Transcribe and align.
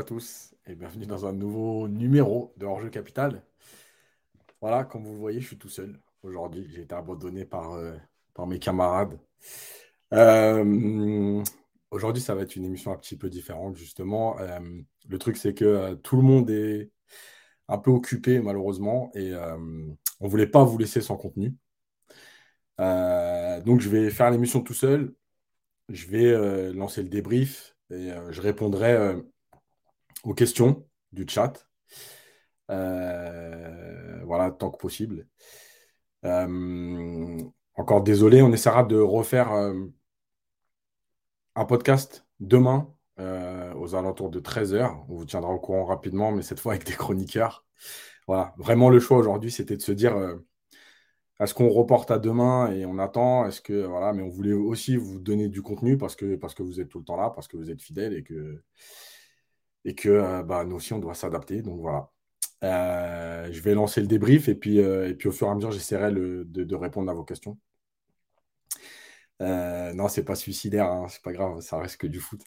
à 0.00 0.02
tous 0.02 0.54
et 0.66 0.74
bienvenue 0.74 1.04
dans 1.04 1.26
un 1.26 1.34
nouveau 1.34 1.86
numéro 1.86 2.54
de 2.56 2.64
Hors-jeu 2.64 2.88
Capital. 2.88 3.42
Voilà, 4.62 4.84
comme 4.84 5.04
vous 5.04 5.18
voyez, 5.18 5.42
je 5.42 5.48
suis 5.48 5.58
tout 5.58 5.68
seul 5.68 6.00
aujourd'hui. 6.22 6.66
J'ai 6.70 6.80
été 6.80 6.94
abandonné 6.94 7.44
par, 7.44 7.72
euh, 7.74 7.94
par 8.32 8.46
mes 8.46 8.58
camarades. 8.58 9.20
Euh, 10.14 11.42
aujourd'hui, 11.90 12.22
ça 12.22 12.34
va 12.34 12.40
être 12.40 12.56
une 12.56 12.64
émission 12.64 12.92
un 12.92 12.96
petit 12.96 13.18
peu 13.18 13.28
différente, 13.28 13.76
justement. 13.76 14.38
Euh, 14.40 14.58
le 15.06 15.18
truc, 15.18 15.36
c'est 15.36 15.52
que 15.52 15.92
tout 15.96 16.16
le 16.16 16.22
monde 16.22 16.48
est 16.48 16.90
un 17.68 17.76
peu 17.76 17.90
occupé, 17.90 18.40
malheureusement, 18.40 19.10
et 19.14 19.34
on 19.34 20.24
ne 20.24 20.30
voulait 20.30 20.46
pas 20.46 20.64
vous 20.64 20.78
laisser 20.78 21.02
sans 21.02 21.18
contenu. 21.18 21.54
donc, 22.78 23.80
je 23.80 23.88
vais 23.90 24.08
faire 24.08 24.30
l'émission 24.30 24.62
tout 24.62 24.72
seul. 24.72 25.12
Je 25.90 26.06
vais 26.06 26.72
lancer 26.72 27.02
le 27.02 27.10
débrief 27.10 27.76
et 27.90 28.12
je 28.30 28.40
répondrai 28.40 29.20
aux 30.24 30.34
questions 30.34 30.86
du 31.12 31.26
chat. 31.28 31.66
Euh, 32.70 34.22
voilà, 34.24 34.50
tant 34.50 34.70
que 34.70 34.78
possible. 34.78 35.26
Euh, 36.24 37.38
encore 37.74 38.02
désolé, 38.02 38.42
on 38.42 38.52
essaiera 38.52 38.84
de 38.84 38.96
refaire 38.96 39.52
euh, 39.52 39.74
un 41.54 41.64
podcast 41.64 42.26
demain 42.40 42.92
aux 43.76 43.94
alentours 43.94 44.30
de 44.30 44.40
13h. 44.40 45.04
On 45.10 45.14
vous 45.16 45.26
tiendra 45.26 45.50
au 45.52 45.58
courant 45.58 45.84
rapidement, 45.84 46.32
mais 46.32 46.40
cette 46.40 46.58
fois 46.58 46.72
avec 46.72 46.86
des 46.86 46.94
chroniqueurs. 46.94 47.66
Voilà, 48.26 48.54
vraiment 48.56 48.88
le 48.88 48.98
choix 48.98 49.18
aujourd'hui, 49.18 49.50
c'était 49.50 49.76
de 49.76 49.82
se 49.82 49.92
dire 49.92 50.14
est-ce 51.40 51.54
qu'on 51.54 51.68
reporte 51.68 52.10
à 52.10 52.18
demain 52.18 52.70
et 52.70 52.84
on 52.84 52.98
attend? 52.98 53.46
Est-ce 53.46 53.62
que 53.62 53.84
voilà, 53.84 54.12
mais 54.12 54.22
on 54.22 54.28
voulait 54.28 54.52
aussi 54.52 54.96
vous 54.96 55.18
donner 55.18 55.48
du 55.48 55.62
contenu 55.62 55.96
parce 55.96 56.14
que 56.14 56.36
parce 56.36 56.54
que 56.54 56.62
vous 56.62 56.80
êtes 56.80 56.88
tout 56.88 56.98
le 56.98 57.04
temps 57.04 57.16
là, 57.16 57.30
parce 57.30 57.48
que 57.48 57.56
vous 57.56 57.70
êtes 57.70 57.80
fidèles 57.80 58.14
et 58.14 58.22
que 58.22 58.62
et 59.84 59.94
que 59.94 60.08
euh, 60.08 60.42
bah, 60.42 60.64
nous 60.64 60.76
aussi, 60.76 60.92
on 60.92 60.98
doit 60.98 61.14
s'adapter. 61.14 61.62
Donc 61.62 61.80
voilà. 61.80 62.10
Euh, 62.62 63.48
je 63.52 63.60
vais 63.62 63.74
lancer 63.74 64.00
le 64.00 64.06
débrief 64.06 64.48
et 64.48 64.54
puis, 64.54 64.80
euh, 64.80 65.08
et 65.08 65.14
puis 65.14 65.28
au 65.28 65.32
fur 65.32 65.46
et 65.46 65.50
à 65.50 65.54
mesure, 65.54 65.72
j'essaierai 65.72 66.12
de, 66.12 66.74
répondre 66.74 67.10
à 67.10 67.14
vos 67.14 67.24
questions. 67.24 67.58
non, 69.40 70.08
c'est 70.08 70.24
pas 70.24 70.34
suicidaire, 70.34 70.86
hein, 70.86 71.06
c'est 71.08 71.22
pas 71.22 71.32
grave, 71.32 71.60
ça 71.60 71.78
reste 71.78 71.96
que 71.96 72.06
du 72.06 72.20
foot. 72.20 72.42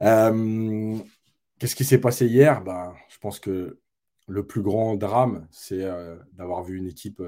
Qu'est-ce 0.00 1.74
qui 1.74 1.84
s'est 1.84 2.00
passé 2.00 2.26
hier? 2.26 2.62
Bah, 2.62 2.94
Je 3.08 3.18
pense 3.18 3.40
que 3.40 3.80
le 4.28 4.46
plus 4.46 4.62
grand 4.62 4.96
drame, 4.96 5.48
c'est 5.50 5.84
d'avoir 6.34 6.62
vu 6.64 6.76
une 6.76 6.86
équipe 6.86 7.22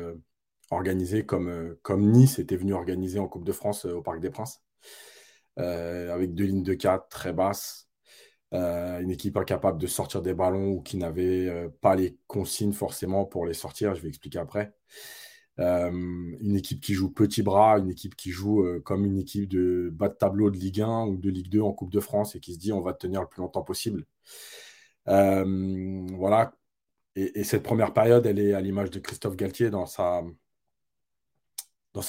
organisée 0.70 1.24
comme, 1.24 1.76
comme 1.82 2.10
Nice 2.10 2.38
était 2.38 2.56
venue 2.56 2.74
organiser 2.74 3.18
en 3.18 3.28
Coupe 3.28 3.44
de 3.44 3.52
France 3.52 3.86
au 3.86 4.02
Parc 4.02 4.20
des 4.20 4.30
Princes, 4.30 4.62
avec 5.56 6.34
deux 6.34 6.44
lignes 6.44 6.62
de 6.62 6.74
4 6.74 7.08
très 7.08 7.32
basses, 7.32 7.87
euh, 8.54 9.00
une 9.00 9.10
équipe 9.10 9.36
incapable 9.36 9.78
de 9.78 9.86
sortir 9.86 10.22
des 10.22 10.32
ballons 10.32 10.68
ou 10.70 10.80
qui 10.80 10.96
n'avait 10.96 11.48
euh, 11.48 11.68
pas 11.82 11.94
les 11.94 12.16
consignes 12.26 12.72
forcément 12.72 13.26
pour 13.26 13.44
les 13.44 13.52
sortir, 13.52 13.94
je 13.94 14.00
vais 14.00 14.08
expliquer 14.08 14.38
après. 14.38 14.74
Euh, 15.58 15.90
une 15.90 16.56
équipe 16.56 16.80
qui 16.80 16.94
joue 16.94 17.10
petit 17.10 17.42
bras, 17.42 17.78
une 17.78 17.90
équipe 17.90 18.16
qui 18.16 18.30
joue 18.30 18.64
comme 18.84 19.04
une 19.04 19.18
équipe 19.18 19.48
de 19.48 19.90
bas 19.92 20.08
de 20.08 20.14
tableau 20.14 20.50
de 20.50 20.56
Ligue 20.56 20.80
1 20.80 21.06
ou 21.06 21.16
de 21.18 21.30
Ligue 21.30 21.50
2 21.50 21.60
en 21.60 21.72
Coupe 21.72 21.92
de 21.92 22.00
France 22.00 22.36
et 22.36 22.40
qui 22.40 22.54
se 22.54 22.58
dit 22.58 22.72
on 22.72 22.80
va 22.80 22.94
tenir 22.94 23.20
le 23.22 23.28
plus 23.28 23.40
longtemps 23.42 23.62
possible. 23.62 24.06
voilà. 25.06 26.54
Et, 27.16 27.44
cette 27.44 27.64
première 27.64 27.92
période, 27.92 28.26
elle 28.26 28.38
est 28.38 28.52
à 28.54 28.60
l'image 28.60 28.90
de 28.90 29.00
Christophe 29.00 29.36
Galtier 29.36 29.70
dans 29.70 29.86
sa, 29.86 30.22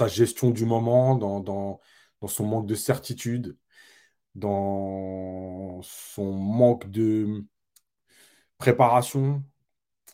gestion 0.08 0.52
du 0.52 0.66
moment, 0.66 1.16
dans 1.16 1.80
son 2.28 2.46
manque 2.46 2.68
de 2.68 2.76
certitude, 2.76 3.58
dans 4.36 5.82
son 5.82 6.32
manque 6.34 6.90
de 6.90 7.46
préparation, 8.58 9.44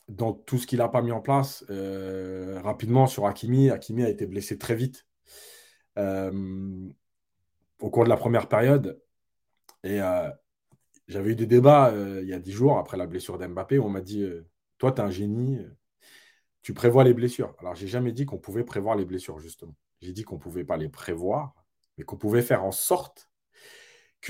dans 0.08 0.34
tout 0.34 0.58
ce 0.58 0.68
qu'il 0.68 0.80
n'a 0.80 0.90
pas 0.90 1.02
mis 1.02 1.12
en 1.12 1.22
place. 1.22 1.66
Euh, 1.70 2.60
rapidement 2.62 3.08
sur 3.08 3.26
Hakimi, 3.26 3.70
Hakimi 3.70 4.04
a 4.04 4.10
été 4.10 4.26
blessé 4.26 4.58
très 4.58 4.76
vite 4.76 5.06
euh, 5.98 6.90
au 7.80 7.90
cours 7.90 8.04
de 8.04 8.10
la 8.10 8.18
première 8.18 8.48
période. 8.48 9.02
Et 9.84 10.02
euh, 10.02 10.30
j'avais 11.08 11.32
eu 11.32 11.36
des 11.36 11.48
débats 11.48 11.94
il 12.22 12.28
y 12.28 12.34
a 12.34 12.40
dix 12.40 12.52
jours 12.52 12.78
après 12.78 12.98
la 12.98 13.08
blessure 13.08 13.38
d'Mbappé 13.38 13.80
on 13.80 13.90
m'a 13.90 14.02
dit 14.02 14.26
Toi, 14.78 14.92
tu 14.92 15.02
es 15.02 15.04
un 15.04 15.12
génie, 15.12 15.60
tu 16.66 16.74
prévois 16.74 17.04
les 17.04 17.14
blessures. 17.14 17.54
Alors, 17.60 17.76
j'ai 17.76 17.86
jamais 17.86 18.12
dit 18.12 18.26
qu'on 18.26 18.40
pouvait 18.40 18.64
prévoir 18.64 18.96
les 18.96 19.06
blessures, 19.06 19.38
justement. 19.38 19.76
J'ai 20.02 20.14
dit 20.14 20.24
qu'on 20.24 20.38
ne 20.38 20.40
pouvait 20.40 20.64
pas 20.64 20.78
les 20.78 20.90
prévoir, 20.90 21.54
mais 21.96 22.04
qu'on 22.04 22.18
pouvait 22.18 22.42
faire 22.42 22.64
en 22.64 22.72
sorte 22.72 23.30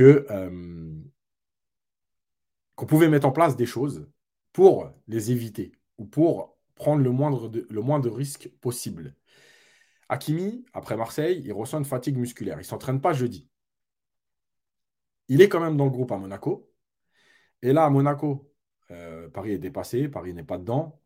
euh, 0.03 0.94
qu'on 2.75 2.85
pouvait 2.85 3.09
mettre 3.09 3.28
en 3.28 3.31
place 3.31 3.56
des 3.56 3.66
choses 3.66 4.07
pour 4.53 4.91
les 5.07 5.31
éviter 5.31 5.72
ou 5.97 6.06
pour 6.06 6.57
prendre 6.75 7.01
le 7.01 7.11
moindre, 7.11 7.50
de, 7.50 7.66
le 7.69 7.81
moindre 7.81 8.11
risque 8.11 8.50
possible. 8.61 9.16
Hakimi, 10.09 10.66
après 10.73 10.97
Marseille, 10.97 11.41
il 11.45 11.53
ressent 11.53 11.79
une 11.79 11.85
fatigue 11.85 12.17
musculaire. 12.17 12.57
Il 12.57 12.59
ne 12.59 12.63
s'entraîne 12.63 13.01
pas 13.01 13.13
jeudi. 13.13 13.50
Il 15.28 15.41
est 15.41 15.50
quand 15.50 15.59
même 15.59 15.78
dans 15.78 15.85
le 15.85 15.91
groupe 15.91 16.12
à 16.12 16.17
Monaco. 16.17 16.72
Et 17.62 17.73
là, 17.73 17.85
à 17.85 17.89
Monaco, 17.89 18.51
euh, 18.91 19.29
Paris 19.29 19.51
est 19.51 19.57
dépassé, 19.57 20.07
Paris 20.09 20.33
n'est 20.33 20.44
pas 20.44 20.57
dedans. 20.57 21.01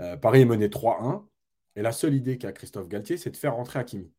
Euh, 0.00 0.16
Paris 0.16 0.42
est 0.42 0.44
mené 0.46 0.68
3-1. 0.68 1.28
Et 1.76 1.82
la 1.82 1.92
seule 1.92 2.14
idée 2.14 2.38
qu'a 2.38 2.52
Christophe 2.52 2.88
Galtier, 2.88 3.16
c'est 3.16 3.30
de 3.30 3.36
faire 3.36 3.54
rentrer 3.54 3.78
Hakimi. 3.80 4.12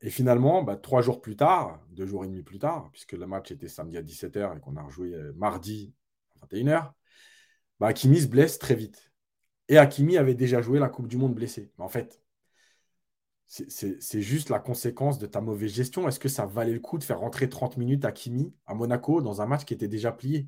Et 0.00 0.10
finalement, 0.10 0.62
bah, 0.62 0.76
trois 0.76 1.02
jours 1.02 1.20
plus 1.20 1.36
tard, 1.36 1.80
deux 1.90 2.06
jours 2.06 2.24
et 2.24 2.28
demi 2.28 2.42
plus 2.42 2.58
tard, 2.58 2.88
puisque 2.92 3.12
le 3.12 3.26
match 3.26 3.50
était 3.50 3.68
samedi 3.68 3.96
à 3.96 4.02
17h 4.02 4.56
et 4.56 4.60
qu'on 4.60 4.76
a 4.76 4.82
rejoué 4.82 5.12
euh, 5.14 5.32
mardi 5.36 5.92
à 6.36 6.46
21h, 6.46 6.94
bah, 7.80 7.88
Hakimi 7.88 8.20
se 8.20 8.28
blesse 8.28 8.58
très 8.58 8.74
vite. 8.76 9.12
Et 9.68 9.78
Hakimi 9.78 10.16
avait 10.16 10.34
déjà 10.34 10.62
joué 10.62 10.78
la 10.78 10.88
Coupe 10.88 11.08
du 11.08 11.16
Monde 11.16 11.34
blessé. 11.34 11.72
En 11.78 11.88
fait, 11.88 12.22
c'est 13.46 14.20
juste 14.20 14.50
la 14.50 14.58
conséquence 14.58 15.18
de 15.18 15.26
ta 15.26 15.40
mauvaise 15.40 15.72
gestion. 15.72 16.06
Est-ce 16.06 16.20
que 16.20 16.28
ça 16.28 16.44
valait 16.46 16.74
le 16.74 16.80
coup 16.80 16.98
de 16.98 17.04
faire 17.04 17.18
rentrer 17.20 17.48
30 17.48 17.78
minutes 17.78 18.04
Hakimi 18.04 18.52
à 18.66 18.74
Monaco 18.74 19.22
dans 19.22 19.40
un 19.40 19.46
match 19.46 19.64
qui 19.64 19.72
était 19.74 19.88
déjà 19.88 20.12
plié? 20.12 20.46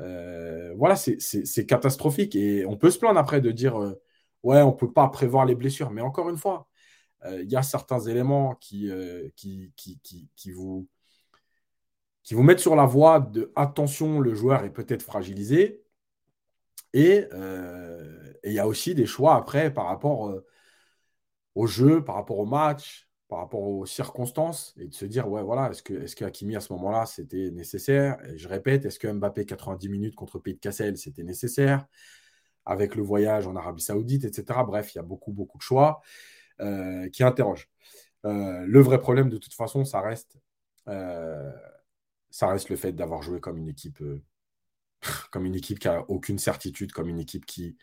Euh, 0.00 0.74
Voilà, 0.76 0.96
c'est 0.96 1.66
catastrophique. 1.66 2.34
Et 2.34 2.66
on 2.66 2.76
peut 2.76 2.90
se 2.90 2.98
plaindre 2.98 3.18
après 3.20 3.40
de 3.42 3.50
dire 3.50 3.76
ouais, 4.42 4.62
on 4.62 4.68
ne 4.72 4.76
peut 4.76 4.92
pas 4.92 5.08
prévoir 5.08 5.44
les 5.46 5.54
blessures. 5.54 5.90
Mais 5.90 6.02
encore 6.02 6.30
une 6.30 6.38
fois, 6.38 6.66
euh, 6.66 6.73
il 7.42 7.50
y 7.50 7.56
a 7.56 7.62
certains 7.62 8.00
éléments 8.00 8.54
qui, 8.56 8.90
euh, 8.90 9.28
qui, 9.36 9.72
qui, 9.76 10.00
qui, 10.36 10.50
vous, 10.52 10.88
qui 12.22 12.34
vous 12.34 12.42
mettent 12.42 12.60
sur 12.60 12.76
la 12.76 12.86
voie 12.86 13.20
de 13.20 13.52
attention, 13.56 14.20
le 14.20 14.34
joueur 14.34 14.64
est 14.64 14.72
peut-être 14.72 15.02
fragilisé. 15.02 15.82
Et 16.92 17.26
euh, 17.32 18.32
il 18.44 18.52
y 18.52 18.58
a 18.58 18.66
aussi 18.68 18.94
des 18.94 19.06
choix 19.06 19.34
après 19.36 19.72
par 19.72 19.86
rapport 19.86 20.32
au 21.54 21.66
jeu, 21.66 22.04
par 22.04 22.16
rapport 22.16 22.38
au 22.38 22.46
match, 22.46 23.08
par 23.28 23.38
rapport 23.38 23.62
aux 23.62 23.86
circonstances, 23.86 24.74
et 24.78 24.86
de 24.86 24.94
se 24.94 25.04
dire, 25.04 25.28
ouais, 25.28 25.42
voilà, 25.42 25.70
est-ce 25.70 25.82
que, 25.82 25.94
est-ce 25.94 26.14
que 26.16 26.24
Hakimi 26.24 26.56
à 26.56 26.60
ce 26.60 26.72
moment-là, 26.74 27.06
c'était 27.06 27.50
nécessaire? 27.50 28.18
Et 28.28 28.36
Je 28.38 28.48
répète, 28.48 28.84
est-ce 28.84 28.98
que 28.98 29.08
Mbappé 29.08 29.46
90 29.46 29.88
minutes 29.88 30.14
contre 30.14 30.38
Pays 30.38 30.54
de 30.54 30.60
Cassel, 30.60 30.96
c'était 30.98 31.22
nécessaire? 31.22 31.86
Avec 32.66 32.94
le 32.94 33.02
voyage 33.02 33.46
en 33.46 33.56
Arabie 33.56 33.82
Saoudite, 33.82 34.24
etc. 34.24 34.64
Bref, 34.64 34.94
il 34.94 34.98
y 34.98 35.00
a 35.00 35.02
beaucoup, 35.02 35.32
beaucoup 35.32 35.58
de 35.58 35.62
choix. 35.62 36.00
Euh, 36.60 37.08
qui 37.08 37.24
interroge. 37.24 37.68
Euh, 38.24 38.64
le 38.64 38.80
vrai 38.80 39.00
problème, 39.00 39.28
de 39.28 39.38
toute 39.38 39.54
façon, 39.54 39.84
ça 39.84 40.00
reste, 40.00 40.36
euh, 40.88 41.52
ça 42.30 42.46
reste 42.46 42.68
le 42.68 42.76
fait 42.76 42.92
d'avoir 42.92 43.22
joué 43.22 43.40
comme 43.40 43.58
une 43.58 43.68
équipe, 43.68 44.02
comme 45.32 45.46
une 45.46 45.56
équipe 45.56 45.80
qui 45.80 45.88
a 45.88 46.08
aucune 46.08 46.38
certitude, 46.38 46.92
comme 46.92 47.08
une 47.08 47.18
équipe 47.18 47.44
qui, 47.44 47.76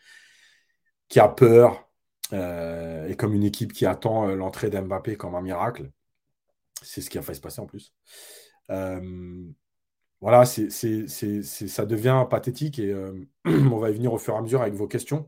qui 1.09 1.19
a 1.19 1.27
peur 1.27 1.87
et 2.33 3.15
comme 3.17 3.33
une 3.33 3.43
équipe 3.43 3.73
qui 3.73 3.85
attend 3.85 4.27
l'entrée 4.27 4.69
d'Mbappé 4.69 5.17
comme 5.17 5.35
un 5.35 5.41
miracle. 5.41 5.91
C'est 6.81 7.01
ce 7.01 7.09
qui 7.09 7.17
a 7.17 7.21
fait 7.21 7.33
se 7.33 7.41
passer 7.41 7.59
en 7.59 7.65
plus. 7.65 7.93
voilà, 10.21 10.45
ça 10.45 11.85
devient 11.85 12.25
pathétique 12.29 12.79
et 12.79 12.95
on 13.45 13.77
va 13.77 13.89
y 13.89 13.93
venir 13.93 14.13
au 14.13 14.17
fur 14.17 14.33
et 14.33 14.37
à 14.37 14.41
mesure 14.41 14.61
avec 14.61 14.75
vos 14.75 14.87
questions. 14.87 15.27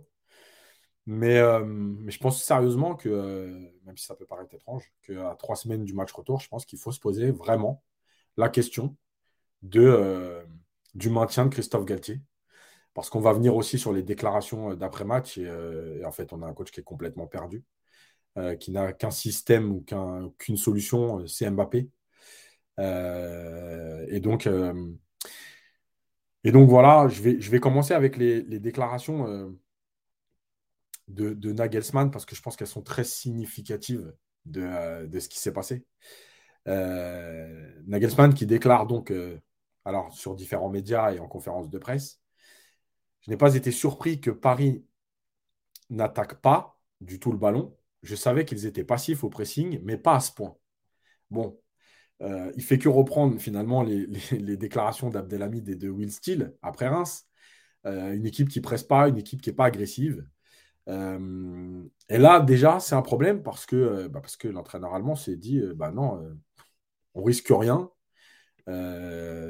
Mais, 1.06 1.38
euh, 1.38 1.64
mais, 1.66 2.12
je 2.12 2.20
pense 2.20 2.42
sérieusement 2.42 2.96
que, 2.96 3.10
euh, 3.10 3.48
même 3.86 3.98
si 3.98 4.06
ça 4.06 4.16
peut 4.16 4.26
paraître 4.26 4.54
étrange, 4.56 4.92
qu'à 5.02 5.36
trois 5.38 5.56
semaines 5.56 5.84
du 5.84 5.94
match 5.94 6.12
retour, 6.14 6.40
je 6.40 6.48
pense 6.48 6.66
qu'il 6.66 6.80
faut 6.80 6.92
se 6.94 7.00
poser 7.00 7.32
vraiment 7.32 7.84
la 8.38 8.50
question 8.50 8.96
de, 9.64 9.82
euh, 9.82 10.44
du 10.96 11.10
maintien 11.10 11.46
de 11.46 11.50
Christophe 11.50 11.86
Galtier. 11.86 12.22
Parce 12.94 13.10
qu'on 13.10 13.22
va 13.22 13.34
venir 13.34 13.56
aussi 13.56 13.80
sur 13.80 13.94
les 13.94 14.04
déclarations 14.04 14.76
d'après-match. 14.76 15.38
Et, 15.40 16.06
en 16.06 16.12
fait, 16.12 16.34
on 16.34 16.42
a 16.44 16.48
un 16.48 16.54
coach 16.54 16.72
qui 16.72 16.80
est 16.82 16.84
complètement 16.84 17.28
perdu, 17.28 17.64
qui 18.60 18.72
n'a 18.72 18.94
qu'un 18.94 19.12
système 19.12 19.72
ou 19.72 19.86
qu'une 20.38 20.58
solution, 20.58 21.26
c'est 21.28 21.50
Mbappé. 21.50 21.90
et 22.80 24.20
donc. 24.22 24.48
et 26.44 26.52
donc 26.52 26.70
voilà, 26.70 27.08
je 27.08 27.22
vais, 27.22 27.42
je 27.42 27.50
vais 27.52 27.60
commencer 27.60 27.94
avec 27.96 28.18
les 28.18 28.60
déclarations 28.60 29.56
de, 31.08 31.52
Nagelsmann 31.52 32.12
parce 32.12 32.26
que 32.26 32.36
je 32.36 32.42
pense 32.42 32.56
qu'elles 32.56 32.68
sont 32.68 32.82
très 32.82 33.04
significatives 33.04 34.14
de, 34.46 34.62
euh, 34.62 35.20
ce 35.20 35.30
qui 35.30 35.40
s'est 35.40 35.54
passé. 35.54 35.86
Euh, 36.68 37.82
Nagelsmann 37.88 38.34
qui 38.34 38.46
déclare 38.46 38.88
donc 38.88 39.12
euh, 39.12 39.38
alors 39.86 40.14
sur 40.14 40.36
différents 40.36 40.70
médias 40.70 41.14
et 41.14 41.20
en 41.20 41.28
conférences 41.28 41.70
de 41.70 41.78
presse, 41.78 42.22
je 43.22 43.32
n'ai 43.32 43.38
pas 43.38 43.56
été 43.56 43.72
surpris 43.72 44.20
que 44.20 44.32
Paris 44.32 44.86
n'attaque 45.90 46.42
pas 46.42 46.78
du 47.02 47.20
tout 47.20 47.32
le 47.32 47.38
ballon. 47.38 47.78
Je 48.02 48.16
savais 48.16 48.46
qu'ils 48.46 48.66
étaient 48.66 48.84
passifs 48.84 49.24
au 49.24 49.30
pressing, 49.30 49.80
mais 49.84 49.98
pas 49.98 50.16
à 50.16 50.20
ce 50.20 50.32
point. 50.32 50.58
Bon, 51.30 51.60
euh, 52.22 52.52
il 52.56 52.64
fait 52.64 52.78
que 52.78 52.90
reprendre 52.90 53.40
finalement 53.40 53.84
les, 53.84 54.58
déclarations 54.58 55.10
d'Abdelhamid 55.10 55.68
et 55.70 55.76
de 55.76 55.90
Will 55.90 56.12
Steele 56.12 56.56
après 56.62 56.88
Reims. 56.88 57.28
Une 57.86 58.26
équipe 58.26 58.48
qui 58.48 58.62
presse 58.62 58.84
pas, 58.84 59.10
une 59.10 59.18
équipe 59.18 59.42
qui 59.42 59.50
n'est 59.50 59.56
pas 59.56 59.66
agressive. 59.66 60.26
Euh, 60.90 61.84
et 62.10 62.18
là, 62.18 62.40
déjà, 62.42 62.80
c'est 62.80 62.96
un 62.96 63.02
problème 63.02 63.44
parce 63.44 63.66
que, 63.66 64.08
bah, 64.08 64.20
parce 64.22 64.38
que 64.38 64.48
l'entraîneur 64.48 64.94
allemand 64.94 65.16
s'est 65.16 65.38
dit 65.38 65.62
bah 65.76 65.92
non, 65.92 66.22
on 67.16 67.24
risque 67.24 67.48
rien. 67.50 67.90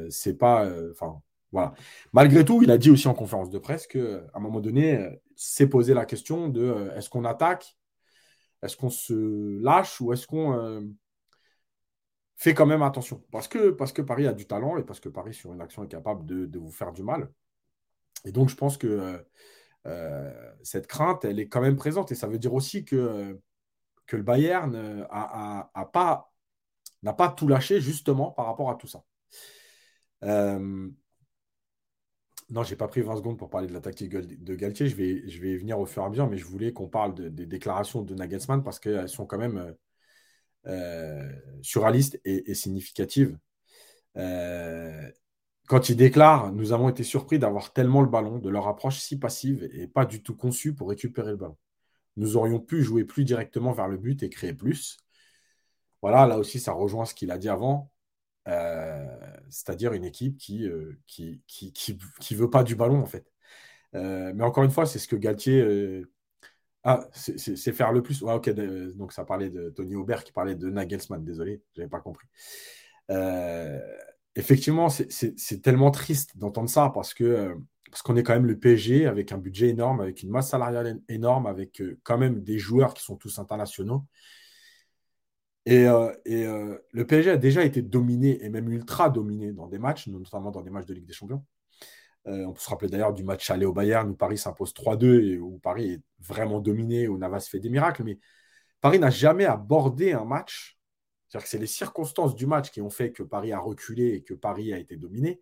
c'est 0.10 0.38
pas. 0.38 0.70
Enfin, 0.92 1.22
voilà. 1.52 1.74
Malgré 2.14 2.46
tout, 2.46 2.62
il 2.64 2.72
a 2.72 2.78
dit 2.78 2.90
aussi 2.90 3.08
en 3.08 3.14
conférence 3.14 3.50
de 3.50 3.60
presse 3.60 3.88
qu'à 3.88 4.00
un 4.34 4.40
moment 4.40 4.60
donné, 4.60 5.10
s'est 5.36 5.68
posé 5.68 5.94
la 5.94 6.06
question 6.06 6.50
de 6.50 6.90
est-ce 6.96 7.10
qu'on 7.10 7.26
attaque? 7.26 7.78
Est-ce 8.62 8.78
qu'on 8.78 8.90
se 8.90 9.60
lâche 9.62 10.00
ou 10.02 10.14
est-ce 10.14 10.26
qu'on 10.26 10.94
fait 12.36 12.54
quand 12.54 12.66
même 12.66 12.82
attention? 12.82 13.24
Parce 13.32 13.48
que, 13.48 13.70
parce 13.70 13.94
que 13.94 14.02
Paris 14.02 14.28
a 14.28 14.34
du 14.34 14.46
talent 14.46 14.78
et 14.78 14.84
parce 14.84 15.00
que 15.00 15.10
Paris, 15.10 15.34
sur 15.34 15.54
une 15.54 15.62
action, 15.62 15.84
est 15.84 15.88
capable 15.88 16.26
de, 16.26 16.60
vous 16.60 16.72
faire 16.72 16.92
du 16.92 17.04
mal. 17.04 17.32
Et 18.26 18.32
donc, 18.32 18.50
je 18.50 18.56
pense 18.56 18.78
que 18.78 18.88
euh, 18.88 19.18
cette 20.64 20.88
crainte, 20.88 21.26
elle 21.26 21.40
est 21.40 21.48
quand 21.48 21.62
même 21.62 21.76
présente. 21.76 22.12
Et 22.12 22.16
ça 22.16 22.28
veut 22.28 22.40
dire 22.40 22.54
aussi 22.54 22.86
que, 22.86 23.40
que 24.06 24.16
le 24.16 24.24
Bayern 24.24 24.76
euh, 24.76 25.04
n'a 27.04 27.14
pas 27.14 27.30
tout 27.30 27.48
lâché 27.48 27.82
justement 27.82 28.32
par 28.32 28.46
rapport 28.46 28.70
à 28.70 28.76
tout 28.76 28.88
ça. 28.88 29.04
Euh, 30.24 30.90
non, 32.50 32.64
je 32.64 32.72
n'ai 32.72 32.78
pas 32.78 32.88
pris 32.88 33.02
20 33.02 33.18
secondes 33.18 33.38
pour 33.38 33.50
parler 33.50 33.68
de 33.68 33.74
la 33.74 33.82
tactique 33.82 34.12
de 34.12 34.56
Galtier. 34.56 34.88
Je 34.88 34.96
vais, 34.96 35.58
venir 35.58 35.80
au 35.80 35.86
fur 35.86 36.04
et 36.04 36.06
à 36.06 36.10
mesure, 36.10 36.30
mais 36.30 36.38
je 36.38 36.46
voulais 36.46 36.74
qu'on 36.74 36.88
parle 36.88 37.16
des 37.16 37.46
déclarations 37.46 38.02
de 38.02 38.14
Nagelsmann 38.14 38.64
parce 38.64 38.80
qu'elles 38.80 39.10
sont 39.10 39.26
quand 39.26 39.38
même 39.38 39.76
euh, 40.68 41.32
surréaliste 41.62 42.20
et, 42.26 42.54
significative. 42.54 43.38
Euh, 44.18 45.12
quand 45.68 45.90
il 45.90 45.96
déclare 45.96 46.52
Nous 46.52 46.74
avons 46.74 46.90
été 46.90 47.04
surpris 47.04 47.40
d'avoir 47.40 47.74
tellement 47.74 48.02
le 48.02 48.10
ballon, 48.10 48.40
de 48.40 48.50
leur 48.50 48.68
approche 48.68 49.00
si 49.00 49.18
passive 49.20 49.70
et 49.74 49.88
pas 49.88 50.06
du 50.06 50.22
tout 50.22 50.36
conçue 50.36 50.74
pour 50.74 50.90
récupérer 50.90 51.32
le 51.32 51.38
ballon. 51.38 51.58
Nous 52.18 52.38
aurions 52.38 52.60
pu 52.60 52.84
jouer 52.84 53.06
plus 53.06 53.26
directement 53.26 53.72
vers 53.72 53.88
le 53.88 53.98
but 53.98 54.22
et 54.24 54.30
créer 54.30 54.54
plus. 54.54 54.98
Voilà, 56.02 56.28
là 56.28 56.38
aussi, 56.38 56.60
ça 56.60 56.74
rejoint 56.74 57.06
ce 57.06 57.14
qu'il 57.16 57.32
a 57.32 57.38
dit 57.38 57.50
avant. 57.50 57.92
Euh, 58.48 59.06
c'est-à-dire 59.50 59.94
une 59.94 60.04
équipe 60.04 60.38
qui, 60.38 60.70
qui, 61.08 61.42
qui, 61.48 62.36
veut 62.36 62.50
pas 62.50 62.64
du 62.64 62.76
ballon, 62.76 63.00
en 63.02 63.06
fait. 63.06 63.32
mais 63.94 64.44
encore 64.44 64.64
une 64.64 64.72
fois, 64.72 64.86
c'est 64.86 65.00
ce 65.00 65.08
que 65.08 65.16
Galtier 65.16 66.06
ah, 66.86 67.08
c'est 67.14 67.72
faire 67.72 67.94
le 67.94 68.04
plus. 68.04 68.24
ok, 68.24 68.50
donc 68.98 69.14
ça 69.14 69.24
parlait 69.24 69.50
de 69.50 69.70
Tony 69.70 69.96
Aubert 69.96 70.24
qui 70.26 70.34
parlait 70.34 70.56
de 70.56 70.70
Nagelsmann, 70.70 71.24
désolé, 71.24 71.62
je 71.74 71.80
n'avais 71.80 71.90
pas 71.90 72.02
compris. 72.02 72.28
Euh, 73.10 73.80
effectivement, 74.36 74.90
c'est 74.90 75.62
tellement 75.62 75.92
triste 75.92 76.38
d'entendre 76.38 76.70
ça 76.70 76.92
parce 76.94 77.14
que 77.14 77.24
euh, 77.24 77.56
parce 77.92 78.02
qu'on 78.02 78.16
est 78.16 78.24
quand 78.24 78.34
même 78.34 78.48
le 78.48 78.58
PSG 78.58 79.06
avec 79.06 79.32
un 79.32 79.38
budget 79.38 79.70
énorme, 79.70 80.02
avec 80.02 80.24
une 80.24 80.30
masse 80.32 80.50
salariale 80.50 81.00
énorme, 81.10 81.46
avec 81.46 81.80
euh, 81.82 82.00
quand 82.04 82.18
même 82.18 82.42
des 82.42 82.58
joueurs 82.58 82.96
qui 82.96 83.04
sont 83.04 83.16
tous 83.18 83.38
internationaux. 83.38 84.06
Et, 85.66 85.86
et 86.26 86.46
le 86.92 87.08
PSG 87.08 87.30
a 87.30 87.38
déjà 87.38 87.64
été 87.64 87.82
dominé 87.82 88.44
et 88.44 88.50
même 88.50 88.70
ultra 88.70 89.10
dominé 89.10 89.54
dans 89.54 89.68
des 89.68 89.80
matchs, 89.80 90.08
notamment 90.08 90.52
dans 90.52 90.62
des 90.62 90.70
matchs 90.70 90.88
de 90.88 90.94
Ligue 90.94 91.06
des 91.06 91.14
Champions. 91.14 91.46
Euh, 92.28 92.46
on 92.46 92.54
peut 92.54 92.60
se 92.60 92.70
rappeler 92.70 92.90
d'ailleurs 92.90 93.14
du 93.14 93.24
match 93.24 93.50
aller 93.50 93.66
au 93.66 93.74
Bayern 93.74 94.10
où 94.10 94.16
Paris 94.16 94.38
s'impose 94.38 94.74
3-2 94.74 95.22
et 95.24 95.38
où 95.38 95.60
Paris 95.60 95.94
est 95.94 96.02
vraiment 96.20 96.60
dominé, 96.60 97.08
où 97.08 97.18
Navas 97.18 97.48
fait 97.50 97.60
des 97.60 97.70
miracles. 97.70 98.04
Mais 98.04 98.20
Paris 98.82 99.00
n'a 99.00 99.10
jamais 99.10 99.46
abordé 99.46 100.14
un 100.14 100.26
match. 100.26 100.78
C'est-à-dire 101.34 101.46
que 101.46 101.50
c'est 101.50 101.58
les 101.58 101.66
circonstances 101.66 102.36
du 102.36 102.46
match 102.46 102.70
qui 102.70 102.80
ont 102.80 102.92
fait 102.92 103.12
que 103.12 103.24
Paris 103.24 103.54
a 103.54 103.58
reculé 103.58 104.10
et 104.10 104.22
que 104.22 104.36
Paris 104.36 104.72
a 104.72 104.78
été 104.78 104.98
dominé. 104.98 105.42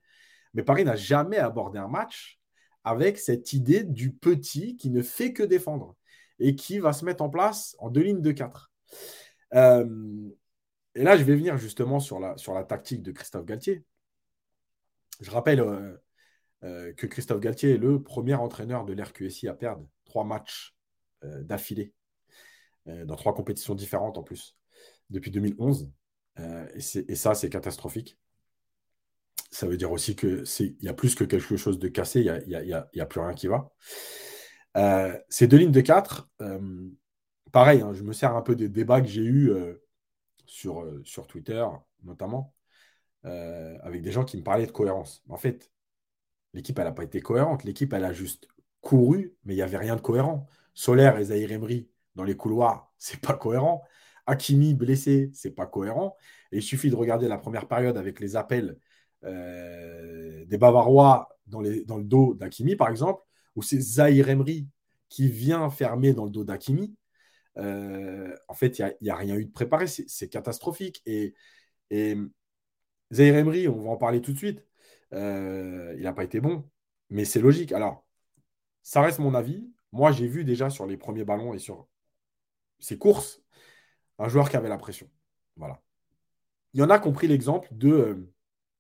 Mais 0.53 0.63
Paris 0.63 0.85
n'a 0.85 0.95
jamais 0.95 1.35
abordé 1.35 1.79
un 1.79 1.89
match 1.89 2.39
avec 2.85 3.19
cette 3.19 3.51
idée 3.51 3.83
du 3.83 4.13
petit 4.13 4.77
qui 4.77 4.89
ne 4.89 5.01
fait 5.01 5.33
que 5.33 5.43
défendre 5.43 5.97
et 6.39 6.55
qui 6.55 6.79
va 6.79 6.93
se 6.93 7.03
mettre 7.03 7.21
en 7.21 7.29
place 7.29 7.75
en 7.77 7.89
deux 7.89 8.03
lignes 8.03 8.21
de 8.21 8.31
quatre. 8.31 8.71
Euh, 9.53 10.29
et 10.95 11.03
là, 11.03 11.17
je 11.17 11.25
vais 11.25 11.35
venir 11.35 11.57
justement 11.57 11.99
sur 11.99 12.21
la, 12.21 12.63
tactique 12.63 13.03
de 13.03 13.11
Christophe 13.11 13.45
Galtier. 13.45 13.83
Je 15.19 15.29
rappelle, 15.29 15.59
euh, 15.59 15.97
euh, 16.63 16.93
que 16.93 17.05
Christophe 17.05 17.41
Galtier 17.41 17.71
est 17.71 17.77
le 17.77 18.01
premier 18.01 18.35
entraîneur 18.35 18.85
de 18.85 18.93
l'RQSI 18.93 19.49
à 19.49 19.55
perdre 19.55 19.85
trois 20.05 20.23
matchs 20.23 20.73
d'affilée, 21.21 21.93
dans 22.85 23.15
trois 23.17 23.35
compétitions 23.35 23.75
différentes 23.75 24.17
en 24.17 24.23
plus, 24.23 24.57
depuis 25.11 25.31
2011. 25.31 25.91
Et, 26.73 27.15
ça, 27.15 27.35
c'est 27.35 27.49
catastrophique. 27.49 28.17
Ça 29.51 29.67
veut 29.67 29.77
dire 29.77 29.91
aussi 29.91 30.15
qu'il 30.15 30.75
y 30.79 30.87
a 30.87 30.93
plus 30.93 31.13
que 31.13 31.23
quelque 31.23 31.57
chose 31.57 31.77
de 31.77 31.87
cassé, 31.87 32.21
il 32.21 32.47
n'y 32.47 32.73
a, 32.73 32.89
a, 32.99 33.05
plus 33.05 33.19
rien 33.19 33.33
qui 33.33 33.47
va. 33.47 33.71
ces 35.29 35.47
deux 35.47 35.57
lignes 35.57 35.71
de 35.71 35.81
quatre, 35.81 36.29
pareil, 37.51 37.81
hein, 37.81 37.93
je 37.93 38.03
me 38.03 38.13
sers 38.13 38.35
un 38.35 38.41
peu 38.41 38.55
des 38.55 38.69
débats 38.69 39.01
que 39.01 39.07
j'ai 39.07 39.23
eus 39.23 39.51
sur, 40.45 40.85
sur 41.03 41.27
Twitter, 41.27 41.65
notamment, 42.03 42.55
avec 43.23 44.01
des 44.01 44.11
gens 44.11 44.23
qui 44.23 44.37
me 44.37 44.43
parlaient 44.43 44.65
de 44.65 44.71
cohérence. 44.71 45.23
En 45.29 45.37
fait, 45.37 45.71
l'équipe, 46.53 46.77
elle 46.79 46.85
n'a 46.85 46.91
pas 46.91 47.03
été 47.03 47.21
cohérente. 47.21 47.63
L'équipe, 47.63 47.93
elle 47.93 48.05
a 48.05 48.13
juste 48.13 48.47
couru, 48.81 49.35
mais 49.43 49.53
il 49.53 49.57
n'y 49.57 49.63
avait 49.63 49.77
rien 49.77 49.95
de 49.95 50.01
cohérent. 50.01 50.47
Solaire 50.73 51.17
et 51.17 51.25
Zahir 51.25 51.51
Emery 51.51 51.89
dans 52.15 52.23
les 52.23 52.35
couloirs, 52.35 52.91
c'est 52.97 53.19
pas 53.19 53.33
cohérent. 53.33 53.83
Hakimi 54.25 54.73
blessé, 54.73 55.29
c'est 55.33 55.51
pas 55.51 55.65
cohérent. 55.65 56.15
Il 56.51 56.61
suffit 56.61 56.89
de 56.89 56.95
regarder 56.95 57.27
la 57.27 57.37
première 57.37 57.67
période 57.67 57.97
avec 57.97 58.19
les 58.19 58.35
appels 58.35 58.77
euh, 59.23 60.45
des 60.45 60.57
Bavarois 60.57 61.29
dans, 61.47 61.61
le 61.61 62.03
dos 62.03 62.33
d'Hakimi, 62.33 62.75
par 62.75 62.89
exemple, 62.89 63.21
où 63.55 63.61
c'est 63.61 63.79
Zahir 63.79 64.29
Emery 64.29 64.67
qui 65.09 65.27
vient 65.27 65.69
fermer 65.69 66.13
dans 66.13 66.25
le 66.25 66.31
dos 66.31 66.43
d'Hakimi. 66.43 66.95
Euh, 67.57 68.35
en 68.47 68.53
fait, 68.53 68.79
il 68.79 68.95
n'y 69.01 69.09
a, 69.09 69.15
rien 69.15 69.35
eu 69.35 69.45
de 69.45 69.51
préparé. 69.51 69.87
C'est 69.87 70.29
catastrophique. 70.29 71.01
Et, 71.05 71.33
Zahir 73.11 73.35
Emery, 73.35 73.67
on 73.67 73.81
va 73.81 73.89
en 73.91 73.97
parler 73.97 74.21
tout 74.21 74.31
de 74.33 74.37
suite. 74.37 74.65
Euh, 75.13 75.93
il 75.97 76.03
n'a 76.03 76.13
pas 76.13 76.23
été 76.23 76.39
bon, 76.39 76.69
mais 77.09 77.25
c'est 77.25 77.41
logique. 77.41 77.73
Alors, 77.73 78.05
ça 78.83 79.01
reste 79.01 79.19
mon 79.19 79.33
avis. 79.33 79.69
Moi, 79.91 80.11
j'ai 80.11 80.27
vu 80.27 80.45
déjà 80.45 80.69
sur 80.69 80.85
les 80.87 80.97
premiers 80.97 81.25
ballons 81.25 81.53
et 81.53 81.59
sur 81.59 81.87
ces 82.79 82.97
courses 82.97 83.41
un 84.21 84.29
joueur 84.29 84.49
qui 84.49 84.57
avait 84.57 84.69
la 84.69 84.77
pression. 84.77 85.09
Voilà. 85.57 85.81
Il 86.73 86.79
y 86.79 86.83
en 86.83 86.89
a 86.89 86.99
qui 86.99 87.07
ont 87.07 87.13
pris 87.13 87.27
l'exemple 87.27 87.67
de 87.71 87.89
euh, 87.91 88.33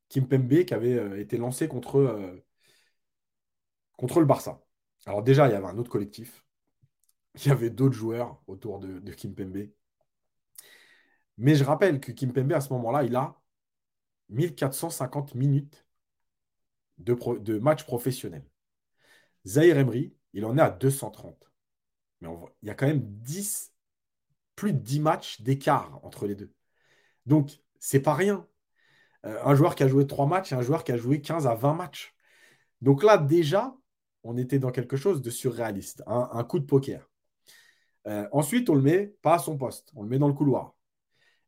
Kim 0.09 0.27
Pembe 0.27 0.63
qui 0.65 0.73
avait 0.73 0.95
euh, 0.95 1.19
été 1.19 1.37
lancé 1.37 1.67
contre, 1.67 2.41
contre 3.97 4.19
le 4.19 4.25
Barça. 4.25 4.61
Alors 5.05 5.23
déjà, 5.23 5.47
il 5.47 5.51
y 5.51 5.55
avait 5.55 5.67
un 5.67 5.77
autre 5.77 5.89
collectif. 5.91 6.45
Il 7.35 7.47
y 7.47 7.51
avait 7.51 7.69
d'autres 7.69 7.95
joueurs 7.95 8.41
autour 8.47 8.79
de, 8.79 8.99
de 8.99 9.13
Kim 9.13 9.33
Pembe. 9.35 9.69
Mais 11.37 11.55
je 11.55 11.63
rappelle 11.63 11.99
que 11.99 12.11
Kim 12.11 12.33
Pembe, 12.33 12.53
à 12.53 12.61
ce 12.61 12.71
moment-là, 12.73 13.03
il 13.03 13.15
a 13.15 13.41
1450 14.29 15.35
minutes 15.35 15.85
de, 16.97 17.59
matchs 17.59 17.83
professionnels. 17.85 18.45
Zahir 19.45 19.77
Emery, 19.77 20.13
il 20.33 20.45
en 20.45 20.57
est 20.57 20.61
à 20.61 20.69
230. 20.69 21.51
Mais 22.21 22.29
il 22.61 22.67
y 22.67 22.71
a 22.71 22.75
quand 22.75 22.87
même 22.87 23.01
10, 23.01 23.70
plus 24.61 24.73
de 24.73 24.77
10 24.77 24.99
matchs 24.99 25.41
d'écart 25.41 25.99
entre 26.03 26.27
les 26.27 26.35
deux. 26.35 26.51
Donc, 27.25 27.63
c'est 27.79 27.99
pas 27.99 28.13
rien. 28.13 28.45
Euh, 29.25 29.39
un 29.43 29.55
joueur 29.55 29.73
qui 29.73 29.81
a 29.81 29.87
joué 29.87 30.05
3 30.05 30.27
matchs 30.27 30.51
et 30.51 30.55
un 30.55 30.61
joueur 30.61 30.83
qui 30.83 30.91
a 30.91 30.97
joué 30.97 31.19
15 31.19 31.47
à 31.47 31.55
20 31.55 31.73
matchs. 31.73 32.13
Donc 32.79 33.01
là, 33.01 33.17
déjà, 33.17 33.75
on 34.23 34.37
était 34.37 34.59
dans 34.59 34.69
quelque 34.69 34.97
chose 34.97 35.23
de 35.23 35.31
surréaliste, 35.31 36.03
un, 36.05 36.43
coup 36.43 36.59
de 36.59 36.65
poker. 36.65 37.09
Euh, 38.05 38.27
ensuite, 38.31 38.69
on 38.69 38.75
le 38.75 38.83
met 38.83 39.15
pas 39.23 39.33
à 39.33 39.39
son 39.39 39.57
poste, 39.57 39.91
on 39.95 40.03
le 40.03 40.09
met 40.09 40.19
dans 40.19 40.27
le 40.27 40.35
couloir. 40.35 40.75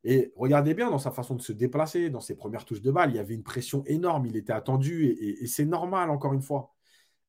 Et 0.03 0.34
regardez 0.36 0.74
bien 0.74 0.89
dans 0.89 0.98
sa 0.98 1.12
façon 1.12 1.36
de 1.36 1.41
se 1.43 1.53
déplacer, 1.53 2.10
dans 2.10 2.20
ses 2.20 2.36
premières 2.36 2.65
touches 2.65 2.82
de 2.82 2.89
balle, 2.89 3.12
il 3.12 3.17
y 3.17 3.20
avait 3.20 3.36
une 3.36 3.43
pression 3.43 3.84
énorme, 3.86 4.25
il 4.25 4.38
était 4.38 4.53
attendu, 4.53 5.05
et, 5.05 5.46
c'est 5.46 5.65
normal, 5.65 6.10
encore 6.10 6.34
une 6.34 6.41
fois, 6.41 6.74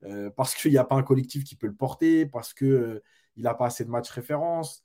euh, 0.05 0.31
parce 0.31 0.55
qu'il 0.55 0.71
n'y 0.71 0.79
a 0.79 0.85
pas 0.85 0.97
un 0.97 1.03
collectif 1.03 1.45
qui 1.45 1.57
peut 1.57 1.67
le 1.67 1.75
porter, 1.75 2.25
parce 2.25 2.55
qu'il 2.55 3.03
n'a 3.37 3.53
pas 3.53 3.67
assez 3.67 3.85
de 3.85 3.91
matchs 3.91 4.11
référence, 4.11 4.84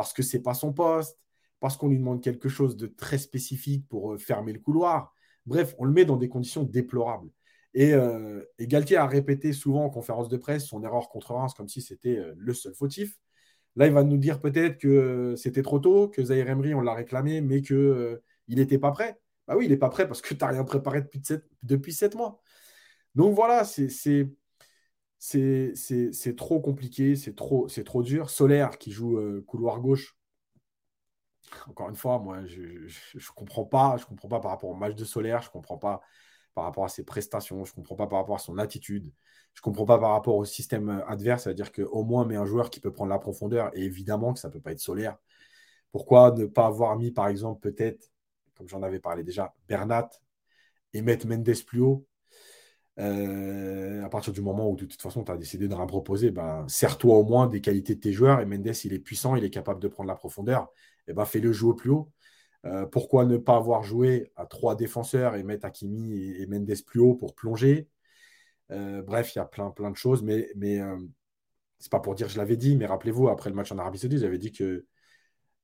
parce 0.00 0.14
que 0.14 0.22
ce 0.22 0.38
n'est 0.38 0.42
pas 0.42 0.54
son 0.54 0.72
poste, 0.72 1.18
parce 1.60 1.76
qu'on 1.76 1.88
lui 1.88 1.98
demande 1.98 2.22
quelque 2.22 2.48
chose 2.48 2.74
de 2.74 2.86
très 2.86 3.18
spécifique 3.18 3.86
pour 3.86 4.14
euh, 4.14 4.16
fermer 4.16 4.54
le 4.54 4.60
couloir. 4.60 5.14
Bref, 5.44 5.74
on 5.78 5.84
le 5.84 5.92
met 5.92 6.06
dans 6.06 6.16
des 6.16 6.30
conditions 6.30 6.62
déplorables. 6.64 7.28
Et, 7.74 7.92
et, 8.58 8.66
Galtier 8.66 8.96
a 8.96 9.06
répété 9.06 9.52
souvent 9.52 9.84
en 9.84 9.90
conférence 9.90 10.28
de 10.28 10.36
presse 10.36 10.64
son 10.64 10.82
erreur 10.82 11.10
contre 11.10 11.34
Reims 11.34 11.52
comme 11.54 11.68
si 11.68 11.82
c'était 11.82 12.18
le 12.34 12.54
seul 12.54 12.74
fautif. 12.74 13.20
Là, 13.76 13.86
il 13.86 13.92
va 13.92 14.02
nous 14.02 14.16
dire 14.16 14.40
peut-être 14.40 14.78
que 14.78 15.34
c'était 15.36 15.62
trop 15.62 15.78
tôt, 15.78 16.08
que 16.08 16.24
Zahir 16.24 16.48
Emery, 16.48 16.74
on 16.74 16.80
l'a 16.80 16.94
réclamé, 16.94 17.42
mais 17.42 17.62
qu'il 17.62 17.76
euh, 17.76 18.22
n'était 18.48 18.78
pas 18.78 18.90
prêt. 18.90 19.20
Bah 19.46 19.54
oui, 19.56 19.66
il 19.66 19.70
n'est 19.70 19.76
pas 19.76 19.90
prêt 19.90 20.08
parce 20.08 20.22
que 20.22 20.34
tu 20.34 20.40
n'as 20.40 20.48
rien 20.50 20.64
préparé 20.64 21.02
depuis 21.02 21.20
sept, 21.22 21.44
depuis 21.62 21.96
mois. 22.16 22.40
Donc 23.14 23.34
voilà, 23.34 23.64
c'est 23.64 24.30
c'est 25.20 26.34
trop 26.36 26.60
compliqué, 26.60 27.14
c'est 27.14 27.34
trop, 27.36 27.68
trop 27.84 28.02
dur. 28.02 28.30
Solaire 28.30 28.78
qui 28.78 28.90
joue 28.90 29.18
euh, 29.18 29.44
couloir 29.46 29.80
gauche. 29.80 30.16
Encore 31.68 31.90
une 31.90 31.96
fois, 31.96 32.18
moi, 32.18 32.44
je 32.46 32.62
ne 32.62 33.34
comprends 33.34 33.64
pas. 33.64 33.96
Je 33.98 34.06
comprends 34.06 34.28
pas 34.28 34.40
par 34.40 34.50
rapport 34.50 34.70
au 34.70 34.74
match 34.74 34.94
de 34.94 35.04
Solaire. 35.04 35.42
Je 35.42 35.48
ne 35.48 35.52
comprends 35.52 35.78
pas 35.78 36.00
par 36.54 36.64
rapport 36.64 36.84
à 36.84 36.88
ses 36.88 37.04
prestations. 37.04 37.64
Je 37.64 37.72
ne 37.72 37.76
comprends 37.76 37.96
pas 37.96 38.06
par 38.06 38.20
rapport 38.20 38.36
à 38.36 38.38
son 38.38 38.56
attitude. 38.58 39.12
Je 39.52 39.60
ne 39.60 39.62
comprends 39.62 39.84
pas 39.84 39.98
par 39.98 40.12
rapport 40.12 40.36
au 40.36 40.44
système 40.44 40.88
euh, 40.88 41.06
adverse. 41.06 41.44
C'est-à-dire 41.44 41.70
qu'au 41.70 42.02
moins, 42.02 42.24
met 42.24 42.36
un 42.36 42.46
joueur 42.46 42.70
qui 42.70 42.80
peut 42.80 42.92
prendre 42.92 43.10
la 43.10 43.18
profondeur. 43.18 43.70
Et 43.76 43.82
évidemment 43.82 44.32
que 44.32 44.40
ça 44.40 44.48
ne 44.48 44.54
peut 44.54 44.60
pas 44.60 44.72
être 44.72 44.80
Solaire. 44.80 45.18
Pourquoi 45.92 46.32
ne 46.32 46.46
pas 46.46 46.66
avoir 46.66 46.96
mis, 46.96 47.10
par 47.10 47.28
exemple, 47.28 47.60
peut-être, 47.60 48.10
comme 48.54 48.68
j'en 48.68 48.82
avais 48.82 49.00
parlé 49.00 49.22
déjà, 49.22 49.54
Bernat 49.68 50.08
et 50.94 51.02
mettre 51.02 51.26
Mendes 51.26 51.64
plus 51.66 51.80
haut? 51.80 52.06
Euh, 52.98 54.04
à 54.04 54.08
partir 54.08 54.32
du 54.32 54.42
moment 54.42 54.68
où 54.68 54.76
de 54.76 54.84
toute 54.84 55.00
façon 55.00 55.24
tu 55.24 55.32
as 55.32 55.36
décidé 55.36 55.68
de 55.68 55.74
rien 55.74 55.86
proposer, 55.86 56.30
ben, 56.30 56.66
sers-toi 56.68 57.16
au 57.16 57.24
moins 57.24 57.46
des 57.46 57.60
qualités 57.60 57.94
de 57.94 58.00
tes 58.00 58.12
joueurs. 58.12 58.40
Et 58.40 58.46
Mendes, 58.46 58.72
il 58.84 58.92
est 58.92 58.98
puissant, 58.98 59.36
il 59.36 59.44
est 59.44 59.50
capable 59.50 59.80
de 59.80 59.88
prendre 59.88 60.08
la 60.08 60.16
profondeur. 60.16 60.64
Et 61.06 61.12
eh 61.12 61.14
ben, 61.14 61.24
fais-le 61.24 61.52
jouer 61.52 61.70
au 61.70 61.74
plus 61.74 61.90
haut. 61.90 62.10
Euh, 62.66 62.86
pourquoi 62.86 63.24
ne 63.24 63.36
pas 63.38 63.56
avoir 63.56 63.82
joué 63.82 64.32
à 64.36 64.46
trois 64.46 64.76
défenseurs 64.76 65.34
et 65.34 65.42
mettre 65.42 65.66
Hakimi 65.66 66.14
et, 66.14 66.46
Mendes 66.46 66.74
plus 66.86 67.00
haut 67.00 67.14
pour 67.14 67.34
plonger? 67.34 67.88
Euh, 68.70 69.02
Bref, 69.02 69.34
il 69.34 69.38
y 69.38 69.40
a 69.40 69.46
plein, 69.46 69.72
de 69.90 69.96
choses, 69.96 70.22
mais, 70.22 70.50
mais 70.56 70.80
c'est 71.78 71.90
pas 71.90 72.00
pour 72.00 72.14
dire 72.14 72.28
je 72.28 72.38
l'avais 72.38 72.56
dit, 72.56 72.76
mais 72.76 72.86
rappelez-vous, 72.86 73.28
après 73.28 73.50
le 73.50 73.56
match 73.56 73.72
en 73.72 73.78
Arabie 73.78 73.98
Saoudite, 73.98 74.20
j'avais 74.20 74.38
dit 74.38 74.52
que, 74.52 74.86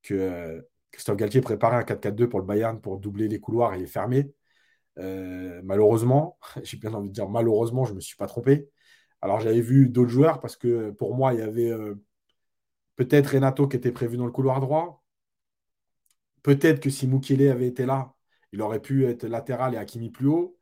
que 0.03 0.67
Christophe 0.91 1.17
Galtier 1.17 1.43
préparait 1.43 1.77
un 1.77 1.83
4-4-2 1.83 2.29
pour 2.29 2.41
le 2.41 2.47
Bayern 2.47 2.81
pour 2.81 2.99
doubler 2.99 3.29
les 3.29 3.41
couloirs 3.41 3.75
et 3.75 3.79
les 3.79 3.87
fermer. 3.87 4.33
Euh, 4.99 5.61
malheureusement, 5.65 6.39
j'ai 6.63 6.77
bien 6.77 6.95
envie 6.95 7.09
de 7.09 7.15
dire 7.15 7.29
malheureusement, 7.29 7.85
je 7.85 7.93
ne 7.93 7.97
me 7.97 8.01
suis 8.01 8.17
pas 8.17 8.27
trompé. 8.27 8.69
Alors 9.23 9.41
j'avais 9.41 9.61
vu 9.61 9.89
d'autres 9.89 10.11
joueurs 10.11 10.41
parce 10.41 10.57
que 10.57 10.91
pour 10.91 11.15
moi, 11.15 11.35
il 11.35 11.41
y 11.41 11.43
avait 11.43 11.71
euh, 11.71 11.95
peut-être 12.97 13.29
Renato 13.35 13.69
qui 13.69 13.77
était 13.77 13.93
prévu 13.93 14.17
dans 14.17 14.27
le 14.27 14.33
couloir 14.33 14.61
droit. 14.61 15.05
Peut-être 16.43 16.81
que 16.81 16.91
si 16.91 17.07
Mukele 17.07 17.49
avait 17.51 17.67
été 17.67 17.87
là, 17.87 18.15
il 18.53 18.63
aurait 18.63 18.81
pu 18.81 19.07
être 19.07 19.25
latéral 19.25 19.75
et 19.75 19.79
Hakimi 19.79 20.11
plus 20.11 20.29
haut. 20.29 20.57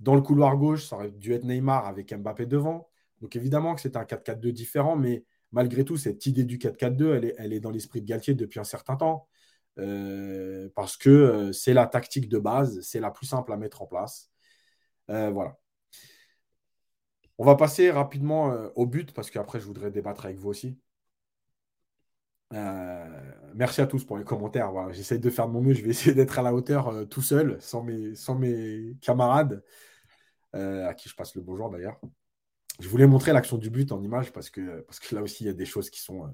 Dans 0.00 0.14
le 0.14 0.22
couloir 0.22 0.56
gauche, 0.56 0.86
ça 0.86 0.96
aurait 0.96 1.10
dû 1.10 1.32
être 1.32 1.44
Neymar 1.44 1.86
avec 1.86 2.14
Mbappé 2.14 2.46
devant. 2.46 2.88
Donc 3.20 3.36
évidemment 3.36 3.74
que 3.74 3.80
c'est 3.80 3.96
un 3.96 4.04
4-4-2 4.04 4.52
différent, 4.52 4.96
mais 4.96 5.24
malgré 5.52 5.84
tout, 5.84 5.96
cette 5.96 6.24
idée 6.26 6.44
du 6.44 6.58
4-4-2, 6.58 7.14
elle 7.14 7.24
est, 7.26 7.34
elle 7.38 7.52
est 7.52 7.60
dans 7.60 7.70
l'esprit 7.70 8.00
de 8.00 8.06
Galtier 8.06 8.34
depuis 8.34 8.60
un 8.60 8.64
certain 8.64 8.96
temps. 8.96 9.28
Euh, 9.78 10.68
parce 10.74 10.96
que 10.96 11.08
euh, 11.10 11.52
c'est 11.52 11.74
la 11.74 11.86
tactique 11.86 12.28
de 12.28 12.38
base, 12.38 12.80
c'est 12.82 13.00
la 13.00 13.10
plus 13.10 13.26
simple 13.26 13.52
à 13.52 13.56
mettre 13.56 13.82
en 13.82 13.86
place. 13.86 14.30
Euh, 15.10 15.30
voilà. 15.30 15.58
On 17.38 17.44
va 17.44 17.54
passer 17.56 17.90
rapidement 17.90 18.46
au 18.74 18.86
but 18.86 19.12
parce 19.12 19.30
qu'après, 19.30 19.60
je 19.60 19.64
voudrais 19.64 19.90
débattre 19.90 20.24
avec 20.26 20.38
vous 20.38 20.48
aussi. 20.50 20.78
merci 23.54 23.80
à 23.80 23.86
tous 23.86 24.04
pour 24.04 24.18
les 24.18 24.24
commentaires. 24.24 24.72
J'essaie 24.92 25.18
de 25.18 25.30
faire 25.30 25.46
de 25.46 25.52
mon 25.52 25.60
mieux. 25.60 25.74
Je 25.74 25.82
vais 25.82 25.90
essayer 25.90 26.14
d'être 26.14 26.38
à 26.38 26.42
la 26.42 26.52
hauteur 26.54 27.08
tout 27.08 27.22
seul, 27.22 27.60
sans 27.60 27.82
mes, 27.82 28.14
sans 28.14 28.34
mes 28.34 28.96
camarades, 29.00 29.62
à 30.52 30.94
qui 30.94 31.08
je 31.08 31.14
passe 31.14 31.34
le 31.36 31.42
bonjour 31.42 31.70
d'ailleurs. 31.70 32.00
Je 32.80 32.88
voulais 32.88 33.06
montrer 33.06 33.32
l'action 33.32 33.58
du 33.58 33.70
but 33.70 33.92
en 33.92 34.02
image 34.02 34.32
parce 34.32 34.50
que, 34.50 34.80
parce 34.82 35.00
que 35.00 35.14
là 35.14 35.22
aussi, 35.22 35.44
il 35.44 35.46
y 35.48 35.50
a 35.50 35.54
des 35.54 35.66
choses 35.66 35.90
qui 35.90 36.00
sont 36.00 36.32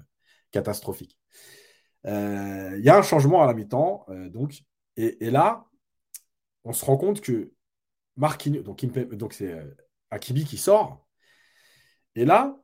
catastrophiques. 0.51 1.19
Euh, 2.07 2.75
il 2.77 2.85
y 2.85 2.89
a 2.89 2.97
un 2.97 3.01
changement 3.01 3.43
à 3.43 3.47
la 3.47 3.53
mi-temps. 3.53 4.05
Euh, 4.09 4.29
donc, 4.29 4.63
et, 4.97 5.29
là, 5.31 5.65
on 6.63 6.73
se 6.73 6.85
rend 6.85 6.97
compte 6.97 7.21
que 7.21 7.51
Marquinhos, 8.17 8.63
donc, 8.63 8.85
donc 9.15 9.33
c'est 9.33 9.51
euh, 9.53 9.75
Akibi 10.11 10.45
qui 10.45 10.57
sort. 10.57 11.05
Et 12.15 12.25
là, 12.25 12.57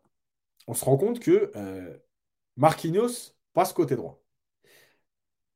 on 0.67 0.73
se 0.73 0.85
rend 0.85 0.97
compte 0.97 1.19
que 1.19 1.51
Marquinhos 2.57 3.33
passe 3.53 3.73
côté 3.73 3.95
droit. 3.95 4.21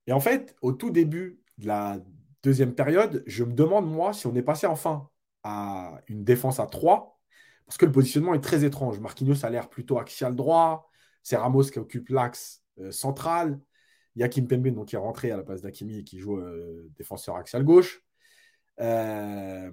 Et 0.07 0.13
en 0.13 0.19
fait, 0.19 0.55
au 0.61 0.73
tout 0.73 0.89
début 0.91 1.41
de 1.57 1.67
la 1.67 1.99
deuxième 2.43 2.75
période, 2.75 3.23
je 3.25 3.43
me 3.43 3.53
demande, 3.53 3.89
moi, 3.89 4.13
si 4.13 4.27
on 4.27 4.35
est 4.35 4.43
passé 4.43 4.67
enfin 4.67 5.09
à 5.43 6.01
une 6.07 6.23
défense 6.23 6.59
à 6.59 6.67
3, 6.67 7.19
parce 7.65 7.77
que 7.77 7.85
le 7.85 7.91
positionnement 7.91 8.33
est 8.33 8.41
très 8.41 8.65
étrange. 8.65 8.99
Marquinhos 8.99 9.45
a 9.45 9.49
l'air 9.49 9.69
plutôt 9.69 9.97
axial 9.99 10.35
droit, 10.35 10.91
c'est 11.23 11.37
Ramos 11.37 11.63
qui 11.63 11.79
occupe 11.79 12.09
l'axe 12.09 12.63
central. 12.91 13.59
Il 14.15 14.21
y 14.21 14.23
a 14.23 14.29
Kim 14.29 14.47
Pembe 14.47 14.67
donc, 14.69 14.87
qui 14.87 14.95
est 14.95 14.99
rentré 14.99 15.31
à 15.31 15.37
la 15.37 15.43
place 15.43 15.61
d'Akimi 15.61 15.99
et 15.99 16.03
qui 16.03 16.19
joue 16.19 16.37
euh, 16.37 16.89
défenseur 16.97 17.35
axial 17.35 17.63
gauche. 17.63 18.01
Euh, 18.79 19.71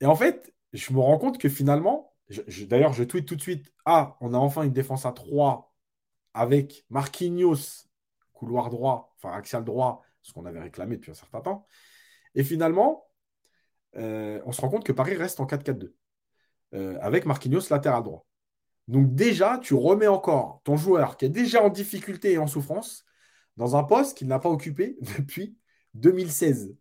et 0.00 0.06
en 0.06 0.16
fait, 0.16 0.52
je 0.72 0.92
me 0.92 0.98
rends 0.98 1.18
compte 1.18 1.38
que 1.38 1.48
finalement, 1.48 2.14
d'ailleurs, 2.66 2.92
je 2.92 3.04
tweete 3.04 3.26
tout 3.26 3.36
de 3.36 3.40
suite 3.40 3.72
Ah, 3.84 4.16
on 4.20 4.34
a 4.34 4.38
enfin 4.38 4.62
une 4.62 4.72
défense 4.72 5.06
à 5.06 5.12
3 5.12 5.72
avec 6.34 6.84
Marquinhos, 6.90 7.86
couloir 8.32 8.70
droit, 8.70 9.14
enfin 9.16 9.36
axial 9.36 9.64
droit, 9.64 10.02
ce 10.22 10.32
qu'on 10.32 10.44
avait 10.44 10.60
réclamé 10.60 10.96
depuis 10.96 11.10
un 11.10 11.14
certain 11.14 11.40
temps. 11.40 11.66
Et 12.34 12.44
finalement, 12.44 13.08
euh, 13.96 14.40
on 14.46 14.52
se 14.52 14.60
rend 14.60 14.68
compte 14.68 14.84
que 14.84 14.92
Paris 14.92 15.14
reste 15.14 15.40
en 15.40 15.46
4-4-2 15.46 15.94
avec 17.00 17.24
Marquinhos 17.24 17.70
latéral 17.70 18.02
droit. 18.02 18.26
Donc 18.88 19.14
déjà, 19.14 19.58
tu 19.58 19.74
remets 19.74 20.06
encore 20.06 20.60
ton 20.64 20.76
joueur 20.76 21.16
qui 21.16 21.24
est 21.24 21.30
déjà 21.30 21.62
en 21.62 21.70
difficulté 21.70 22.32
et 22.32 22.38
en 22.38 22.46
souffrance 22.46 23.06
dans 23.58 23.76
un 23.76 23.82
poste 23.84 24.16
qu'il 24.16 24.28
n'a 24.28 24.38
pas 24.38 24.48
occupé 24.48 24.96
depuis 25.18 25.58
2016. 25.94 26.74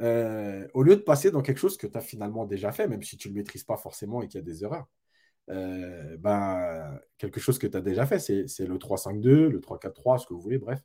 Euh, 0.00 0.68
au 0.74 0.84
lieu 0.84 0.94
de 0.94 1.00
passer 1.00 1.32
dans 1.32 1.42
quelque 1.42 1.58
chose 1.58 1.76
que 1.76 1.88
tu 1.88 1.98
as 1.98 2.00
finalement 2.00 2.46
déjà 2.46 2.70
fait, 2.70 2.86
même 2.86 3.02
si 3.02 3.16
tu 3.16 3.28
ne 3.28 3.34
le 3.34 3.40
maîtrises 3.40 3.64
pas 3.64 3.76
forcément 3.76 4.22
et 4.22 4.28
qu'il 4.28 4.38
y 4.38 4.42
a 4.42 4.46
des 4.46 4.62
erreurs. 4.62 4.86
Euh, 5.50 6.16
ben, 6.18 7.00
quelque 7.16 7.40
chose 7.40 7.58
que 7.58 7.66
tu 7.66 7.76
as 7.76 7.80
déjà 7.80 8.06
fait, 8.06 8.18
c'est 8.20 8.66
le 8.66 8.78
3-5-2, 8.78 9.48
le 9.48 9.60
3-4-3, 9.60 10.18
ce 10.18 10.26
que 10.26 10.34
vous 10.34 10.40
voulez, 10.40 10.58
bref. 10.58 10.80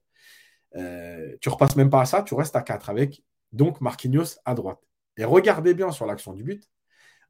Euh, 0.76 1.36
tu 1.42 1.50
repasses 1.50 1.76
même 1.76 1.90
pas 1.90 2.02
à 2.02 2.06
ça, 2.06 2.24
tu 2.24 2.34
restes 2.34 2.56
à 2.56 2.62
4 2.62 2.90
avec 2.90 3.24
donc 3.52 3.82
Marquinhos 3.82 4.40
à 4.46 4.56
droite. 4.56 4.80
Et 5.18 5.26
regardez 5.26 5.76
bien 5.76 5.92
sur 5.92 6.08
l'action 6.08 6.34
du 6.34 6.44
but, 6.44 6.68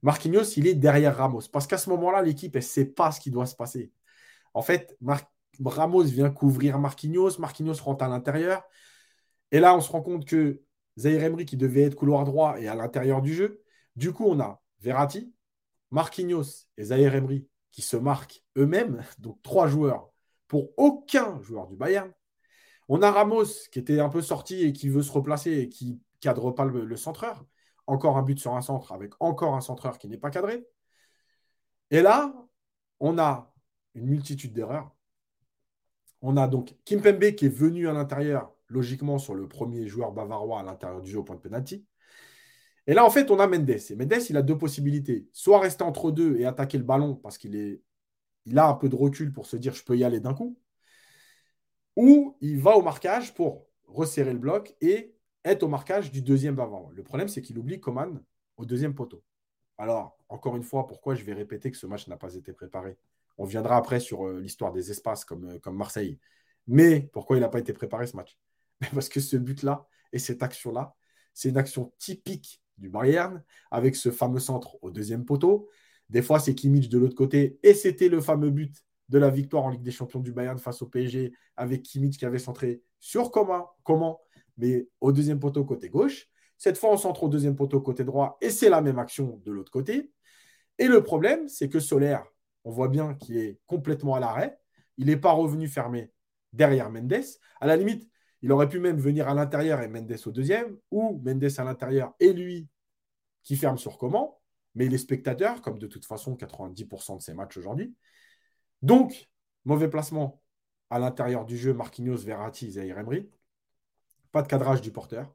Marquinhos, 0.04 0.44
il 0.58 0.68
est 0.68 0.76
derrière 0.76 1.18
Ramos. 1.18 1.42
Parce 1.52 1.66
qu'à 1.66 1.78
ce 1.78 1.90
moment-là, 1.90 2.22
l'équipe, 2.22 2.56
elle 2.56 2.62
ne 2.62 2.68
sait 2.68 2.86
pas 2.86 3.12
ce 3.12 3.20
qui 3.20 3.32
doit 3.32 3.48
se 3.48 3.56
passer. 3.56 3.92
En 4.54 4.62
fait, 4.62 4.96
Mar 5.02 5.22
Ramos 5.64 6.04
vient 6.04 6.30
couvrir 6.30 6.80
Marquinhos, 6.80 7.40
Marquinhos 7.40 7.82
rentre 7.84 8.04
à 8.04 8.08
l'intérieur. 8.08 8.64
Et 9.52 9.60
là, 9.60 9.76
on 9.76 9.82
se 9.82 9.92
rend 9.92 10.02
compte 10.02 10.26
que 10.26 10.62
Zaire 10.98 11.24
Emery, 11.24 11.46
qui 11.46 11.58
devait 11.58 11.84
être 11.84 11.96
couloir 11.96 12.24
droit, 12.26 12.60
est 12.60 12.68
à 12.68 12.76
l'intérieur 12.76 13.22
du 13.22 13.34
jeu. 13.34 13.64
Du 13.96 14.14
coup, 14.14 14.26
on 14.26 14.40
a 14.40 14.62
Verratti, 14.80 15.34
Marquinhos 15.92 16.68
et 16.78 16.86
Zaire 16.86 17.16
Emery 17.16 17.48
qui 17.72 17.82
se 17.82 17.98
marquent 17.98 18.44
eux-mêmes, 18.58 19.04
donc 19.20 19.42
trois 19.44 19.68
joueurs 19.68 20.12
pour 20.48 20.72
aucun 20.78 21.42
joueur 21.42 21.68
du 21.68 21.76
Bayern. 21.76 22.12
On 22.90 23.02
a 23.02 23.12
Ramos 23.12 23.46
qui 23.72 23.80
était 23.80 24.00
un 24.00 24.10
peu 24.10 24.22
sorti 24.22 24.64
et 24.64 24.74
qui 24.74 24.90
veut 24.90 25.02
se 25.04 25.12
replacer 25.12 25.52
et 25.52 25.70
qui 25.70 26.02
cadre 26.20 26.52
pas 26.52 26.66
le, 26.66 26.86
le 26.86 26.98
centreur. 26.98 27.46
Encore 27.88 28.18
un 28.18 28.24
but 28.24 28.40
sur 28.40 28.56
un 28.56 28.62
centre 28.62 28.92
avec 28.94 29.14
encore 29.20 29.56
un 29.56 29.62
centreur 29.62 29.98
qui 29.98 30.08
n'est 30.08 30.18
pas 30.18 30.30
cadré. 30.30 30.66
Et 31.92 32.02
là, 32.02 32.34
on 33.00 33.18
a 33.20 33.54
une 33.96 34.06
multitude 34.08 34.54
d'erreurs. 34.54 34.93
On 36.24 36.38
a 36.38 36.48
donc 36.48 36.74
Kimpembe 36.86 37.36
qui 37.36 37.46
est 37.46 37.56
venu 37.56 37.88
à 37.90 37.94
l'intérieur, 37.94 38.56
logiquement, 38.70 39.20
sur 39.20 39.36
le 39.36 39.48
premier 39.48 39.88
joueur 39.88 40.14
bavarois 40.14 40.62
à 40.62 40.64
l'intérieur 40.64 41.02
du 41.02 41.12
jeu 41.12 41.20
au 41.20 41.24
point 41.24 41.36
de 41.36 41.42
penalty. 41.42 41.86
Et 42.88 42.94
là, 42.94 43.06
en 43.06 43.10
fait, 43.10 43.30
on 43.30 43.40
a 43.40 43.48
Mendes. 43.48 43.70
Et 43.70 43.96
Mendes, 43.96 44.30
il 44.30 44.38
a 44.38 44.42
deux 44.42 44.58
possibilités. 44.58 45.28
Soit 45.34 45.60
rester 45.60 45.84
entre 45.84 46.12
deux 46.12 46.38
et 46.38 46.46
attaquer 46.46 46.78
le 46.78 46.86
ballon 46.86 47.16
parce 47.16 47.38
qu'il 47.38 47.58
est, 47.58 47.82
il 48.46 48.58
a 48.58 48.68
un 48.68 48.74
peu 48.74 48.88
de 48.88 48.96
recul 48.96 49.34
pour 49.34 49.46
se 49.46 49.58
dire 49.58 49.74
je 49.74 49.84
peux 49.84 49.98
y 49.98 50.06
aller 50.06 50.22
d'un 50.22 50.34
coup. 50.34 50.58
Ou 51.98 52.38
il 52.42 52.60
va 52.60 52.78
au 52.78 52.82
marquage 52.82 53.34
pour 53.34 53.68
resserrer 53.88 54.32
le 54.34 54.40
bloc 54.40 54.76
et 54.82 55.14
être 55.44 55.64
au 55.64 55.68
marquage 55.68 56.10
du 56.12 56.22
deuxième 56.22 56.56
bavarois. 56.56 56.92
Le 56.94 57.04
problème, 57.04 57.28
c'est 57.28 57.42
qu'il 57.42 57.58
oublie 57.58 57.82
Coman 57.82 58.24
au 58.58 58.66
deuxième 58.66 58.96
poteau. 58.96 59.24
Alors, 59.78 60.18
encore 60.30 60.56
une 60.56 60.64
fois, 60.64 60.88
pourquoi 60.88 61.16
je 61.16 61.24
vais 61.26 61.34
répéter 61.34 61.70
que 61.70 61.78
ce 61.78 61.86
match 61.86 62.08
n'a 62.08 62.18
pas 62.18 62.34
été 62.36 62.54
préparé? 62.54 62.98
On 63.38 63.46
viendra 63.46 63.78
après 63.78 64.00
sur 64.00 64.28
euh, 64.28 64.40
l'histoire 64.40 64.72
des 64.72 64.92
espaces 64.92 65.26
comme, 65.26 65.50
euh, 65.50 65.60
comme 65.60 65.78
Marseille. 65.78 66.20
Mais 66.68 67.10
pourquoi 67.14 67.38
il 67.38 67.42
n'a 67.42 67.50
pas 67.50 67.60
été 67.60 67.74
préparé 67.74 68.08
ce 68.08 68.16
match? 68.16 68.38
Parce 68.94 69.10
que 69.10 69.20
ce 69.20 69.38
but-là 69.38 69.88
et 70.12 70.20
cette 70.20 70.44
action-là, 70.44 70.96
c'est 71.34 71.50
une 71.50 71.58
action 71.58 71.94
typique 71.98 72.62
du 72.78 72.90
Bayern 72.90 73.44
avec 73.72 73.96
ce 73.96 74.12
fameux 74.12 74.40
centre 74.40 74.78
au 74.84 74.92
deuxième 74.92 75.26
poteau. 75.26 75.70
Des 76.10 76.22
fois, 76.22 76.40
c'est 76.40 76.56
Kimmich 76.56 76.90
de 76.90 76.98
l'autre 76.98 77.16
côté 77.16 77.60
et 77.64 77.74
c'était 77.74 78.10
le 78.10 78.22
fameux 78.22 78.52
but 78.52 78.84
de 79.10 79.18
la 79.18 79.30
victoire 79.30 79.64
en 79.66 79.70
Ligue 79.70 79.84
des 79.84 79.92
Champions 79.92 80.20
du 80.20 80.32
Bayern 80.32 80.58
face 80.58 80.82
au 80.82 80.88
PSG 80.88 81.34
avec 81.56 81.84
Kimmich 81.84 82.18
qui 82.18 82.26
avait 82.26 82.40
centré 82.40 82.82
sur 83.00 83.32
comment, 83.32 83.72
comment 83.84 84.22
mais 84.58 84.88
au 85.02 85.12
deuxième 85.12 85.40
poteau 85.40 85.66
côté 85.66 85.90
gauche. 85.90 86.28
Cette 86.58 86.78
fois, 86.78 86.92
on 86.92 86.98
centre 86.98 87.24
au 87.24 87.30
deuxième 87.30 87.56
poteau 87.56 87.82
côté 87.82 88.04
droit 88.04 88.38
et 88.42 88.50
c'est 88.50 88.70
la 88.70 88.82
même 88.82 89.00
action 89.00 89.42
de 89.44 89.52
l'autre 89.52 89.72
côté. 89.72 90.12
Et 90.78 90.88
le 90.88 91.04
problème, 91.04 91.48
c'est 91.48 91.70
que 91.70 91.80
Solaire, 91.80 92.26
on 92.64 92.72
voit 92.72 92.88
bien 92.88 93.16
qu'il 93.16 93.38
est 93.38 93.60
complètement 93.68 94.16
à 94.16 94.20
l'arrêt. 94.20 94.60
Il 94.98 95.08
n'est 95.08 95.18
pas 95.18 95.32
revenu 95.32 95.68
fermer 95.68 96.12
derrière 96.54 96.90
Mendes. 96.90 97.14
À 97.60 97.68
la 97.68 97.76
limite, 97.76 98.10
Il 98.42 98.52
aurait 98.52 98.68
pu 98.68 98.80
même 98.80 98.98
venir 98.98 99.30
à 99.30 99.34
l'intérieur 99.34 99.82
et 99.82 99.88
Mendes 99.88 100.18
au 100.26 100.32
deuxième, 100.32 100.78
ou 100.92 101.22
Mendes 101.24 101.48
à 101.58 101.64
l'intérieur 101.64 102.14
et 102.20 102.34
lui 102.34 102.68
qui 103.44 103.56
ferme 103.56 103.78
sur 103.78 103.98
comment, 103.98 104.42
mais 104.76 104.86
il 104.86 104.94
est 104.94 104.98
spectateur, 104.98 105.62
comme 105.62 105.80
de 105.80 105.88
toute 105.88 106.06
façon 106.06 106.36
90% 106.36 107.18
de 107.18 107.22
ses 107.22 107.34
matchs 107.34 107.58
aujourd'hui. 107.58 107.96
Donc, 108.82 109.30
mauvais 109.66 109.90
placement 109.90 110.42
à 110.90 111.00
l'intérieur 111.00 111.46
du 111.46 111.58
jeu, 111.58 111.74
Marquinhos, 111.74 112.18
Verratti, 112.18 112.72
Zaire 112.72 113.00
Emery. 113.00 113.30
Pas 114.32 114.42
de 114.42 114.48
cadrage 114.48 114.82
du 114.82 114.92
porteur. 114.92 115.34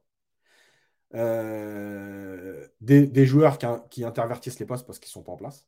Euh, 1.15 2.67
des, 2.81 3.25
joueurs 3.25 3.57
qui, 3.89 4.03
intervertissent 4.03 4.59
les 4.59 4.65
postes 4.65 4.85
parce 4.85 4.99
qu'ils 4.99 5.09
ne 5.09 5.13
sont 5.13 5.23
pas 5.23 5.31
en 5.31 5.37
place. 5.37 5.65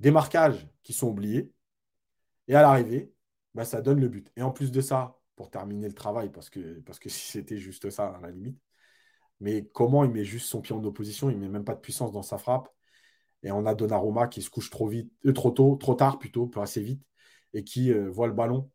Des 0.00 0.10
marquages 0.10 0.66
qui 0.82 0.92
sont 0.92 1.08
oubliés. 1.08 1.52
Et 2.48 2.54
à 2.54 2.62
l'arrivée, 2.62 3.12
bah, 3.54 3.64
ça 3.64 3.82
donne 3.82 4.00
le 4.00 4.08
but. 4.08 4.32
Et 4.36 4.42
en 4.42 4.50
plus 4.50 4.72
de 4.72 4.80
ça, 4.80 5.18
pour 5.36 5.50
terminer 5.50 5.88
le 5.88 5.94
travail, 5.94 6.30
parce 6.30 6.50
que, 6.50 6.80
parce 6.80 6.98
c'était 7.06 7.58
juste 7.58 7.90
ça, 7.90 8.08
à 8.08 8.20
la 8.20 8.30
limite, 8.30 8.58
mais 9.40 9.66
comment 9.72 10.04
il 10.04 10.10
met 10.10 10.24
juste 10.24 10.48
son 10.48 10.60
pied 10.60 10.74
en 10.74 10.84
opposition, 10.84 11.30
il 11.30 11.36
ne 11.36 11.42
met 11.42 11.48
même 11.48 11.64
pas 11.64 11.74
de 11.74 11.80
puissance 11.80 12.12
dans 12.12 12.22
sa 12.22 12.38
frappe. 12.38 12.68
Et 13.42 13.52
on 13.52 13.64
a 13.66 13.74
Donnarumma 13.74 14.28
qui 14.28 14.42
se 14.42 14.50
couche 14.50 14.70
trop 14.70 14.88
vite, 14.88 15.12
euh, 15.26 15.32
trop 15.32 15.50
tôt, 15.50 15.76
trop 15.76 15.94
tard 15.94 16.18
plutôt, 16.18 16.46
pas 16.46 16.62
assez 16.62 16.82
vite, 16.82 17.02
et 17.54 17.64
qui 17.64 17.92
euh, 17.92 18.10
voit 18.10 18.26
le 18.26 18.34
ballon 18.34 18.70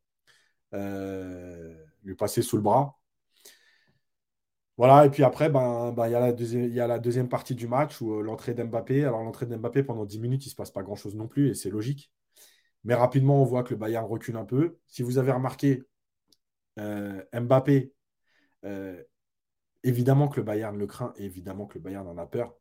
lui 2.03 2.15
passer 2.15 2.41
sous 2.41 2.58
le 2.58 2.62
bras 2.63 3.00
voilà, 4.77 5.05
et 5.05 5.10
puis 5.10 5.24
après, 5.24 5.50
ben, 5.50 5.94
ben, 5.94 6.08
il 6.08 6.12
y, 6.12 6.15
a 6.79 6.88
la 6.88 7.00
deuxième, 7.00 7.29
partie 7.29 7.55
du 7.55 7.65
match 7.67 8.01
où 8.01 8.20
euh, 8.20 8.22
l'entrée 8.22 8.53
d'Mbappé. 8.53 9.05
Alors, 9.05 9.24
l'entrée 9.24 9.46
d'Mbappé, 9.46 9.84
pendant 9.84 10.05
10 10.05 10.20
minutes, 10.20 10.46
il 10.46 10.50
ne 10.50 10.51
se 10.51 10.55
passe 10.55 10.72
pas 10.72 10.84
grand-chose 10.84 11.15
non 11.15 11.27
plus, 11.29 11.50
et 11.50 11.55
c'est 11.55 11.70
logique. 11.70 12.12
Mais 12.86 12.96
rapidement, 12.96 13.41
on 13.41 13.46
voit 13.46 13.63
que 13.63 13.72
le 13.72 13.77
Bayern 13.77 14.05
recule 14.05 14.38
un 14.38 14.46
peu. 14.46 14.77
Si 14.88 15.03
vous 15.03 15.17
avez 15.17 15.32
remarqué, 15.32 15.84
euh, 16.79 17.24
Mbappé, 17.34 17.94
euh, 18.65 19.01
évidemment 19.84 20.27
que 20.29 20.38
le 20.38 20.44
Bayern 20.44 20.77
le 20.77 20.88
craint, 20.88 21.13
évidemment 21.17 21.67
que 21.67 21.75
le 21.75 21.84
Bayern 21.84 22.08
en 22.08 22.17
a 22.17 22.27
peur. 22.27 22.55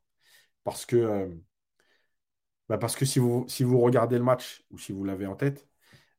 Parce 0.63 0.85
que, 0.85 1.29
ben, 2.69 2.77
parce 2.77 2.95
que 2.95 3.05
si, 3.05 3.19
vous, 3.19 3.45
si 3.47 3.63
vous 3.63 3.79
regardez 3.79 4.17
le 4.17 4.23
match, 4.23 4.63
ou 4.71 4.77
si 4.77 4.91
vous 4.93 5.03
l'avez 5.03 5.27
en 5.27 5.35
tête, 5.35 5.67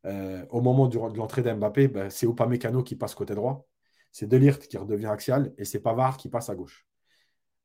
au 0.04 0.60
moment 0.60 0.88
de 0.88 0.98
l'entrée 1.18 1.42
d'Mbappé, 1.42 1.88
ben, 1.88 2.10
c'est 2.10 2.26
Upamecano 2.26 2.82
qui 2.82 2.96
passe 2.96 3.14
côté 3.14 3.34
droit 3.34 3.66
c'est 4.16 4.26
Delirte 4.26 4.66
qui 4.66 4.78
redevient 4.78 5.08
axial 5.08 5.52
et 5.58 5.66
c'est 5.66 5.78
Pavard 5.78 6.16
qui 6.16 6.30
passe 6.30 6.48
à 6.48 6.54
gauche. 6.54 6.86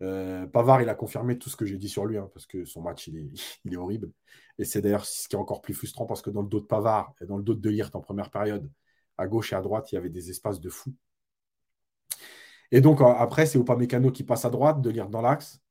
Euh, 0.01 0.45
Pavard, 0.47 0.81
il 0.81 0.89
a 0.89 0.95
confirmé 0.95 1.37
tout 1.37 1.49
ce 1.49 1.55
que 1.55 1.65
j'ai 1.65 1.77
dit 1.77 1.87
sur 1.87 2.05
lui, 2.05 2.17
hein, 2.17 2.29
parce 2.33 2.45
que 2.45 2.65
son 2.65 2.81
match, 2.81 3.07
il 3.63 3.73
est, 3.73 3.77
horrible. 3.77 4.11
Et 4.57 4.65
c'est 4.65 4.81
d'ailleurs 4.81 5.05
ce 5.05 5.29
qui 5.29 5.37
est 5.37 5.39
encore 5.39 5.61
plus 5.61 5.73
frustrant, 5.73 6.05
parce 6.05 6.21
que 6.21 6.29
dans 6.29 6.41
le 6.41 6.49
dos 6.49 6.59
de 6.59 6.65
Pavard 6.65 7.13
et 7.21 7.25
dans 7.25 7.37
le 7.37 7.43
dos 7.43 7.53
de 7.53 7.61
Delirte 7.61 7.95
en 7.95 8.01
première 8.01 8.29
période, 8.29 8.69
à 9.17 9.27
gauche 9.27 9.53
et 9.53 9.55
à 9.55 9.61
droite, 9.61 9.93
il 9.93 9.95
y 9.95 9.97
avait 9.97 10.09
des 10.09 10.29
espaces 10.29 10.59
de 10.59 10.69
fou. 10.69 10.93
Et 12.71 12.81
donc, 12.81 12.99
après, 12.99 13.45
c'est 13.45 13.57
Mécano 13.77 14.11
qui 14.11 14.25
passe 14.25 14.43
à 14.43 14.49
droite, 14.49 14.81
Delirte 14.81 15.09
dans 15.09 15.21
l'axe. 15.21 15.61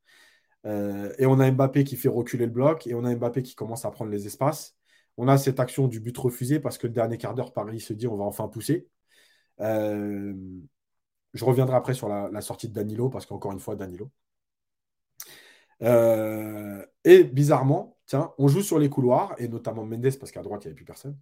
Euh, 0.64 1.12
et 1.18 1.26
on 1.26 1.38
a 1.40 1.50
Mbappé 1.50 1.84
qui 1.84 1.96
fait 1.96 2.08
reculer 2.08 2.46
le 2.46 2.52
bloc, 2.52 2.87
et 2.87 2.94
on 2.94 3.04
a 3.04 3.14
Mbappé 3.14 3.42
qui 3.42 3.54
commence 3.54 3.84
à 3.84 3.90
prendre 3.90 4.10
les 4.10 4.26
espaces. 4.26 4.75
On 5.18 5.28
a 5.28 5.37
cette 5.37 5.60
action 5.60 5.88
du 5.88 6.00
but 6.00 6.16
refusé, 6.16 6.58
parce 6.58 6.78
que 6.78 6.87
le 6.87 6.94
dernier 6.94 7.18
quart 7.18 7.34
d'heure, 7.34 7.52
Paris 7.52 7.80
se 7.80 7.92
dit 7.92 8.06
on 8.06 8.16
va 8.16 8.25
enfin 8.25 8.49
pousser. 8.49 8.88
Euh, 9.61 10.35
je 11.35 11.45
reviendrai 11.45 11.76
après 11.76 11.95
sur 11.95 12.09
la, 12.09 12.40
sortie 12.40 12.69
de 12.69 12.75
Danilo, 12.75 13.09
parce 13.09 13.26
qu'encore 13.26 13.52
une 13.52 13.61
fois, 13.61 13.76
Danilo. 13.76 14.11
Euh, 15.83 16.85
et 17.05 17.25
bizarrement, 17.25 17.97
tiens, 18.07 18.33
on 18.38 18.49
joue 18.49 18.62
sur 18.62 18.79
les 18.79 18.88
couloirs, 18.90 19.35
et 19.38 19.49
notamment 19.49 19.85
Mendes, 19.87 20.19
parce 20.19 20.33
qu'à 20.33 20.43
droite, 20.43 20.64
il 20.64 20.69
n'y 20.69 20.71
avait 20.71 20.76
plus 20.76 20.85
personne. 20.85 21.19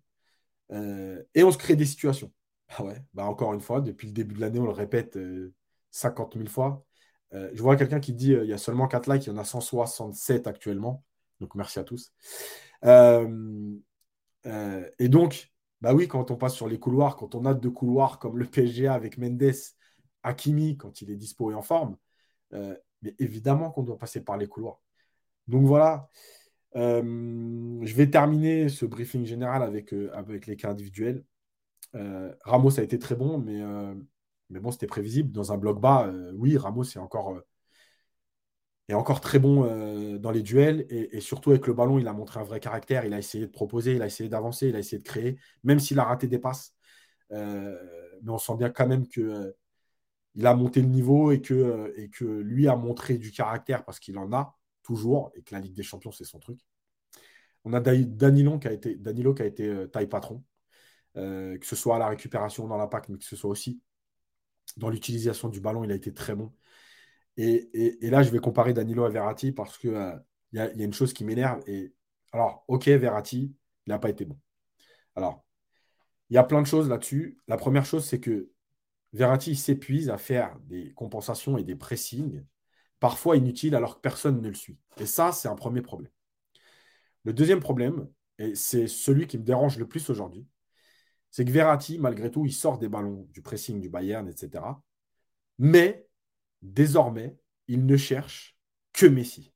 Euh, 0.72 1.22
et 1.34 1.44
on 1.44 1.50
se 1.52 1.58
crée 1.58 1.76
des 1.76 1.86
situations. 1.86 2.32
Ah 2.68 2.84
ouais, 2.84 3.02
bah 3.14 3.24
encore 3.24 3.54
une 3.54 3.60
fois, 3.60 3.80
depuis 3.80 4.08
le 4.08 4.12
début 4.12 4.34
de 4.34 4.40
l'année, 4.40 4.58
on 4.58 4.66
le 4.66 4.72
répète 4.72 5.18
50 5.90 6.34
000 6.36 6.48
fois. 6.48 6.84
je 7.32 7.62
vois 7.62 7.76
quelqu'un 7.76 8.00
qui 8.00 8.12
dit 8.12 8.32
il 8.32 8.46
y 8.46 8.52
a 8.52 8.58
seulement 8.58 8.88
4 8.88 9.10
likes, 9.12 9.26
il 9.26 9.30
y 9.30 9.32
en 9.32 9.38
a 9.38 9.44
167 9.44 10.46
actuellement. 10.46 11.04
Donc 11.40 11.54
merci 11.54 11.78
à 11.78 11.84
tous. 11.84 12.12
et 14.44 15.08
donc, 15.08 15.50
bah 15.80 15.94
oui, 15.94 16.08
quand 16.08 16.30
on 16.30 16.36
passe 16.36 16.54
sur 16.54 16.68
les 16.68 16.78
couloirs, 16.78 17.16
quand 17.16 17.34
on 17.34 17.44
a 17.44 17.54
deux 17.54 17.70
couloirs 17.70 18.18
comme 18.18 18.38
le 18.38 18.46
PSGA 18.46 18.94
avec 18.94 19.18
Mendes, 19.18 19.52
Hakimi, 20.22 20.76
quand 20.76 21.02
il 21.02 21.10
est 21.10 21.16
dispo 21.16 21.50
et 21.50 21.54
en 21.54 21.62
forme, 21.62 21.96
euh, 22.52 22.76
mais 23.02 23.14
évidemment 23.18 23.70
qu'on 23.70 23.84
doit 23.84 23.98
passer 23.98 24.22
par 24.22 24.36
les 24.36 24.46
couloirs. 24.48 24.80
Donc 25.46 25.66
voilà, 25.66 26.10
euh, 26.76 27.02
je 27.82 27.94
vais 27.94 28.10
terminer 28.10 28.68
ce 28.68 28.86
briefing 28.86 29.24
général 29.24 29.62
avec, 29.62 29.92
euh, 29.94 30.10
les 30.46 30.56
cas 30.56 30.70
individuels. 30.70 31.24
Ramos 32.44 32.78
a 32.78 32.82
été 32.82 32.98
très 32.98 33.16
bon, 33.16 33.38
mais, 33.38 33.62
mais 34.50 34.60
bon, 34.60 34.70
c'était 34.70 34.86
prévisible. 34.86 35.32
Dans 35.32 35.52
un 35.52 35.56
bloc 35.56 35.80
bas, 35.80 36.12
oui, 36.34 36.56
Ramos 36.56 36.84
est 36.84 36.98
encore 36.98 37.40
est 38.88 38.94
encore 38.94 39.20
très 39.20 39.38
bon 39.38 39.64
euh, 39.64 40.18
dans 40.18 40.30
les 40.30 40.42
duels 40.42 40.86
et, 40.88 41.20
surtout 41.20 41.50
avec 41.50 41.66
le 41.66 41.74
ballon, 41.74 41.98
il 41.98 42.08
a 42.08 42.12
montré 42.12 42.40
un 42.40 42.44
vrai 42.44 42.60
caractère. 42.60 43.04
Il 43.04 43.12
a 43.12 43.18
essayé 43.18 43.46
de 43.46 43.50
proposer, 43.50 43.94
il 43.94 44.02
a 44.02 44.06
essayé 44.06 44.28
d'avancer, 44.30 44.68
il 44.68 44.76
a 44.76 44.78
essayé 44.78 44.98
de 44.98 45.06
créer, 45.06 45.38
même 45.62 45.78
s'il 45.78 45.98
a 45.98 46.04
raté 46.04 46.26
des 46.26 46.38
passes. 46.38 46.74
Euh, 47.32 47.76
mais 48.22 48.30
on 48.30 48.38
sent 48.38 48.56
bien 48.56 48.70
quand 48.70 48.86
même 48.86 49.06
que 49.06 49.20
euh, 49.20 49.52
il 50.34 50.46
a 50.46 50.54
monté 50.54 50.80
le 50.80 50.88
niveau 50.88 51.32
et 51.32 51.42
que, 51.42 51.92
et 51.96 52.08
que 52.10 52.24
lui 52.24 52.68
a 52.68 52.76
montré 52.76 53.18
du 53.18 53.30
caractère 53.32 53.84
parce 53.84 53.98
qu'il 54.00 54.16
en 54.18 54.32
a 54.32 54.56
toujours 54.82 55.32
et 55.34 55.42
que 55.42 55.54
la 55.54 55.60
Ligue 55.60 55.74
des 55.74 55.82
Champions, 55.82 56.12
c'est 56.12 56.24
son 56.24 56.38
truc. 56.38 56.60
On 57.64 57.74
a 57.74 57.80
Danilo 57.80 58.58
qui 58.58 58.68
a 58.68 58.72
été, 58.72 58.96
Danilo 58.96 59.34
qui 59.34 59.42
a 59.42 59.46
été 59.46 59.88
taille 59.92 60.06
patron, 60.06 60.42
que 61.14 61.58
ce 61.62 61.76
soit 61.76 61.96
à 61.96 61.98
la 61.98 62.08
récupération 62.08 62.66
dans 62.68 62.76
l'impact, 62.78 63.08
mais 63.10 63.18
que 63.18 63.24
ce 63.24 63.36
soit 63.36 63.50
aussi 63.50 63.82
dans 64.76 64.88
l'utilisation 64.90 65.48
du 65.48 65.60
ballon, 65.60 65.84
il 65.84 65.92
a 65.92 65.94
été 65.94 66.14
très 66.14 66.34
bon. 66.34 66.52
Et, 67.38 68.10
là, 68.10 68.24
je 68.24 68.30
vais 68.30 68.40
comparer 68.40 68.74
Danilo 68.74 69.04
à 69.04 69.10
Verratti 69.10 69.52
parce 69.52 69.78
qu'il 69.78 69.90
euh, 69.90 70.12
y, 70.52 70.58
a 70.58 70.72
une 70.72 70.92
chose 70.92 71.12
qui 71.12 71.24
m'énerve. 71.24 71.62
Alors, 72.32 72.64
ok, 72.66 72.88
Verratti, 72.88 73.54
il 73.86 73.90
n'a 73.90 74.00
pas 74.00 74.10
été 74.10 74.24
bon. 74.24 74.36
Alors, 75.14 75.44
il 76.30 76.34
y 76.34 76.38
a 76.38 76.42
plein 76.42 76.60
de 76.60 76.66
choses 76.66 76.88
là-dessus. 76.88 77.38
La 77.46 77.56
première 77.56 77.86
chose, 77.86 78.04
c'est 78.04 78.18
que 78.18 78.50
Verratti 79.12 79.54
s'épuise 79.54 80.10
à 80.10 80.18
faire 80.18 80.58
des 80.64 80.92
compensations 80.94 81.56
et 81.58 81.64
des 81.64 81.76
pressings, 81.76 82.44
parfois 82.98 83.36
inutiles 83.36 83.76
alors 83.76 83.96
que 83.96 84.00
personne 84.00 84.42
ne 84.42 84.48
le 84.48 84.54
suit. 84.54 84.78
Et 84.98 85.06
ça, 85.06 85.30
c'est 85.30 85.48
un 85.48 85.54
premier 85.54 85.80
problème. 85.80 86.10
Le 87.22 87.32
deuxième 87.32 87.60
problème, 87.60 88.08
et 88.38 88.56
c'est 88.56 88.88
celui 88.88 89.28
qui 89.28 89.38
me 89.38 89.44
dérange 89.44 89.78
le 89.78 89.86
plus 89.86 90.10
aujourd'hui, 90.10 90.44
c'est 91.30 91.44
que 91.44 91.50
Verratti, 91.52 91.98
malgré 91.98 92.32
tout, 92.32 92.46
il 92.46 92.52
sort 92.52 92.78
des 92.78 92.88
ballons 92.88 93.28
du 93.30 93.42
pressing 93.42 93.80
du 93.80 93.88
Bayern, 93.88 94.28
etc. 94.28 94.64
Mais 95.58 96.07
désormais, 96.62 97.36
il 97.68 97.86
ne 97.86 97.96
cherche 97.96 98.58
que 98.92 99.06
Messi. 99.06 99.52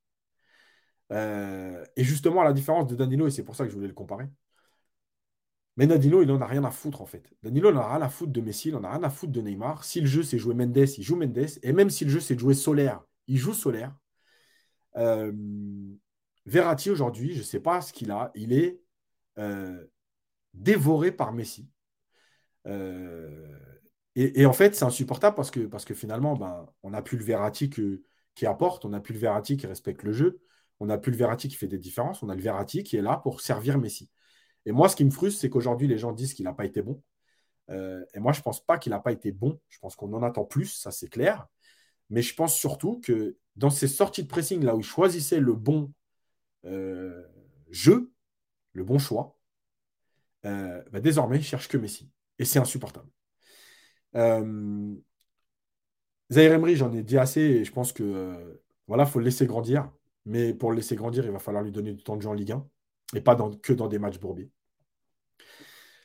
Euh, 1.12 1.84
et 1.96 2.04
justement, 2.04 2.40
à 2.40 2.44
la 2.44 2.52
différence 2.52 2.86
de 2.86 2.96
Danilo, 2.96 3.26
et 3.26 3.30
c'est 3.30 3.44
pour 3.44 3.56
ça 3.56 3.64
que 3.64 3.70
je 3.70 3.74
voulais 3.74 3.88
le 3.88 3.94
comparer, 3.94 4.28
mais 5.76 5.86
Danilo, 5.86 6.22
il 6.22 6.28
n'en 6.28 6.40
a 6.40 6.46
rien 6.46 6.64
à 6.64 6.70
foutre 6.70 7.00
en 7.00 7.06
fait. 7.06 7.32
Danilo, 7.42 7.70
il 7.70 7.74
n'en 7.74 7.80
a 7.80 7.94
rien 7.96 8.02
à 8.02 8.08
foutre 8.08 8.32
de 8.32 8.40
Messi, 8.40 8.68
il 8.68 8.74
n'en 8.74 8.84
a 8.84 8.90
rien 8.90 9.02
à 9.02 9.10
foutre 9.10 9.32
de 9.32 9.40
Neymar. 9.40 9.84
Si 9.84 10.00
le 10.00 10.06
jeu, 10.06 10.22
c'est 10.22 10.38
jouer 10.38 10.54
Mendes, 10.54 10.76
il 10.76 11.02
joue 11.02 11.16
Mendes. 11.16 11.46
Et 11.62 11.72
même 11.72 11.90
si 11.90 12.04
le 12.04 12.10
jeu, 12.10 12.20
c'est 12.20 12.38
jouer 12.38 12.54
Solaire, 12.54 13.02
il 13.26 13.38
joue 13.38 13.54
Solaire. 13.54 13.94
Euh, 14.96 15.32
Verratti, 16.44 16.90
aujourd'hui, 16.90 17.32
je 17.32 17.38
ne 17.38 17.44
sais 17.44 17.60
pas 17.60 17.80
ce 17.80 17.92
qu'il 17.92 18.10
a. 18.10 18.30
Il 18.34 18.52
est 18.52 18.80
euh, 19.38 19.86
dévoré 20.52 21.10
par 21.10 21.32
Messi. 21.32 21.68
Et, 24.14 24.44
en 24.44 24.52
fait, 24.52 24.74
c'est 24.74 24.84
insupportable 24.84 25.34
parce 25.34 25.50
que, 25.50 25.60
parce 25.60 25.84
que 25.84 25.94
finalement, 25.94 26.36
ben, 26.36 26.66
on 26.82 26.90
n'a 26.90 27.00
plus 27.02 27.16
le 27.16 27.24
Verratti 27.24 27.70
qui 27.70 28.46
apporte, 28.46 28.84
on 28.84 28.90
n'a 28.90 29.00
plus 29.00 29.14
le 29.14 29.20
Verratti 29.20 29.56
qui 29.56 29.66
respecte 29.66 30.02
le 30.02 30.12
jeu, 30.12 30.40
on 30.80 30.86
n'a 30.86 30.98
plus 30.98 31.12
le 31.12 31.16
Verratti 31.16 31.48
qui 31.48 31.56
fait 31.56 31.66
des 31.66 31.78
différences, 31.78 32.22
on 32.22 32.28
a 32.28 32.34
le 32.34 32.42
Verratti 32.42 32.82
qui 32.82 32.96
est 32.96 33.02
là 33.02 33.16
pour 33.16 33.40
servir 33.40 33.78
Messi. 33.78 34.10
Et 34.66 34.72
moi, 34.72 34.88
ce 34.88 34.96
qui 34.96 35.04
me 35.04 35.10
frustre, 35.10 35.40
c'est 35.40 35.50
qu'aujourd'hui, 35.50 35.88
les 35.88 35.98
gens 35.98 36.12
disent 36.12 36.34
qu'il 36.34 36.44
n'a 36.44 36.52
pas 36.52 36.64
été 36.64 36.82
bon. 36.82 37.02
Euh, 37.70 38.04
et 38.14 38.20
moi, 38.20 38.32
je 38.32 38.40
ne 38.40 38.42
pense 38.42 38.64
pas 38.64 38.78
qu'il 38.78 38.90
n'a 38.90 39.00
pas 39.00 39.12
été 39.12 39.32
bon. 39.32 39.60
Je 39.68 39.78
pense 39.78 39.96
qu'on 39.96 40.12
en 40.12 40.22
attend 40.22 40.44
plus, 40.44 40.66
ça 40.66 40.90
c'est 40.90 41.08
clair. 41.08 41.46
Mais 42.10 42.22
je 42.22 42.34
pense 42.34 42.54
surtout 42.54 43.00
que 43.00 43.38
dans 43.56 43.70
ces 43.70 43.88
sorties 43.88 44.22
de 44.22 44.28
pressing, 44.28 44.62
là 44.62 44.76
où 44.76 44.80
il 44.80 44.84
choisissait 44.84 45.40
le 45.40 45.54
bon 45.54 45.92
euh, 46.64 47.22
jeu, 47.70 48.12
le 48.72 48.84
bon 48.84 48.98
choix, 48.98 49.38
euh, 50.44 50.82
ben, 50.92 51.00
désormais, 51.00 51.38
il 51.38 51.44
cherche 51.44 51.68
que 51.68 51.78
Messi. 51.78 52.10
Et 52.38 52.44
c'est 52.44 52.58
insupportable. 52.58 53.08
Euh, 54.16 54.94
Zaire 56.30 56.52
Emery, 56.52 56.76
j'en 56.76 56.92
ai 56.92 57.02
dit 57.02 57.18
assez 57.18 57.40
et 57.40 57.64
je 57.64 57.72
pense 57.72 57.92
que 57.92 58.02
euh, 58.02 58.62
voilà, 58.86 59.06
faut 59.06 59.18
le 59.18 59.24
laisser 59.24 59.46
grandir. 59.46 59.90
Mais 60.24 60.54
pour 60.54 60.70
le 60.70 60.76
laisser 60.76 60.96
grandir, 60.96 61.24
il 61.24 61.30
va 61.32 61.38
falloir 61.38 61.64
lui 61.64 61.72
donner 61.72 61.92
du 61.92 62.02
temps 62.02 62.16
de 62.16 62.22
jeu 62.22 62.28
en 62.28 62.32
Ligue 62.32 62.52
1 62.52 62.66
et 63.14 63.20
pas 63.20 63.36
que 63.62 63.72
dans 63.72 63.88
des 63.88 63.98
matchs 63.98 64.18
bourbiers. 64.18 64.50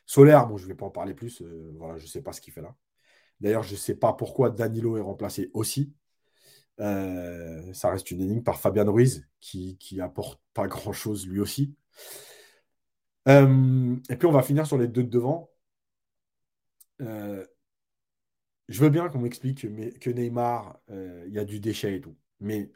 Solaire, 0.06 0.46
bon, 0.46 0.56
je 0.56 0.64
ne 0.64 0.68
vais 0.68 0.74
pas 0.74 0.86
en 0.86 0.90
parler 0.90 1.14
plus. 1.14 1.42
Euh, 1.42 1.72
voilà, 1.76 1.98
je 1.98 2.04
ne 2.04 2.08
sais 2.08 2.22
pas 2.22 2.32
ce 2.32 2.40
qu'il 2.40 2.52
fait 2.52 2.62
là. 2.62 2.74
D'ailleurs, 3.40 3.62
je 3.62 3.72
ne 3.72 3.76
sais 3.78 3.94
pas 3.94 4.12
pourquoi 4.12 4.50
Danilo 4.50 4.96
est 4.96 5.02
remplacé 5.02 5.50
aussi. 5.54 5.94
ça 6.78 7.90
reste 7.90 8.10
une 8.10 8.20
énigme 8.20 8.42
par 8.42 8.58
Fabian 8.58 8.90
Ruiz, 8.92 9.28
qui, 9.40 9.76
qui 9.78 10.00
apporte 10.00 10.40
pas 10.54 10.66
grand-chose 10.66 11.26
lui 11.26 11.40
aussi. 11.40 11.76
et 13.26 14.16
puis, 14.18 14.26
on 14.26 14.32
va 14.32 14.42
finir 14.42 14.66
sur 14.66 14.78
les 14.78 14.88
deux 14.88 15.04
de 15.04 15.10
devant. 15.10 15.50
Je 18.68 18.80
veux 18.82 18.90
bien 18.90 19.08
qu'on 19.08 19.20
m'explique 19.20 19.66
que, 20.00 20.10
Neymar, 20.10 20.78
euh, 20.90 21.24
il 21.26 21.32
y 21.34 21.38
a 21.38 21.44
du 21.44 21.60
déchet 21.60 21.96
et 21.96 22.00
tout. 22.00 22.16
Mais 22.40 22.70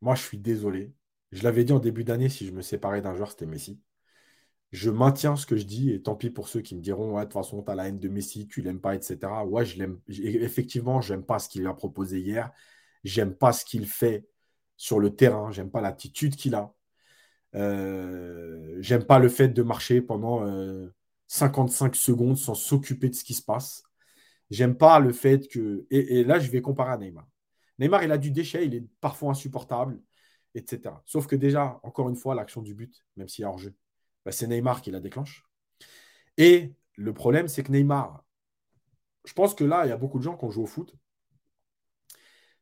moi, 0.00 0.14
je 0.14 0.22
suis 0.22 0.38
désolé. 0.38 0.92
Je 1.32 1.42
l'avais 1.42 1.64
dit 1.64 1.72
en 1.72 1.78
début 1.80 2.04
d'année, 2.04 2.28
si 2.28 2.46
je 2.46 2.52
me 2.52 2.62
séparais 2.62 3.02
d'un 3.02 3.14
joueur, 3.14 3.30
c'était 3.30 3.46
Messi. 3.46 3.80
Je 4.72 4.90
maintiens 4.90 5.36
ce 5.36 5.46
que 5.46 5.56
je 5.56 5.64
dis, 5.64 5.90
et 5.90 6.02
tant 6.02 6.16
pis 6.16 6.30
pour 6.30 6.48
ceux 6.48 6.60
qui 6.62 6.74
me 6.76 6.80
diront, 6.80 7.14
ouais, 7.14 7.22
de 7.22 7.26
toute 7.26 7.34
façon, 7.34 7.62
tu 7.62 7.70
as 7.70 7.74
la 7.74 7.88
haine 7.88 7.98
de 7.98 8.08
Messi, 8.08 8.46
tu 8.48 8.62
l'aimes 8.62 8.80
pas, 8.80 8.94
etc. 8.94 9.18
Ouais, 9.46 9.64
je 9.64 9.78
l'aime. 9.78 10.00
Effectivement, 10.08 11.00
j'aime 11.00 11.24
pas 11.24 11.38
ce 11.38 11.48
qu'il 11.48 11.66
a 11.66 11.74
proposé 11.74 12.20
hier. 12.20 12.52
J'aime 13.04 13.34
pas 13.34 13.52
ce 13.52 13.64
qu'il 13.64 13.86
fait 13.86 14.26
sur 14.76 15.00
le 15.00 15.14
terrain. 15.14 15.50
J'aime 15.50 15.70
pas 15.70 15.80
l'attitude 15.80 16.36
qu'il 16.36 16.54
a. 16.54 16.74
Euh, 17.54 18.76
j'aime 18.80 19.04
pas 19.04 19.18
le 19.18 19.28
fait 19.28 19.48
de 19.48 19.62
marcher 19.62 20.00
pendant 20.00 20.46
55 21.26 21.92
euh, 21.94 21.98
secondes 21.98 22.38
sans 22.38 22.54
s'occuper 22.54 23.08
de 23.10 23.14
ce 23.14 23.24
qui 23.24 23.34
se 23.34 23.42
passe. 23.42 23.84
J'aime 24.52 24.76
pas 24.76 25.00
le 25.00 25.14
fait 25.14 25.48
que. 25.48 25.86
Et, 25.90 26.24
là, 26.24 26.38
je 26.38 26.50
vais 26.50 26.60
comparer 26.60 26.92
à 26.92 26.98
Neymar. 26.98 27.26
Neymar, 27.78 28.04
il 28.04 28.12
a 28.12 28.18
du 28.18 28.30
déchet, 28.30 28.66
il 28.66 28.74
est 28.74 28.84
parfois 29.00 29.30
insupportable, 29.30 29.98
etc. 30.54 30.94
Sauf 31.06 31.26
que 31.26 31.36
déjà, 31.36 31.80
encore 31.82 32.10
une 32.10 32.16
fois, 32.16 32.34
l'action 32.34 32.60
du 32.60 32.74
but, 32.74 33.02
même 33.16 33.28
s'il 33.28 33.42
y 33.42 33.44
a 33.46 33.48
hors-jeu, 33.48 33.74
bah, 34.26 34.30
c'est 34.30 34.46
Neymar 34.46 34.82
qui 34.82 34.90
la 34.90 35.00
déclenche. 35.00 35.46
Et 36.36 36.74
le 36.96 37.14
problème, 37.14 37.48
c'est 37.48 37.62
que 37.62 37.72
Neymar, 37.72 38.22
je 39.24 39.32
pense 39.32 39.54
que 39.54 39.64
là, 39.64 39.86
il 39.86 39.88
y 39.88 39.92
a 39.92 39.96
beaucoup 39.96 40.18
de 40.18 40.24
gens 40.24 40.36
qui 40.36 40.44
ont 40.44 40.50
joué 40.50 40.64
au 40.64 40.66
foot. 40.66 40.94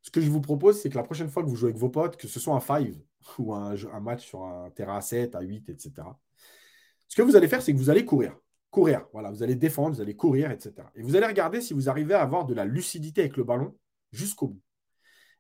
Ce 0.03 0.13
que 0.13 0.21
je 0.21 0.31
vous 0.31 0.41
propose, 0.41 0.81
c'est 0.81 0.91
que 0.91 0.97
la 0.97 1.03
prochaine 1.03 1.29
fois 1.29 1.43
que 1.43 1.49
vous 1.49 1.57
jouez 1.57 1.71
avec 1.71 1.81
vos 1.81 1.91
potes, 1.91 2.17
que 2.17 2.29
ce 2.29 2.39
soit 2.39 2.55
un 2.55 2.61
5 2.61 2.95
ou 3.39 3.53
un, 3.53 3.75
un 3.93 4.01
match 4.01 4.25
sur 4.29 4.45
un 4.45 4.71
terrain 4.71 4.99
à 4.99 5.01
7, 5.01 5.35
à 5.35 5.41
8, 5.41 5.69
etc., 5.71 5.93
ce 7.09 7.17
que 7.17 7.23
vous 7.23 7.35
allez 7.35 7.49
faire, 7.49 7.63
c'est 7.63 7.73
que 7.73 7.79
vous 7.79 7.91
allez 7.91 8.05
courir 8.05 8.39
courir. 8.71 9.07
Voilà, 9.13 9.31
vous 9.31 9.43
allez 9.43 9.57
défendre, 9.57 9.95
vous 9.97 10.01
allez 10.01 10.17
courir, 10.17 10.51
etc. 10.51 10.75
Et 10.95 11.03
vous 11.03 11.17
allez 11.17 11.27
regarder 11.27 11.61
si 11.61 11.75
vous 11.75 11.89
arrivez 11.89 12.15
à 12.15 12.23
avoir 12.23 12.47
de 12.47 12.55
la 12.55 12.65
lucidité 12.65 13.23
avec 13.23 13.37
le 13.37 13.45
ballon 13.45 13.77
jusqu'au 14.13 14.49
bout. 14.49 14.61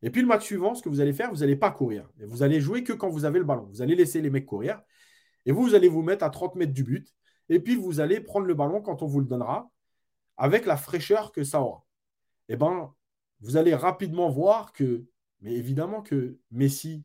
Et 0.02 0.10
puis 0.10 0.22
le 0.22 0.28
match 0.28 0.44
suivant, 0.44 0.74
ce 0.74 0.82
que 0.82 0.88
vous 0.88 1.00
allez 1.00 1.12
faire, 1.12 1.30
vous 1.30 1.40
n'allez 1.40 1.56
pas 1.56 1.70
courir. 1.70 2.08
Vous 2.26 2.42
allez 2.42 2.60
jouer 2.60 2.82
que 2.84 2.92
quand 2.92 3.10
vous 3.10 3.24
avez 3.24 3.38
le 3.38 3.44
ballon. 3.44 3.66
Vous 3.70 3.82
allez 3.82 3.94
laisser 3.94 4.20
les 4.20 4.30
mecs 4.30 4.46
courir. 4.46 4.80
Et 5.46 5.52
vous, 5.52 5.62
vous 5.62 5.74
allez 5.74 5.88
vous 5.88 6.02
mettre 6.02 6.24
à 6.24 6.30
30 6.30 6.56
mètres 6.56 6.72
du 6.72 6.84
but. 6.84 7.14
Et 7.48 7.60
puis 7.60 7.76
vous 7.76 8.00
allez 8.00 8.20
prendre 8.20 8.46
le 8.46 8.54
ballon 8.54 8.80
quand 8.80 9.02
on 9.02 9.06
vous 9.06 9.20
le 9.20 9.26
donnera, 9.26 9.70
avec 10.36 10.66
la 10.66 10.76
fraîcheur 10.76 11.32
que 11.32 11.44
ça 11.44 11.60
aura. 11.60 11.84
Eh 12.48 12.56
bien, 12.56 12.92
vous 13.40 13.56
allez 13.56 13.74
rapidement 13.74 14.30
voir 14.30 14.72
que, 14.72 15.04
mais 15.40 15.54
évidemment 15.54 16.02
que 16.02 16.38
Messi, 16.50 17.04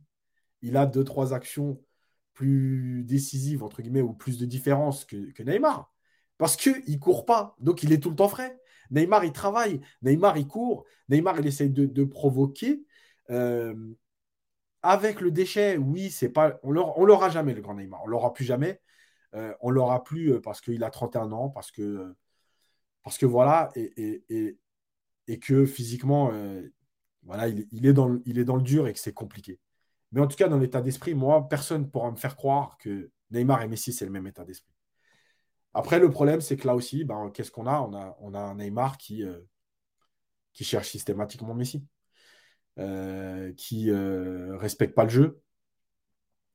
il 0.62 0.78
a 0.78 0.86
deux, 0.86 1.04
trois 1.04 1.34
actions 1.34 1.82
plus 2.34 3.04
décisives, 3.06 3.64
entre 3.64 3.82
guillemets, 3.82 4.02
ou 4.02 4.14
plus 4.14 4.38
de 4.38 4.46
différence 4.46 5.06
que 5.06 5.44
Neymar. 5.44 5.95
Parce 6.38 6.58
qu'il 6.58 6.84
ne 6.88 6.98
court 6.98 7.26
pas, 7.26 7.56
donc 7.60 7.84
il 7.84 7.94
est 7.94 8.00
tout 8.00 8.10
le 8.10 8.16
temps 8.16 8.28
frais. 8.28 8.60
Neymar, 8.92 9.26
il 9.26 9.32
travaille. 9.32 9.82
Neymar, 10.02 10.38
il 10.38 10.48
court. 10.48 10.86
Neymar, 11.10 11.40
il 11.40 11.48
essaye 11.48 11.70
de, 11.70 12.04
provoquer. 12.04 12.84
Euh, 13.30 13.74
avec 14.84 15.22
le 15.22 15.32
déchet, 15.32 15.78
oui, 15.78 16.12
c'est 16.12 16.30
pas. 16.30 16.60
On 16.64 16.72
ne 16.72 17.06
l'aura 17.06 17.30
jamais, 17.30 17.54
le 17.54 17.62
grand 17.62 17.76
Neymar. 17.76 18.04
On 18.04 18.08
l'aura 18.08 18.34
plus 18.34 18.46
jamais. 18.46 18.82
Euh, 19.34 19.54
on 19.62 19.70
l'aura 19.72 20.04
plus 20.04 20.34
euh, 20.34 20.42
parce 20.42 20.62
qu'il 20.62 20.84
a 20.84 20.90
31 20.90 21.32
ans, 21.32 21.50
parce 21.50 21.72
que, 21.72 22.16
parce 23.04 23.18
que 23.18 23.26
voilà, 23.26 23.70
et, 23.76 24.24
et, 25.28 25.40
que 25.40 25.66
physiquement, 25.66 26.32
voilà, 27.24 27.48
il, 27.48 27.86
est 27.86 27.94
dans, 27.94 28.20
il 28.26 28.40
est 28.40 28.46
dans 28.46 28.56
le 28.56 28.62
dur 28.62 28.88
et 28.88 28.94
que 28.94 29.00
c'est 29.00 29.14
compliqué. 29.14 29.60
Mais 30.12 30.22
en 30.22 30.28
tout 30.28 30.38
cas, 30.38 30.48
dans 30.48 30.60
l'état 30.60 30.82
d'esprit, 30.82 31.16
moi, 31.16 31.48
personne 31.50 31.82
ne 31.84 31.88
pourra 31.88 32.12
me 32.12 32.16
faire 32.18 32.36
croire 32.36 32.78
que 32.78 33.12
Neymar 33.32 33.62
et 33.64 33.68
Messi, 33.68 33.94
c'est 33.94 34.06
le 34.06 34.12
même 34.12 34.28
état 34.28 34.46
d'esprit. 34.46 34.75
Après, 35.76 36.00
le 36.00 36.10
problème, 36.10 36.40
c'est 36.40 36.56
que 36.56 36.66
là 36.68 36.74
aussi, 36.74 37.04
ben, 37.04 37.30
qu'est-ce 37.34 37.52
qu'on 37.52 37.68
a? 37.68 37.82
On, 37.82 37.94
a 37.94 38.18
on 38.22 38.34
a 38.34 38.40
un 38.40 38.56
Neymar 38.56 38.98
qui, 38.98 39.24
euh, 39.24 39.42
qui 40.54 40.64
cherche 40.64 40.90
systématiquement 40.90 41.54
Messi, 41.54 41.84
euh, 42.80 43.52
qui 43.58 43.88
ne 43.88 43.94
euh, 43.94 44.58
respecte 44.58 44.96
pas 44.96 45.04
le 45.04 45.10
jeu. 45.10 45.42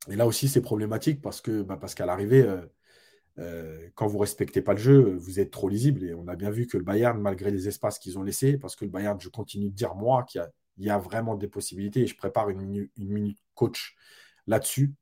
Et 0.08 0.16
là 0.16 0.26
aussi, 0.26 0.48
c'est 0.48 0.62
problématique 0.62 1.20
parce 1.20 1.42
que 1.42 1.60
ben, 1.62 1.76
parce 1.76 1.94
qu'à 1.94 2.06
l'arrivée, 2.06 2.46
quand 3.94 4.06
vous 4.06 4.16
ne 4.16 4.20
respectez 4.22 4.62
pas 4.62 4.72
le 4.72 4.78
jeu, 4.78 5.16
vous 5.16 5.38
êtes 5.38 5.50
trop 5.50 5.68
lisible. 5.68 6.02
Et 6.04 6.14
on 6.14 6.26
a 6.26 6.36
bien 6.36 6.50
vu 6.50 6.66
que 6.66 6.78
le 6.78 6.84
Bayern, 6.84 7.20
malgré 7.20 7.50
les 7.50 7.68
espaces 7.68 7.98
qu'ils 7.98 8.18
ont 8.18 8.22
laissés, 8.22 8.56
parce 8.56 8.74
que 8.74 8.86
le 8.86 8.90
Bayern, 8.90 9.20
je 9.20 9.28
continue 9.28 9.68
de 9.70 9.74
dire, 9.74 9.94
moi, 9.94 10.24
qu'il 10.24 10.42
y, 10.78 10.90
a, 10.90 10.98
vraiment 10.98 11.36
des 11.36 11.48
possibilités 11.48 12.00
et 12.00 12.06
je 12.06 12.16
prépare 12.16 12.48
une 12.48 12.58
minute, 12.60 12.92
une 12.96 13.10
minute 13.10 13.38
coach 13.54 13.96
là-dessus. 14.46 14.94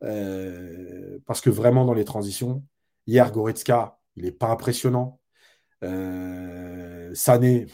parce 0.00 1.40
que 1.42 1.50
vraiment, 1.50 1.84
dans 1.84 1.94
les 1.94 2.04
transitions, 2.06 2.62
Hier, 3.06 3.30
Goretzka, 3.32 3.98
il 4.16 4.24
n'est 4.24 4.32
pas 4.32 4.48
impressionnant. 4.48 5.20
Euh, 5.82 7.12
Sané, 7.14 7.66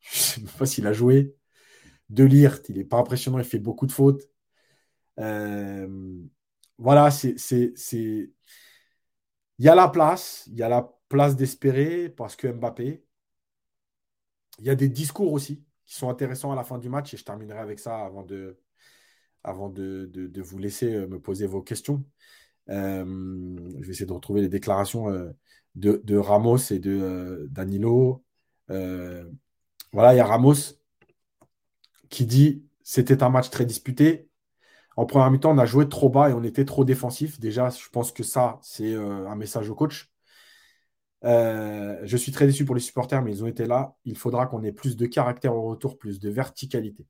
je 0.00 0.40
ne 0.40 0.46
sais 0.46 0.58
pas 0.58 0.66
s'il 0.66 0.86
a 0.86 0.92
joué. 0.92 1.34
Delirte, 2.08 2.68
il 2.70 2.78
n'est 2.78 2.84
pas 2.84 2.98
impressionnant, 2.98 3.38
il 3.38 3.44
fait 3.44 3.58
beaucoup 3.58 3.86
de 3.86 3.92
fautes. 3.92 4.22
Euh, 5.18 5.88
voilà, 6.78 7.10
c'est. 7.10 7.36
Il 9.58 9.64
y 9.64 9.68
a 9.68 9.74
la 9.74 9.88
place, 9.88 10.44
il 10.46 10.56
y 10.56 10.62
a 10.62 10.68
la 10.68 10.90
place 11.08 11.36
d'espérer 11.36 12.08
parce 12.08 12.36
que 12.36 12.48
Mbappé. 12.48 13.04
Il 14.58 14.64
y 14.66 14.70
a 14.70 14.74
des 14.74 14.88
discours 14.88 15.32
aussi 15.32 15.64
qui 15.86 15.94
sont 15.94 16.10
intéressants 16.10 16.52
à 16.52 16.56
la 16.56 16.64
fin 16.64 16.78
du 16.78 16.88
match 16.88 17.14
et 17.14 17.16
je 17.16 17.24
terminerai 17.24 17.58
avec 17.58 17.78
ça 17.78 17.98
avant 18.04 18.22
de, 18.22 18.58
avant 19.42 19.68
de 19.68 20.40
vous 20.40 20.58
laisser 20.58 20.94
euh, 20.94 21.06
me 21.06 21.20
poser 21.20 21.46
vos 21.46 21.62
questions. 21.62 22.04
Euh, 22.70 23.04
je 23.80 23.86
vais 23.86 23.90
essayer 23.90 24.06
de 24.06 24.12
retrouver 24.12 24.42
les 24.42 24.48
déclarations 24.48 25.10
euh, 25.10 25.30
de, 25.74 26.16
Ramos 26.16 26.58
et 26.70 26.78
de 26.78 26.90
euh, 26.90 27.46
Danilo. 27.50 28.24
voilà, 28.68 30.14
il 30.14 30.16
y 30.16 30.20
a 30.20 30.26
Ramos 30.26 30.54
qui 32.08 32.26
dit 32.26 32.64
c'était 32.82 33.22
un 33.22 33.30
match 33.30 33.50
très 33.50 33.64
disputé. 33.66 34.28
En 34.96 35.06
première 35.06 35.30
mi-temps, 35.30 35.52
on 35.52 35.58
a 35.58 35.66
joué 35.66 35.88
trop 35.88 36.10
bas 36.10 36.30
et 36.30 36.32
on 36.34 36.42
était 36.44 36.64
trop 36.64 36.84
défensif. 36.84 37.40
Déjà, 37.40 37.70
je 37.70 37.88
pense 37.90 38.12
que 38.12 38.22
ça, 38.22 38.58
c'est 38.62 38.94
un 38.94 39.36
message 39.36 39.70
au 39.70 39.74
coach. 39.74 40.10
je 41.22 42.16
suis 42.16 42.32
très 42.32 42.46
déçu 42.46 42.64
pour 42.64 42.74
les 42.74 42.80
supporters, 42.80 43.22
mais 43.22 43.32
ils 43.32 43.44
ont 43.44 43.46
été 43.46 43.66
là. 43.66 43.96
Il 44.04 44.16
faudra 44.18 44.46
qu'on 44.46 44.62
ait 44.64 44.72
plus 44.72 44.96
de 44.96 45.06
caractère 45.06 45.54
au 45.56 45.62
retour, 45.62 45.98
plus 45.98 46.20
de 46.20 46.30
verticalité. 46.30 47.06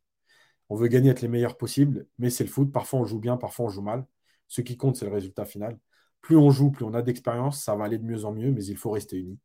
On 0.70 0.76
veut 0.76 0.88
gagner, 0.88 1.10
être 1.10 1.22
les 1.22 1.28
meilleurs 1.28 1.56
possibles, 1.56 2.06
mais 2.18 2.30
c'est 2.30 2.44
le 2.44 2.50
foot. 2.50 2.72
Parfois, 2.72 3.00
on 3.00 3.04
joue 3.04 3.20
bien, 3.20 3.36
parfois, 3.36 3.66
on 3.66 3.68
joue 3.70 3.82
mal. 3.82 4.06
Ce 4.50 4.60
qui 4.62 4.76
compte, 4.76 4.96
c'est 4.96 5.06
le 5.06 5.12
résultat 5.12 5.44
final. 5.46 5.78
Plus 6.20 6.36
on 6.36 6.50
joue, 6.50 6.70
plus 6.72 6.84
on 6.84 6.92
a 6.92 7.02
d'expérience, 7.02 7.62
ça 7.62 7.76
va 7.76 7.84
aller 7.84 7.98
de 7.98 8.04
mieux 8.04 8.24
en 8.24 8.32
mieux, 8.32 8.50
mais 8.50 8.64
il 8.64 8.76
faut 8.76 8.90
rester 8.90 9.16
unis. 9.16 9.38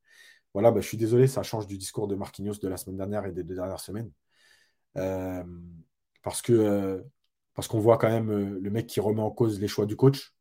Voilà, 0.53 0.71
bah, 0.71 0.81
je 0.81 0.87
suis 0.87 0.97
désolé, 0.97 1.27
ça 1.27 1.43
change 1.43 1.67
du 1.67 1.77
discours 1.77 2.07
de 2.07 2.15
Marquinhos 2.15 2.55
de 2.61 2.67
la 2.67 2.75
semaine 2.77 2.97
dernière 2.97 3.25
et 3.25 3.31
des 3.31 3.43
deux 3.43 3.55
dernières 3.55 3.79
semaines. 3.79 4.11
Euh, 4.97 5.43
euh, 6.49 7.03
parce 7.53 7.67
qu'on 7.67 7.79
voit 7.79 7.97
quand 7.97 8.09
même 8.09 8.31
euh, 8.31 8.59
le 8.59 8.69
mec 8.71 8.87
qui 8.87 8.99
remet 8.99 9.21
en 9.21 9.31
cause 9.31 9.59
les 9.59 9.67
choix 9.67 9.85
du 9.85 9.95
coach. 9.95 10.33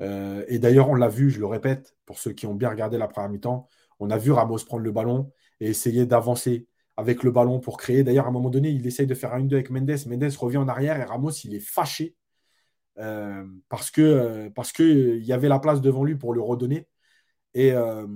et 0.00 0.58
d'ailleurs, 0.58 0.90
on 0.90 0.94
l'a 0.94 1.08
vu, 1.08 1.30
je 1.30 1.40
le 1.40 1.46
répète, 1.46 1.96
pour 2.04 2.18
ceux 2.18 2.32
qui 2.32 2.46
ont 2.46 2.54
bien 2.54 2.68
regardé 2.68 2.98
la 2.98 3.08
première 3.08 3.30
mi-temps, 3.30 3.68
on 4.00 4.10
a 4.10 4.18
vu 4.18 4.32
Ramos 4.32 4.58
prendre 4.66 4.84
le 4.84 4.92
ballon 4.92 5.32
et 5.60 5.68
essayer 5.70 6.06
d'avancer 6.06 6.68
avec 6.96 7.22
le 7.22 7.30
ballon 7.30 7.58
pour 7.58 7.78
créer. 7.78 8.04
D'ailleurs, 8.04 8.26
à 8.26 8.28
un 8.28 8.32
moment 8.32 8.50
donné, 8.50 8.70
il 8.70 8.86
essaye 8.86 9.06
de 9.06 9.14
faire 9.14 9.34
un 9.34 9.40
1-2 9.40 9.54
avec 9.54 9.70
Mendes. 9.70 10.06
Mendes 10.06 10.32
revient 10.34 10.58
en 10.58 10.68
arrière 10.68 11.00
et 11.00 11.04
Ramos, 11.04 11.30
il 11.44 11.54
est 11.54 11.60
fâché 11.60 12.16
euh, 12.98 13.46
parce 13.68 13.90
que 13.90 14.00
euh, 14.02 14.50
parce 14.50 14.72
que 14.72 14.82
il 14.82 15.24
y 15.24 15.32
avait 15.32 15.48
la 15.48 15.60
place 15.60 15.80
devant 15.80 16.04
lui 16.04 16.16
pour 16.16 16.34
le 16.34 16.40
redonner. 16.40 16.88
Et, 17.54 17.72
euh, 17.72 18.06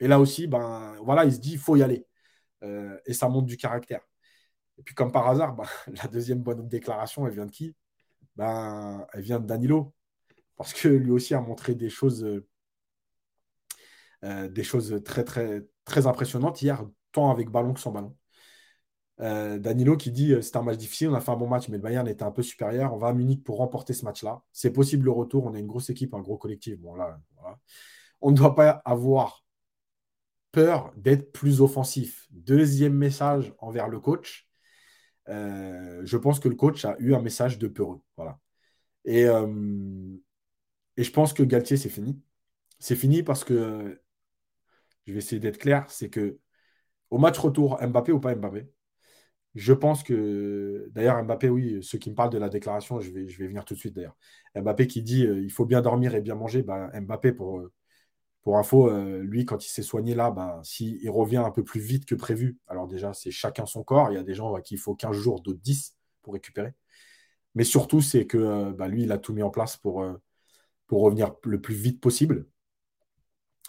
et 0.00 0.08
là 0.08 0.20
aussi, 0.20 0.46
ben 0.46 0.96
voilà, 1.04 1.24
il 1.24 1.32
se 1.32 1.40
dit 1.40 1.52
il 1.52 1.58
faut 1.58 1.76
y 1.76 1.82
aller. 1.82 2.06
et 3.06 3.14
ça 3.14 3.28
montre 3.28 3.46
du 3.46 3.56
caractère. 3.56 4.02
Et 4.78 4.82
puis 4.82 4.94
comme 4.94 5.12
par 5.12 5.28
hasard, 5.28 5.54
ben, 5.56 5.64
la 6.02 6.08
deuxième 6.08 6.42
bonne 6.42 6.68
déclaration, 6.68 7.26
elle 7.26 7.34
vient 7.34 7.46
de 7.46 7.52
qui? 7.52 7.76
Ben, 8.36 9.06
Elle 9.14 9.22
vient 9.22 9.40
de 9.40 9.46
Danilo. 9.46 9.94
Parce 10.56 10.72
que 10.74 10.88
lui 10.88 11.12
aussi 11.12 11.34
a 11.34 11.40
montré 11.40 11.74
des 11.74 11.90
choses, 11.90 12.26
des 14.22 14.64
choses 14.64 15.00
très, 15.04 15.24
très, 15.24 15.66
très 15.84 16.06
impressionnantes 16.06 16.62
hier, 16.62 16.84
tant 17.12 17.30
avec 17.30 17.48
ballon 17.50 17.74
que 17.74 17.80
sans 17.80 17.92
ballon. 17.92 18.16
Euh, 19.20 19.58
Danilo 19.58 19.96
qui 19.96 20.12
dit 20.12 20.32
euh, 20.32 20.42
c'est 20.42 20.56
un 20.56 20.62
match 20.62 20.76
difficile, 20.76 21.08
on 21.08 21.14
a 21.14 21.20
fait 21.20 21.32
un 21.32 21.36
bon 21.36 21.48
match, 21.48 21.68
mais 21.68 21.76
le 21.76 21.82
Bayern 21.82 22.06
était 22.06 22.22
un 22.22 22.30
peu 22.30 22.42
supérieur. 22.42 22.94
On 22.94 22.98
va 22.98 23.08
à 23.08 23.12
Munich 23.12 23.42
pour 23.42 23.58
remporter 23.58 23.92
ce 23.92 24.04
match-là. 24.04 24.42
C'est 24.52 24.72
possible 24.72 25.06
le 25.06 25.10
retour. 25.10 25.44
On 25.46 25.54
a 25.54 25.58
une 25.58 25.66
grosse 25.66 25.90
équipe, 25.90 26.14
un 26.14 26.20
gros 26.20 26.36
collectif. 26.36 26.78
On 28.20 28.30
ne 28.30 28.36
doit 28.36 28.54
pas 28.54 28.82
avoir 28.84 29.44
peur 30.52 30.92
d'être 30.96 31.32
plus 31.32 31.60
offensif. 31.60 32.26
Deuxième 32.30 32.94
message 32.94 33.52
envers 33.58 33.88
le 33.88 34.00
coach. 34.00 34.48
Euh, 35.28 36.00
je 36.04 36.16
pense 36.16 36.40
que 36.40 36.48
le 36.48 36.54
coach 36.54 36.84
a 36.84 36.96
eu 36.98 37.14
un 37.14 37.20
message 37.20 37.58
de 37.58 37.68
peureux. 37.68 38.00
Et, 39.04 39.22
et 39.22 41.04
je 41.04 41.10
pense 41.12 41.32
que 41.32 41.42
Galtier, 41.42 41.76
c'est 41.76 41.88
fini. 41.88 42.20
C'est 42.78 42.96
fini 42.96 43.22
parce 43.22 43.44
que, 43.44 44.00
je 45.06 45.12
vais 45.12 45.18
essayer 45.18 45.40
d'être 45.40 45.58
clair, 45.58 45.86
c'est 45.88 46.10
que 46.10 46.38
au 47.10 47.18
match 47.18 47.38
retour, 47.38 47.78
Mbappé 47.80 48.12
ou 48.12 48.20
pas 48.20 48.34
Mbappé, 48.34 48.68
je 49.58 49.72
pense 49.72 50.02
que, 50.02 50.88
d'ailleurs, 50.92 51.22
Mbappé, 51.24 51.48
oui, 51.48 51.78
ceux 51.82 51.98
qui 51.98 52.10
me 52.10 52.14
parlent 52.14 52.30
de 52.30 52.38
la 52.38 52.48
déclaration, 52.48 53.00
je 53.00 53.10
vais, 53.10 53.28
je 53.28 53.38
vais 53.38 53.48
venir 53.48 53.64
tout 53.64 53.74
de 53.74 53.78
suite 53.78 53.94
d'ailleurs. 53.94 54.16
Mbappé 54.56 54.86
qui 54.86 55.02
dit 55.02 55.26
euh, 55.26 55.42
il 55.42 55.50
faut 55.50 55.66
bien 55.66 55.80
dormir 55.82 56.14
et 56.14 56.20
bien 56.20 56.34
manger. 56.36 56.62
Ben, 56.62 56.90
Mbappé, 57.00 57.32
pour, 57.32 57.62
Pour 58.42 58.58
info, 58.58 58.88
euh, 58.90 59.20
lui, 59.22 59.44
quand 59.44 59.64
il 59.64 59.68
s'est 59.68 59.82
soigné 59.82 60.14
là, 60.14 60.30
ben, 60.30 60.60
s'il 60.64 61.10
revient 61.10 61.38
un 61.38 61.50
peu 61.50 61.64
plus 61.64 61.80
vite 61.80 62.06
que 62.06 62.14
prévu, 62.14 62.58
alors 62.68 62.88
déjà, 62.88 63.12
c'est 63.12 63.30
chacun 63.30 63.66
son 63.66 63.82
corps. 63.84 64.10
Il 64.10 64.14
y 64.14 64.18
a 64.18 64.22
des 64.22 64.34
gens 64.34 64.54
à 64.54 64.62
qui 64.62 64.74
il 64.74 64.78
faut 64.78 64.94
15 64.94 65.16
jours, 65.16 65.40
d'autres 65.42 65.60
10 65.60 65.96
pour 66.22 66.34
récupérer. 66.34 66.74
Mais 67.54 67.64
surtout, 67.64 68.00
c'est 68.02 68.26
que 68.26 68.38
euh, 68.38 68.88
lui, 68.88 69.04
il 69.04 69.12
a 69.12 69.18
tout 69.18 69.34
mis 69.34 69.42
en 69.42 69.50
place 69.50 69.76
pour, 69.76 70.02
euh, 70.02 70.14
pour 70.86 71.02
revenir 71.02 71.34
le 71.44 71.60
plus 71.60 71.74
vite 71.74 72.00
possible 72.00 72.46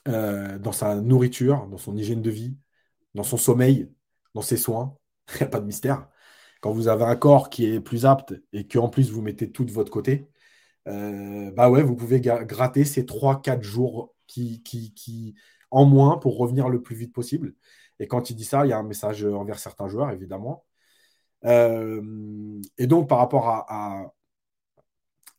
dans 0.05 0.71
sa 0.71 0.95
nourriture, 1.01 1.67
dans 1.67 1.77
son 1.77 1.95
hygiène 1.95 2.21
de 2.21 2.31
vie, 2.31 2.57
dans 3.15 3.23
son 3.23 3.37
sommeil, 3.37 3.91
dans 4.33 4.41
ses 4.41 4.57
soins. 4.57 4.98
Il 5.35 5.37
n'y 5.37 5.43
a 5.43 5.47
pas 5.47 5.59
de 5.59 5.65
mystère. 5.65 6.07
Quand 6.61 6.71
vous 6.71 6.87
avez 6.87 7.05
un 7.05 7.15
corps 7.15 7.49
qui 7.49 7.65
est 7.65 7.79
plus 7.79 8.05
apte 8.05 8.33
et 8.53 8.67
qu'en 8.67 8.89
plus 8.89 9.11
vous 9.11 9.21
mettez 9.21 9.51
tout 9.51 9.65
de 9.65 9.71
votre 9.71 9.91
côté, 9.91 10.29
bah 10.85 11.69
ouais, 11.69 11.83
vous 11.83 11.95
pouvez 11.95 12.19
gratter 12.21 12.83
ces 12.85 13.03
3-4 13.05 13.61
jours 13.61 14.15
qui, 14.27 15.35
en 15.71 15.85
moins 15.85 16.17
pour 16.17 16.37
revenir 16.37 16.69
le 16.69 16.81
plus 16.81 16.95
vite 16.95 17.13
possible. 17.13 17.55
Et 17.99 18.07
quand 18.07 18.29
il 18.29 18.35
dit 18.35 18.45
ça, 18.45 18.65
il 18.65 18.69
y 18.69 18.73
a 18.73 18.77
un 18.77 18.83
message 18.83 19.25
envers 19.25 19.59
certains 19.59 19.87
joueurs, 19.87 20.11
évidemment. 20.11 20.65
Euh, 21.45 22.61
et 22.77 22.87
donc, 22.87 23.09
par 23.09 23.19
rapport 23.19 23.47
à, 23.49 24.13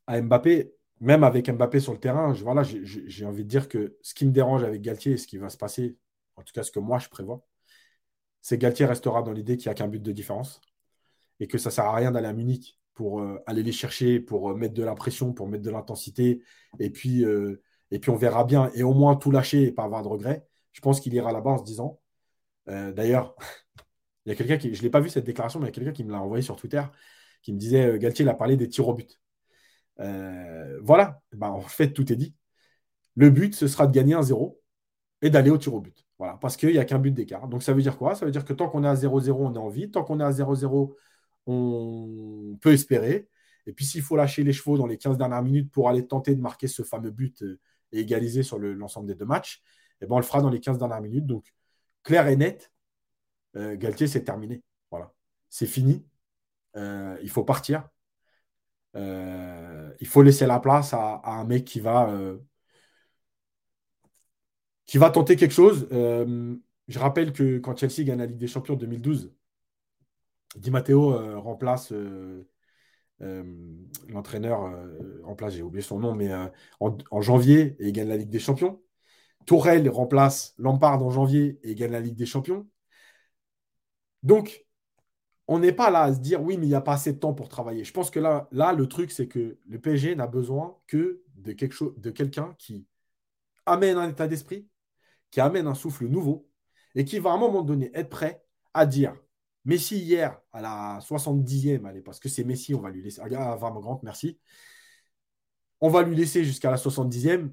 Mbappé, 0.09 0.75
même 1.01 1.25
avec 1.25 1.49
Mbappé 1.51 1.81
sur 1.81 1.93
le 1.93 2.01
terrain, 2.01 2.33
voilà, 2.33 2.63
j'ai 2.65 3.25
envie 3.25 3.45
de 3.45 3.49
dire 3.49 3.69
que 3.69 3.97
ce 4.03 4.15
qui 4.15 4.27
me 4.27 4.33
dérange 4.33 4.65
avec 4.65 4.83
Galtier 4.83 5.13
et 5.13 5.17
ce 5.17 5.27
qui 5.27 5.39
va 5.39 5.49
se 5.49 5.57
passer, 5.57 5.97
en 6.37 6.43
tout 6.43 6.53
cas 6.53 6.63
ce 6.63 6.73
que 6.73 6.81
moi 6.81 6.99
je 6.99 7.09
prévois, 7.09 7.47
c'est 8.43 8.59
Galtier 8.59 8.87
restera 8.87 9.23
dans 9.23 9.33
l'idée 9.33 9.57
qu'il 9.57 9.69
n'y 9.69 9.73
a 9.73 9.75
qu'un 9.75 9.89
but 9.89 10.03
de 10.03 10.13
différence 10.13 10.61
et 11.41 11.47
que 11.47 11.59
ça 11.59 11.71
ne 11.71 11.75
sert 11.75 11.85
à 11.85 11.95
rien 11.95 12.11
d'aller 12.13 12.29
à 12.29 12.33
Munich 12.33 12.79
pour 12.95 13.21
euh, 13.21 13.43
aller 13.47 13.63
les 13.63 13.73
chercher, 13.73 14.21
pour 14.21 14.51
euh, 14.51 14.55
mettre 14.55 14.75
de 14.75 14.83
la 14.83 14.95
pression, 14.95 15.33
pour 15.33 15.49
mettre 15.49 15.63
de 15.63 15.71
l'intensité, 15.71 16.43
et 16.79 16.91
puis 16.91 17.25
et 17.91 17.99
puis 17.99 18.11
on 18.11 18.17
verra 18.17 18.45
bien, 18.45 18.71
et 18.75 18.83
au 18.83 18.95
moins 18.95 19.17
tout 19.17 19.31
lâcher 19.31 19.65
et 19.65 19.73
pas 19.73 19.85
avoir 19.85 20.03
de 20.03 20.09
regrets. 20.09 20.47
Je 20.73 20.81
pense 20.81 21.01
qu'il 21.01 21.15
ira 21.15 21.33
là-bas 21.33 21.51
en 21.51 21.59
se 21.59 21.65
disant. 21.65 22.01
Euh, 22.69 22.93
d'ailleurs, 22.93 23.37
il 24.27 24.31
y 24.31 24.33
a 24.33 24.37
quelqu'un 24.37 24.59
qui. 24.59 24.75
Je 24.75 24.81
ne 24.81 24.85
l'ai 24.85 24.91
pas 24.91 25.01
vu 25.01 25.11
cette 25.11 25.25
déclaration, 25.25 25.61
mais 25.61 25.67
il 25.67 25.69
y 25.69 25.73
a 25.73 25.75
quelqu'un 25.75 25.93
qui 25.93 26.05
me 26.05 26.13
l'a 26.13 26.21
envoyé 26.23 26.43
sur 26.43 26.57
Twitter 26.57 26.83
qui 27.43 27.53
me 27.53 27.59
disait 27.59 27.87
euh, 27.87 27.99
Galtier 27.99 28.25
il 28.25 28.29
a 28.29 28.35
parlé 28.35 28.57
des 28.57 28.69
tirs 28.69 28.89
au 28.89 28.95
but. 28.95 29.21
Euh, 30.01 30.79
voilà, 30.83 31.21
ben, 31.33 31.49
en 31.49 31.61
fait, 31.63 31.93
tout 31.93 32.13
est 32.13 32.17
dit. 32.17 32.35
Le 33.17 33.31
but, 33.31 33.55
ce 33.55 33.69
sera 33.69 33.87
de 33.87 33.93
gagner 33.93 34.15
un 34.15 34.23
0 34.23 34.61
et 35.23 35.31
d'aller 35.31 35.51
au 35.51 35.59
tir 35.59 35.75
au 35.75 35.81
but. 35.81 36.07
Voilà, 36.21 36.37
parce 36.37 36.59
qu'il 36.59 36.71
n'y 36.71 36.79
a 36.79 36.85
qu'un 36.85 36.99
but 36.99 37.13
d'écart. 37.13 37.49
Donc 37.49 37.63
ça 37.63 37.73
veut 37.73 37.81
dire 37.81 37.97
quoi? 37.97 38.15
Ça 38.15 38.27
veut 38.27 38.31
dire 38.31 38.45
que 38.45 38.53
tant 38.53 38.69
qu'on 38.69 38.85
est 38.85 38.89
à 38.89 38.95
0-0, 38.95 39.33
on 39.33 39.55
est 39.55 39.59
en 39.59 39.71
vie. 39.71 39.91
Tant 39.91 40.05
qu'on 40.05 40.21
est 40.21 40.23
à 40.23 40.31
0-0, 40.31 40.95
on 41.47 42.59
peut 42.61 42.75
espérer. 42.75 43.27
Et 43.67 43.73
puis 43.73 43.87
s'il 43.87 44.03
faut 44.03 44.17
lâcher 44.17 44.43
les 44.45 44.53
chevaux 44.53 44.77
dans 44.77 44.87
les 44.87 44.99
15 44.99 45.17
dernières 45.17 45.43
minutes 45.43 45.73
pour 45.73 45.89
aller 45.89 46.07
tenter 46.07 46.35
de 46.35 46.43
marquer 46.43 46.69
ce 46.69 46.83
fameux 46.83 47.11
but 47.11 47.43
et 47.93 48.01
égaliser 48.01 48.43
sur 48.43 48.59
l'ensemble 48.59 49.07
des 49.07 49.15
deux 49.15 49.25
matchs, 49.25 49.63
eh 50.03 50.07
ben 50.07 50.17
on 50.17 50.19
le 50.19 50.25
fera 50.25 50.43
dans 50.43 50.51
les 50.51 50.61
15 50.61 50.77
dernières 50.77 51.01
minutes. 51.01 51.25
Donc, 51.25 51.55
clair 52.03 52.29
et 52.29 52.37
net, 52.37 52.71
euh, 53.57 53.77
Galtier, 53.77 54.07
c'est 54.07 54.25
terminé. 54.25 54.63
Voilà. 54.91 55.15
C'est 55.49 55.67
fini. 55.67 56.05
Euh, 56.77 57.19
il 57.23 57.31
faut 57.31 57.45
partir. 57.45 57.89
Euh, 58.95 59.91
il 60.01 60.07
faut 60.07 60.23
laisser 60.23 60.47
la 60.47 60.61
place 60.61 60.93
à, 60.93 61.23
un 61.25 61.45
mec 61.45 61.65
qui 61.65 61.81
va, 61.81 62.13
qui 64.91 64.99
va 64.99 65.11
tenter 65.11 65.37
quelque 65.37 65.55
chose. 65.55 65.87
je 65.91 66.99
rappelle 66.99 67.33
que 67.33 67.59
quand 67.59 67.77
Chelsea 67.77 68.05
gagne 68.05 68.19
la 68.19 68.27
Ligue 68.27 68.39
des 68.39 68.49
Champions 68.49 68.75
2012, 68.75 69.33
Di 70.57 70.71
Matteo 70.71 71.41
remplace 71.41 71.93
euh, 73.23 73.45
l'entraîneur 74.09 74.65
euh, 74.65 75.21
en 75.25 75.35
place, 75.35 75.55
j'ai 75.55 75.63
oublié 75.63 75.83
son 75.83 75.99
nom, 75.99 76.15
mais 76.15 76.33
euh, 76.33 76.47
en, 76.81 77.21
janvier 77.21 77.77
et 77.79 77.89
il 77.89 77.93
gagne 77.93 78.09
la 78.09 78.17
Ligue 78.17 78.31
des 78.31 78.39
Champions. 78.39 78.81
Tourelle 79.47 79.89
remplace 79.91 80.55
Lampard 80.59 81.03
en 81.03 81.11
janvier 81.11 81.61
et 81.63 81.75
gagne 81.75 81.93
la 81.93 82.01
Ligue 82.01 82.17
des 82.17 82.27
Champions. 82.27 82.67
Donc, 84.23 84.65
on 85.49 85.59
n'est 85.59 85.73
pas 85.73 85.91
là 85.91 86.05
à 86.05 86.15
se 86.15 86.21
dire 86.21 86.43
oui, 86.43 86.57
mais 86.57 86.67
il 86.67 86.71
n'y 86.71 86.75
a 86.75 86.81
pas 86.81 86.95
assez 86.95 87.13
de 87.13 87.19
temps 87.19 87.35
pour 87.35 87.49
travailler. 87.49 87.85
Je 87.85 87.93
pense 87.93 88.11
que 88.11 88.21
là, 88.21 88.49
là 88.53 88.73
le 88.73 88.87
truc, 88.89 89.11
c'est 89.11 89.29
que 89.29 89.59
le 89.67 89.81
PSG 89.81 90.15
n'a 90.15 90.27
besoin 90.27 90.79
que 90.87 91.23
de, 91.35 91.53
quelque 91.53 91.75
chose, 91.75 91.95
de 91.99 92.11
quelqu'un 92.11 92.55
qui 92.59 92.87
amène 93.67 93.99
un 93.99 94.09
état 94.09 94.29
d'esprit, 94.29 94.69
qui 95.31 95.41
amène 95.41 95.67
un 95.67 95.75
souffle 95.75 96.07
nouveau 96.07 96.49
et 96.95 97.05
qui 97.05 97.19
va 97.19 97.31
à 97.31 97.35
un 97.35 97.39
moment 97.39 97.63
donné 97.63 97.91
être 97.95 98.11
prêt 98.11 98.45
à 98.75 98.87
dire 98.87 99.15
Messi 99.65 99.99
hier, 99.99 100.41
à 100.53 100.61
la 100.63 100.99
70e, 101.01 101.85
allez, 101.87 102.01
parce 102.01 102.19
que 102.19 102.29
c'est 102.29 102.45
Messi, 102.45 102.75
on 102.75 102.81
va 102.81 102.91
lui 102.91 103.03
laisser. 103.03 103.21
Ah, 103.23 103.29
Grant, 103.29 104.01
merci. 104.03 104.39
On 105.81 105.89
va 105.89 106.03
lui 106.03 106.17
laisser 106.17 106.45
jusqu'à 106.45 106.71
la 106.71 106.77
70e, 106.77 107.51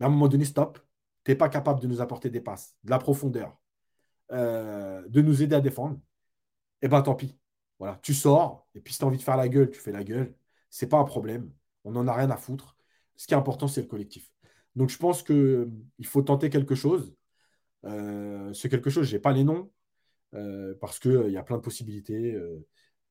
mais 0.00 0.04
à 0.04 0.08
un 0.08 0.10
moment 0.10 0.28
donné, 0.28 0.44
stop. 0.44 0.78
Tu 1.24 1.30
n'es 1.30 1.36
pas 1.36 1.48
capable 1.48 1.80
de 1.80 1.86
nous 1.86 2.00
apporter 2.00 2.30
des 2.30 2.40
passes, 2.40 2.76
de 2.84 2.90
la 2.90 2.98
profondeur, 2.98 3.56
euh, 4.32 5.06
de 5.08 5.22
nous 5.22 5.42
aider 5.42 5.56
à 5.56 5.60
défendre. 5.60 5.98
Eh 6.82 6.88
bien, 6.88 7.02
tant 7.02 7.14
pis. 7.14 7.38
Voilà, 7.78 7.98
tu 8.02 8.14
sors, 8.14 8.68
et 8.74 8.80
puis 8.80 8.92
si 8.92 8.98
tu 8.98 9.04
as 9.04 9.08
envie 9.08 9.18
de 9.18 9.22
faire 9.22 9.36
la 9.36 9.48
gueule, 9.48 9.70
tu 9.70 9.80
fais 9.80 9.92
la 9.92 10.04
gueule. 10.04 10.34
C'est 10.70 10.88
pas 10.88 10.98
un 10.98 11.04
problème. 11.04 11.52
On 11.84 11.92
n'en 11.92 12.06
a 12.08 12.14
rien 12.14 12.30
à 12.30 12.36
foutre. 12.36 12.76
Ce 13.16 13.26
qui 13.26 13.34
est 13.34 13.36
important, 13.36 13.68
c'est 13.68 13.82
le 13.82 13.88
collectif. 13.88 14.32
Donc, 14.76 14.90
je 14.90 14.98
pense 14.98 15.22
qu'il 15.22 15.36
euh, 15.36 15.70
faut 16.04 16.22
tenter 16.22 16.50
quelque 16.50 16.74
chose. 16.74 17.14
Euh, 17.86 18.52
ce 18.52 18.68
quelque 18.68 18.90
chose, 18.90 19.06
je 19.06 19.14
n'ai 19.14 19.20
pas 19.20 19.32
les 19.32 19.44
noms, 19.44 19.70
euh, 20.34 20.74
parce 20.80 20.98
qu'il 20.98 21.12
euh, 21.12 21.30
y 21.30 21.36
a 21.36 21.42
plein 21.42 21.56
de 21.56 21.62
possibilités. 21.62 22.36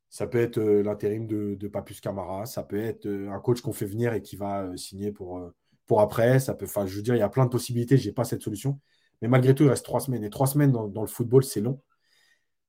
Ça 0.10 0.28
peut 0.28 0.40
être 0.40 0.60
l'intérim 0.60 1.28
de, 1.28 1.68
Papus 1.68 2.00
Camara, 2.02 2.46
ça 2.46 2.64
peut 2.64 2.80
être 2.80 3.08
un 3.08 3.40
coach 3.40 3.62
qu'on 3.62 3.74
fait 3.74 3.86
venir 3.86 4.14
et 4.14 4.22
qui 4.22 4.36
va 4.36 4.76
signer 4.78 5.12
pour, 5.12 5.52
pour 5.88 6.02
après. 6.02 6.40
Ça 6.40 6.54
peut, 6.54 6.68
je 6.86 6.96
veux 6.96 7.02
dire, 7.02 7.16
il 7.16 7.20
y 7.20 7.22
a 7.22 7.30
plein 7.30 7.46
de 7.46 7.50
possibilités. 7.50 7.98
Je 7.98 8.08
n'ai 8.08 8.14
pas 8.14 8.24
cette 8.24 8.44
solution. 8.44 8.80
Mais 9.22 9.28
malgré 9.28 9.56
tout, 9.56 9.64
il 9.64 9.70
reste 9.70 9.86
trois 9.86 10.02
semaines. 10.02 10.24
Et 10.24 10.30
trois 10.30 10.48
semaines 10.48 10.72
dans, 10.72 11.02
le 11.02 11.08
football, 11.08 11.44
c'est 11.44 11.62
long. 11.62 11.82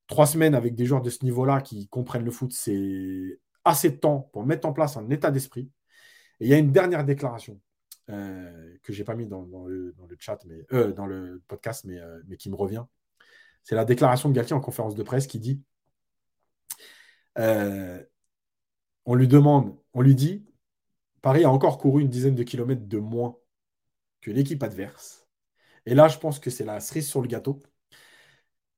Trois 0.07 0.27
semaines 0.27 0.55
avec 0.55 0.75
des 0.75 0.85
joueurs 0.85 1.01
de 1.01 1.09
ce 1.09 1.23
niveau-là 1.23 1.61
qui 1.61 1.87
comprennent 1.87 2.25
le 2.25 2.31
foot, 2.31 2.51
c'est 2.53 3.39
assez 3.63 3.89
de 3.91 3.97
temps 3.97 4.29
pour 4.33 4.45
mettre 4.45 4.67
en 4.67 4.73
place 4.73 4.97
un 4.97 5.09
état 5.09 5.31
d'esprit. 5.31 5.69
Et 6.39 6.45
il 6.45 6.49
y 6.49 6.53
a 6.53 6.57
une 6.57 6.71
dernière 6.71 7.05
déclaration 7.05 7.59
que 8.07 8.93
je 8.93 8.97
n'ai 8.97 9.03
pas 9.03 9.15
mis 9.15 9.27
dans, 9.27 9.41
le, 9.65 9.93
chat, 10.19 10.39
mais, 10.45 10.65
dans 10.93 11.05
le 11.05 11.41
podcast, 11.47 11.85
mais, 11.85 11.99
mais 12.27 12.37
qui 12.37 12.49
me 12.49 12.55
revient. 12.55 12.85
C'est 13.63 13.75
la 13.75 13.85
déclaration 13.85 14.29
de 14.29 14.35
Galtier 14.35 14.55
en 14.55 14.61
conférence 14.61 14.95
de 14.95 15.03
presse 15.03 15.27
qui 15.27 15.39
dit 15.39 15.63
euh, 17.37 18.03
on 19.05 19.15
lui 19.15 19.27
demande, 19.27 19.77
on 19.93 20.01
lui 20.01 20.15
dit 20.15 20.45
Paris 21.21 21.43
a 21.43 21.51
encore 21.51 21.77
couru 21.79 22.01
une 22.01 22.09
dizaine 22.09 22.35
de 22.35 22.43
kilomètres 22.43 22.87
de 22.87 22.99
moins 22.99 23.37
que 24.21 24.31
l'équipe 24.31 24.61
adverse. 24.63 25.27
Et 25.85 25.95
là, 25.95 26.07
je 26.07 26.17
pense 26.19 26.39
que 26.39 26.49
c'est 26.49 26.65
la 26.65 26.79
cerise 26.79 27.07
sur 27.07 27.21
le 27.21 27.27
gâteau. 27.27 27.61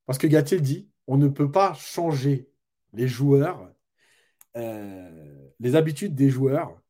Parce 0.06 0.18
que 0.18 0.28
Galtier 0.28 0.60
dit 0.62 0.90
on 1.08 1.18
ne 1.18 1.28
peut 1.28 1.52
pas 1.52 1.74
changer 1.74 2.50
les 2.94 3.08
joueurs, 3.08 3.72
euh, 4.56 5.50
les 5.60 5.76
habitudes 5.76 6.16
des 6.16 6.30
joueurs 6.30 6.82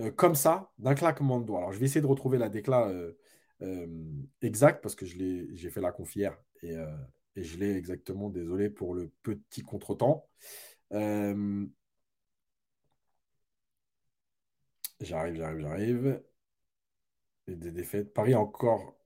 euh, 0.00 0.10
comme 0.10 0.34
ça, 0.34 0.72
d'un 0.78 0.94
claquement 0.94 1.40
de 1.40 1.46
doigts. 1.46 1.58
Alors, 1.58 1.72
je 1.72 1.78
vais 1.78 1.86
essayer 1.86 2.00
de 2.00 2.06
retrouver 2.06 2.38
la 2.38 2.48
décla 2.48 2.92
exacte 4.42 4.82
parce 4.82 4.94
que 4.94 5.06
j'ai 5.06 5.70
fait 5.70 5.80
la 5.80 5.92
confière 5.92 6.36
euh, 6.64 6.96
et, 7.36 7.42
je 7.42 7.58
l'ai 7.58 7.76
exactement, 7.76 8.30
désolé 8.30 8.70
pour 8.70 8.94
le 8.94 9.10
petit 9.22 9.62
contretemps. 9.62 10.28
Euh, 10.92 11.66
j'arrive, 15.00 15.36
j'arrive, 15.36 15.60
j'arrive. 15.60 16.22
Et 17.48 17.56
des 17.56 17.70
défaites. 17.72 18.12
Paris 18.12 18.34
encore 18.34 18.96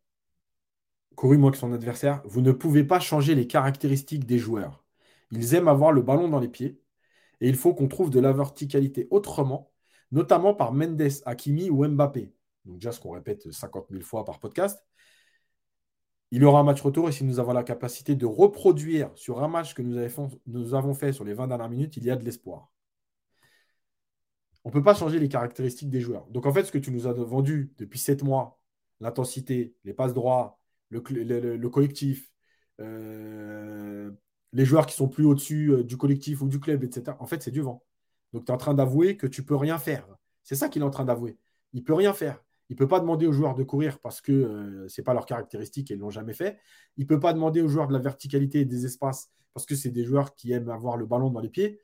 couru 1.16 1.36
moins 1.38 1.50
que 1.50 1.58
son 1.58 1.72
adversaire. 1.72 2.22
Vous 2.24 2.40
ne 2.40 2.52
pouvez 2.52 2.84
pas 2.84 3.00
changer 3.00 3.34
les 3.34 3.46
caractéristiques 3.46 4.26
des 4.26 4.38
joueurs. 4.38 4.84
Ils 5.32 5.54
aiment 5.54 5.68
avoir 5.68 5.92
le 5.92 6.02
ballon 6.02 6.28
dans 6.28 6.40
les 6.40 6.48
pieds. 6.48 6.80
Et 7.40 7.48
il 7.48 7.56
faut 7.56 7.74
qu'on 7.74 7.88
trouve 7.88 8.10
de 8.10 8.20
la 8.20 8.32
verticalité 8.32 9.08
autrement, 9.10 9.69
notamment 10.12 10.54
par 10.54 10.72
Mendes, 10.72 11.02
Hakimi 11.24 11.70
ou 11.70 11.86
Mbappé. 11.86 12.32
Donc 12.64 12.76
déjà 12.76 12.92
ce 12.92 13.00
qu'on 13.00 13.12
répète 13.12 13.50
50 13.50 13.86
000 13.90 14.02
fois 14.02 14.24
par 14.24 14.38
podcast. 14.38 14.84
Il 16.32 16.42
y 16.42 16.44
aura 16.44 16.60
un 16.60 16.64
match 16.64 16.80
retour 16.80 17.08
et 17.08 17.12
si 17.12 17.24
nous 17.24 17.40
avons 17.40 17.52
la 17.52 17.64
capacité 17.64 18.14
de 18.14 18.26
reproduire 18.26 19.10
sur 19.16 19.42
un 19.42 19.48
match 19.48 19.74
que 19.74 19.82
nous, 19.82 20.74
avons 20.74 20.94
fait 20.94 21.12
sur 21.12 21.24
les 21.24 21.34
20 21.34 21.48
dernières 21.48 21.68
minutes, 21.68 21.96
il 21.96 22.04
y 22.04 22.10
a 22.10 22.16
de 22.16 22.24
l'espoir. 22.24 22.70
On 24.64 24.68
ne 24.68 24.72
peut 24.72 24.82
pas 24.82 24.94
changer 24.94 25.18
les 25.18 25.28
caractéristiques 25.28 25.90
des 25.90 26.00
joueurs. 26.00 26.26
Donc 26.28 26.46
en 26.46 26.52
fait, 26.52 26.64
ce 26.64 26.72
que 26.72 26.78
tu 26.78 26.92
nous 26.92 27.06
as 27.06 27.12
vendu 27.12 27.72
depuis 27.78 27.98
7 27.98 28.22
mois, 28.22 28.60
l'intensité, 29.00 29.74
les 29.84 29.94
passes 29.94 30.14
droits, 30.14 30.60
le, 30.90 31.00
collectif, 31.68 32.30
euh, 32.80 34.10
les 34.52 34.64
joueurs 34.64 34.86
qui 34.86 34.94
sont 34.94 35.08
plus 35.08 35.24
au-dessus 35.24 35.72
euh, 35.72 35.84
du 35.84 35.96
collectif 35.96 36.42
ou 36.42 36.48
du 36.48 36.60
club, 36.60 36.84
etc. 36.84 37.16
En 37.20 37.26
fait, 37.26 37.42
c'est 37.42 37.50
du 37.50 37.60
vent. 37.60 37.82
Donc 38.32 38.44
tu 38.44 38.52
es 38.52 38.54
en 38.54 38.58
train 38.58 38.74
d'avouer 38.74 39.16
que 39.16 39.26
tu 39.26 39.44
peux 39.44 39.56
rien 39.56 39.78
faire. 39.78 40.06
C'est 40.42 40.54
ça 40.54 40.68
qu'il 40.68 40.82
est 40.82 40.84
en 40.84 40.90
train 40.90 41.04
d'avouer. 41.04 41.38
Il 41.72 41.84
peut 41.84 41.94
rien 41.94 42.12
faire. 42.12 42.42
Il 42.68 42.74
ne 42.74 42.78
peut 42.78 42.88
pas 42.88 43.00
demander 43.00 43.26
aux 43.26 43.32
joueurs 43.32 43.54
de 43.54 43.64
courir 43.64 43.98
parce 43.98 44.20
que 44.20 44.32
euh, 44.32 44.88
ce 44.88 45.00
n'est 45.00 45.04
pas 45.04 45.14
leur 45.14 45.26
caractéristique 45.26 45.90
et 45.90 45.94
ils 45.94 45.96
ne 45.96 46.02
l'ont 46.02 46.10
jamais 46.10 46.34
fait. 46.34 46.58
Il 46.96 47.02
ne 47.02 47.08
peut 47.08 47.18
pas 47.18 47.32
demander 47.32 47.60
aux 47.62 47.68
joueurs 47.68 47.88
de 47.88 47.92
la 47.92 47.98
verticalité 47.98 48.60
et 48.60 48.64
des 48.64 48.84
espaces 48.86 49.30
parce 49.54 49.66
que 49.66 49.74
c'est 49.74 49.90
des 49.90 50.04
joueurs 50.04 50.34
qui 50.34 50.52
aiment 50.52 50.70
avoir 50.70 50.96
le 50.96 51.04
ballon 51.04 51.30
dans 51.30 51.40
les 51.40 51.48
pieds. 51.48 51.80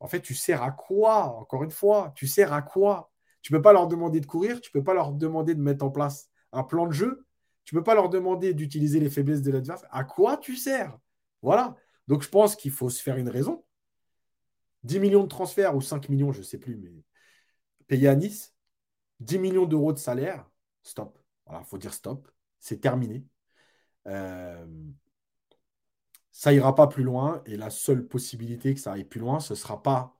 En 0.00 0.06
fait, 0.06 0.20
tu 0.20 0.34
sers 0.34 0.62
à 0.62 0.70
quoi 0.70 1.36
Encore 1.36 1.62
une 1.62 1.70
fois, 1.70 2.12
tu 2.16 2.26
sers 2.26 2.52
à 2.52 2.62
quoi? 2.62 3.12
Tu 3.42 3.52
ne 3.52 3.58
peux 3.58 3.62
pas 3.62 3.72
leur 3.72 3.86
demander 3.86 4.20
de 4.20 4.26
courir, 4.26 4.60
tu 4.60 4.70
ne 4.74 4.80
peux 4.80 4.84
pas 4.84 4.94
leur 4.94 5.12
demander 5.12 5.54
de 5.54 5.60
mettre 5.60 5.84
en 5.84 5.90
place 5.90 6.30
un 6.52 6.62
plan 6.62 6.86
de 6.86 6.92
jeu. 6.92 7.26
Tu 7.64 7.74
ne 7.74 7.80
peux 7.80 7.84
pas 7.84 7.94
leur 7.94 8.08
demander 8.08 8.54
d'utiliser 8.54 8.98
les 8.98 9.10
faiblesses 9.10 9.42
de 9.42 9.52
l'adversaire. 9.52 9.88
À 9.92 10.04
quoi 10.04 10.36
tu 10.36 10.56
sers? 10.56 10.96
Voilà. 11.42 11.76
Donc 12.08 12.22
je 12.22 12.28
pense 12.28 12.56
qu'il 12.56 12.70
faut 12.70 12.90
se 12.90 13.02
faire 13.02 13.16
une 13.16 13.28
raison. 13.28 13.62
10 14.84 15.00
millions 15.00 15.22
de 15.24 15.28
transferts 15.28 15.76
ou 15.76 15.80
5 15.80 16.08
millions, 16.08 16.32
je 16.32 16.38
ne 16.38 16.44
sais 16.44 16.58
plus, 16.58 16.76
mais 16.76 16.92
payer 17.86 18.08
à 18.08 18.14
Nice, 18.14 18.54
10 19.20 19.38
millions 19.38 19.66
d'euros 19.66 19.92
de 19.92 19.98
salaire, 19.98 20.48
stop. 20.82 21.18
Voilà, 21.46 21.62
il 21.64 21.68
faut 21.68 21.78
dire 21.78 21.94
stop. 21.94 22.28
C'est 22.60 22.80
terminé. 22.80 23.24
Euh, 24.06 24.66
ça 26.30 26.52
ira 26.52 26.74
pas 26.74 26.86
plus 26.86 27.04
loin. 27.04 27.42
Et 27.46 27.56
la 27.56 27.70
seule 27.70 28.06
possibilité 28.06 28.74
que 28.74 28.80
ça 28.80 28.92
aille 28.92 29.04
plus 29.04 29.20
loin, 29.20 29.40
ce 29.40 29.52
ne 29.52 29.58
sera 29.58 29.82
pas 29.82 30.16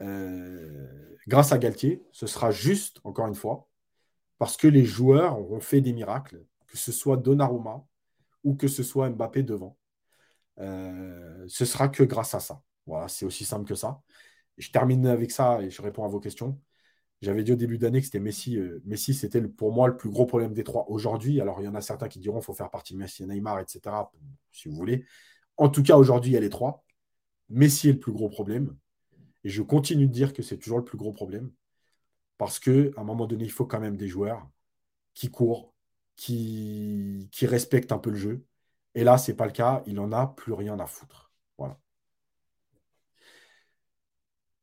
euh, 0.00 1.16
grâce 1.26 1.52
à 1.52 1.58
Galtier. 1.58 2.02
Ce 2.12 2.26
sera 2.26 2.50
juste, 2.50 3.00
encore 3.04 3.26
une 3.26 3.34
fois, 3.34 3.68
parce 4.38 4.56
que 4.56 4.68
les 4.68 4.84
joueurs 4.84 5.38
ont 5.50 5.60
fait 5.60 5.80
des 5.80 5.92
miracles, 5.92 6.44
que 6.66 6.76
ce 6.76 6.92
soit 6.92 7.16
Donnarumma 7.16 7.84
ou 8.44 8.54
que 8.54 8.68
ce 8.68 8.82
soit 8.82 9.10
Mbappé 9.10 9.42
devant. 9.42 9.76
Euh, 10.58 11.44
ce 11.48 11.64
sera 11.64 11.88
que 11.88 12.02
grâce 12.02 12.34
à 12.34 12.40
ça. 12.40 12.62
Voilà, 12.90 13.08
c'est 13.08 13.24
aussi 13.26 13.44
simple 13.44 13.66
que 13.66 13.74
ça. 13.76 14.02
je 14.58 14.70
termine 14.70 15.06
avec 15.06 15.30
ça 15.32 15.62
et 15.62 15.70
je 15.70 15.82
réponds 15.82 16.04
à 16.04 16.08
vos 16.08 16.20
questions. 16.20 16.60
J'avais 17.22 17.44
dit 17.44 17.52
au 17.52 17.56
début 17.56 17.78
d'année 17.78 18.00
que 18.00 18.06
c'était 18.06 18.20
Messi. 18.20 18.56
Euh, 18.58 18.80
Messi, 18.84 19.14
c'était 19.14 19.42
pour 19.42 19.72
moi 19.72 19.88
le 19.88 19.96
plus 19.96 20.10
gros 20.10 20.26
problème 20.26 20.54
des 20.54 20.64
trois 20.64 20.86
aujourd'hui. 20.90 21.40
Alors, 21.40 21.60
il 21.60 21.64
y 21.66 21.68
en 21.68 21.74
a 21.74 21.80
certains 21.82 22.08
qui 22.08 22.18
diront 22.18 22.38
qu'il 22.38 22.46
faut 22.46 22.54
faire 22.54 22.70
partie 22.70 22.94
de 22.94 22.98
Messi 22.98 23.22
et 23.22 23.26
Neymar, 23.26 23.60
etc. 23.60 24.10
Si 24.52 24.68
vous 24.68 24.74
voulez. 24.76 25.04
En 25.56 25.68
tout 25.68 25.82
cas, 25.82 25.96
aujourd'hui, 25.96 26.32
il 26.32 26.34
y 26.34 26.36
a 26.38 26.40
les 26.40 26.50
trois. 26.50 26.84
Messi 27.50 27.90
est 27.90 27.92
le 27.94 28.00
plus 28.00 28.12
gros 28.12 28.30
problème. 28.30 28.76
Et 29.44 29.50
je 29.50 29.62
continue 29.62 30.06
de 30.08 30.12
dire 30.12 30.32
que 30.32 30.42
c'est 30.42 30.58
toujours 30.58 30.78
le 30.78 30.84
plus 30.84 30.98
gros 30.98 31.12
problème. 31.12 31.52
Parce 32.38 32.58
qu'à 32.58 32.70
un 32.96 33.04
moment 33.04 33.26
donné, 33.26 33.44
il 33.44 33.52
faut 33.52 33.66
quand 33.66 33.80
même 33.80 33.96
des 33.96 34.08
joueurs 34.08 34.48
qui 35.14 35.30
courent, 35.30 35.74
qui, 36.16 37.28
qui 37.32 37.46
respectent 37.46 37.92
un 37.92 37.98
peu 37.98 38.10
le 38.10 38.16
jeu. 38.16 38.46
Et 38.94 39.04
là, 39.04 39.18
ce 39.18 39.30
n'est 39.30 39.36
pas 39.36 39.46
le 39.46 39.52
cas. 39.52 39.82
Il 39.86 39.94
n'en 39.96 40.12
a 40.12 40.26
plus 40.28 40.54
rien 40.54 40.78
à 40.80 40.86
foutre. 40.86 41.32
Voilà. 41.58 41.78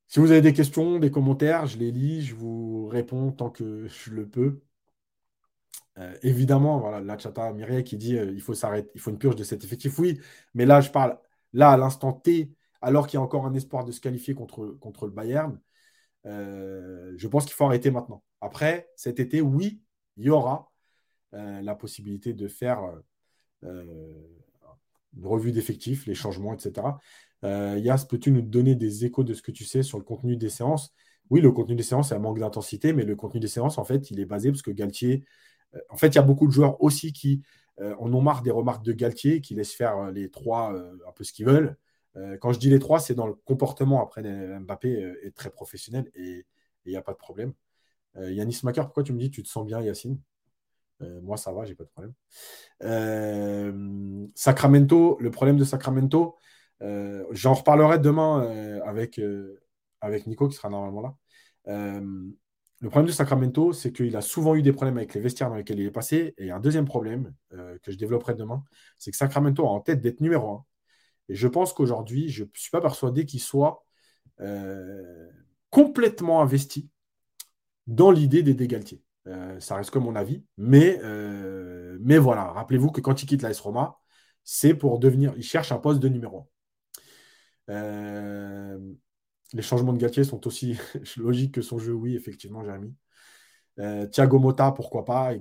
Si 0.07 0.19
vous 0.19 0.31
avez 0.31 0.41
des 0.41 0.53
questions, 0.53 0.99
des 0.99 1.11
commentaires, 1.11 1.65
je 1.67 1.77
les 1.77 1.91
lis, 1.91 2.21
je 2.21 2.35
vous 2.35 2.87
réponds 2.87 3.31
tant 3.31 3.49
que 3.49 3.87
je 3.87 4.11
le 4.11 4.27
peux. 4.27 4.61
Euh, 5.97 6.15
évidemment, 6.21 6.79
voilà, 6.79 7.01
la 7.01 7.17
chata 7.17 7.51
Mireille 7.53 7.83
qui 7.83 7.97
dit 7.97 8.17
euh, 8.17 8.31
il 8.31 8.41
faut 8.41 8.53
s'arrêter, 8.53 8.89
il 8.95 9.01
faut 9.01 9.09
une 9.11 9.17
purge 9.17 9.35
de 9.35 9.43
cet 9.43 9.63
effectif. 9.63 9.97
Oui, 9.99 10.19
mais 10.53 10.65
là, 10.65 10.79
je 10.81 10.91
parle 10.91 11.17
là 11.53 11.71
à 11.71 11.77
l'instant 11.77 12.13
T, 12.13 12.51
alors 12.81 13.07
qu'il 13.07 13.17
y 13.17 13.19
a 13.19 13.23
encore 13.23 13.45
un 13.45 13.53
espoir 13.53 13.83
de 13.83 13.91
se 13.91 13.99
qualifier 13.99 14.33
contre, 14.33 14.67
contre 14.79 15.05
le 15.07 15.11
Bayern. 15.11 15.59
Euh, 16.25 17.13
je 17.17 17.27
pense 17.27 17.45
qu'il 17.45 17.53
faut 17.53 17.65
arrêter 17.65 17.91
maintenant. 17.91 18.23
Après, 18.41 18.89
cet 18.95 19.19
été, 19.19 19.41
oui, 19.41 19.81
il 20.17 20.25
y 20.25 20.29
aura 20.29 20.71
la 21.33 21.75
possibilité 21.75 22.33
de 22.33 22.47
faire 22.47 22.79
une 23.61 25.25
revue 25.25 25.51
d'effectifs, 25.51 26.05
les 26.05 26.15
changements, 26.15 26.53
etc. 26.53 26.87
Euh, 27.43 27.77
Yas, 27.77 28.05
peux-tu 28.09 28.31
nous 28.31 28.41
donner 28.41 28.75
des 28.75 29.05
échos 29.05 29.23
de 29.23 29.33
ce 29.33 29.41
que 29.41 29.51
tu 29.51 29.63
sais 29.65 29.83
sur 29.83 29.97
le 29.97 30.03
contenu 30.03 30.37
des 30.37 30.49
séances? 30.49 30.93
Oui, 31.29 31.41
le 31.41 31.51
contenu 31.51 31.75
des 31.75 31.83
séances, 31.83 32.09
c'est 32.09 32.15
un 32.15 32.19
manque 32.19 32.39
d'intensité, 32.39 32.93
mais 32.93 33.03
le 33.03 33.15
contenu 33.15 33.39
des 33.39 33.47
séances, 33.47 33.77
en 33.77 33.83
fait, 33.83 34.11
il 34.11 34.19
est 34.19 34.25
basé 34.25 34.51
parce 34.51 34.61
que 34.61 34.71
Galtier. 34.71 35.25
Euh, 35.75 35.79
en 35.89 35.97
fait, 35.97 36.07
il 36.07 36.15
y 36.15 36.19
a 36.19 36.23
beaucoup 36.23 36.47
de 36.47 36.51
joueurs 36.51 36.81
aussi 36.81 37.13
qui 37.13 37.43
euh, 37.79 37.95
en 37.99 38.13
ont 38.13 38.21
marre 38.21 38.41
des 38.41 38.51
remarques 38.51 38.83
de 38.83 38.93
Galtier, 38.93 39.41
qui 39.41 39.53
laissent 39.55 39.73
faire 39.73 40.11
les 40.11 40.29
trois 40.29 40.73
un 40.73 41.11
peu 41.15 41.23
ce 41.23 41.33
qu'ils 41.33 41.45
veulent. 41.45 41.77
quand 42.41 42.51
je 42.53 42.59
dis 42.59 42.69
les 42.69 42.79
trois, 42.79 42.99
c'est 42.99 43.13
dans 43.13 43.27
le 43.27 43.33
comportement. 43.33 44.01
Après, 44.01 44.23
Mbappé 44.59 45.15
est 45.23 45.35
très 45.35 45.51
professionnel 45.51 46.09
et 46.15 46.45
il 46.85 46.89
n'y 46.91 46.97
a 46.97 47.01
pas 47.01 47.11
de 47.11 47.17
problème. 47.17 47.53
Yanis 48.15 48.61
Macar, 48.63 48.85
pourquoi 48.85 49.03
tu 49.03 49.13
me 49.13 49.19
dis 49.19 49.29
tu 49.29 49.43
te 49.43 49.47
sens 49.47 49.65
bien, 49.65 49.81
Yacine? 49.81 50.19
Moi, 51.21 51.37
ça 51.37 51.51
va, 51.51 51.65
j'ai 51.65 51.75
pas 51.75 51.83
de 51.83 51.89
problème. 51.89 52.13
Sacramento, 54.33 55.17
le 55.19 55.29
problème 55.29 55.57
de 55.57 55.63
Sacramento, 55.63 56.35
euh, 56.35 56.46
j'en 56.81 57.53
reparlerai 57.53 57.99
demain 57.99 58.43
euh, 58.43 58.81
avec, 58.85 59.19
euh, 59.19 59.59
avec 60.01 60.27
Nico 60.27 60.47
qui 60.47 60.55
sera 60.55 60.69
normalement 60.69 61.01
là. 61.01 61.15
le 62.79 62.89
problème 62.89 63.07
de 63.07 63.11
Sacramento, 63.11 63.73
c'est 63.73 63.91
qu'il 63.91 64.15
a 64.15 64.21
souvent 64.21 64.55
eu 64.55 64.61
des 64.61 64.73
problèmes 64.73 64.97
avec 64.97 65.13
les 65.13 65.21
vestiaires 65.21 65.49
dans 65.49 65.55
lesquels 65.55 65.79
il 65.79 65.87
est 65.87 65.91
passé. 65.91 66.35
Et 66.37 66.51
un 66.51 66.59
deuxième 66.59 66.85
problème 66.85 67.33
que 67.49 67.91
je 67.91 67.97
développerai 67.97 68.35
demain, 68.35 68.63
c'est 68.99 69.11
que 69.11 69.17
Sacramento 69.17 69.65
a 69.65 69.69
en 69.69 69.79
tête 69.79 70.01
d'être 70.01 70.21
numéro 70.21 70.51
un. 70.51 70.65
Et 71.29 71.35
je 71.35 71.47
pense 71.47 71.73
qu'aujourd'hui, 71.73 72.29
je 72.29 72.43
ne 72.43 72.49
suis 72.53 72.69
pas 72.69 72.81
persuadé 72.81 73.25
qu'il 73.25 73.41
soit 73.41 73.83
complètement 75.71 76.41
investi 76.41 76.89
dans 77.87 78.11
l'idée 78.11 78.43
des 78.43 78.53
dégaltiers. 78.53 79.01
ça 79.59 79.75
reste 79.75 79.89
que 79.89 79.99
mon 79.99 80.15
avis. 80.15 80.43
Mais, 80.57 81.01
mais 81.99 82.19
voilà, 82.19 82.51
rappelez-vous 82.51 82.91
que 82.91 83.01
quand 83.01 83.23
il 83.23 83.25
quitte 83.25 83.41
l'AS 83.41 83.59
Roma, 83.59 83.97
c'est 84.43 84.75
pour 84.75 84.99
devenir. 84.99 85.33
Il 85.35 85.43
cherche 85.43 85.71
un 85.71 85.79
poste 85.79 85.99
de 85.99 86.07
numéro 86.09 86.41
1. 86.41 86.45
Euh, 87.69 88.79
les 89.53 89.61
changements 89.61 89.93
de 89.93 89.97
Galtier 89.97 90.23
sont 90.23 90.45
aussi 90.47 90.77
logiques 91.17 91.53
que 91.55 91.61
son 91.61 91.79
jeu, 91.79 91.93
oui, 91.93 92.15
effectivement, 92.15 92.63
Jérémy. 92.63 92.93
Euh, 93.79 94.07
Thiago 94.07 94.39
Motta, 94.39 94.71
pourquoi 94.71 95.05
pas? 95.05 95.33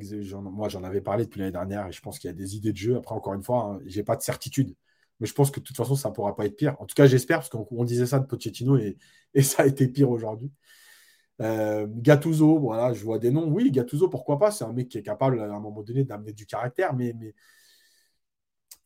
Moi, 0.42 0.68
j'en 0.68 0.84
avais 0.84 1.00
parlé 1.00 1.24
depuis 1.24 1.40
l'année 1.40 1.52
dernière 1.52 1.86
et 1.86 1.92
je 1.92 2.00
pense 2.02 2.18
qu'il 2.18 2.28
y 2.28 2.32
a 2.32 2.36
des 2.36 2.56
idées 2.56 2.72
de 2.72 2.76
jeu. 2.76 2.96
Après, 2.96 3.14
encore 3.14 3.34
une 3.34 3.42
fois, 3.42 3.64
hein, 3.64 3.80
je 3.86 3.96
n'ai 3.96 4.04
pas 4.04 4.16
de 4.16 4.22
certitude. 4.22 4.74
Mais 5.20 5.26
je 5.26 5.32
pense 5.34 5.50
que 5.50 5.60
de 5.60 5.64
toute 5.64 5.76
façon, 5.76 5.96
ça 5.96 6.10
ne 6.10 6.14
pourra 6.14 6.36
pas 6.36 6.44
être 6.46 6.56
pire. 6.56 6.76
En 6.80 6.86
tout 6.86 6.94
cas, 6.94 7.06
j'espère, 7.06 7.38
parce 7.38 7.48
qu'on 7.48 7.84
disait 7.84 8.06
ça 8.06 8.18
de 8.18 8.26
Pochettino 8.26 8.76
et, 9.34 9.42
ça 9.42 9.62
a 9.62 9.66
été 9.66 9.88
pire 9.88 10.10
aujourd'hui. 10.10 10.52
Euh, 11.42 11.86
voilà, 12.60 12.92
je 12.92 13.04
vois 13.04 13.18
des 13.18 13.30
noms. 13.30 13.48
Oui, 13.48 13.70
Gattuso, 13.70 14.08
pourquoi 14.08 14.38
pas? 14.38 14.50
C'est 14.50 14.64
un 14.64 14.72
mec 14.72 14.88
qui 14.88 14.98
est 14.98 15.02
capable, 15.02 15.40
à 15.40 15.44
un 15.54 15.60
moment 15.60 15.82
donné, 15.82 16.04
d'amener 16.04 16.32
du 16.32 16.46
caractère, 16.46 16.94
mais 16.94 17.14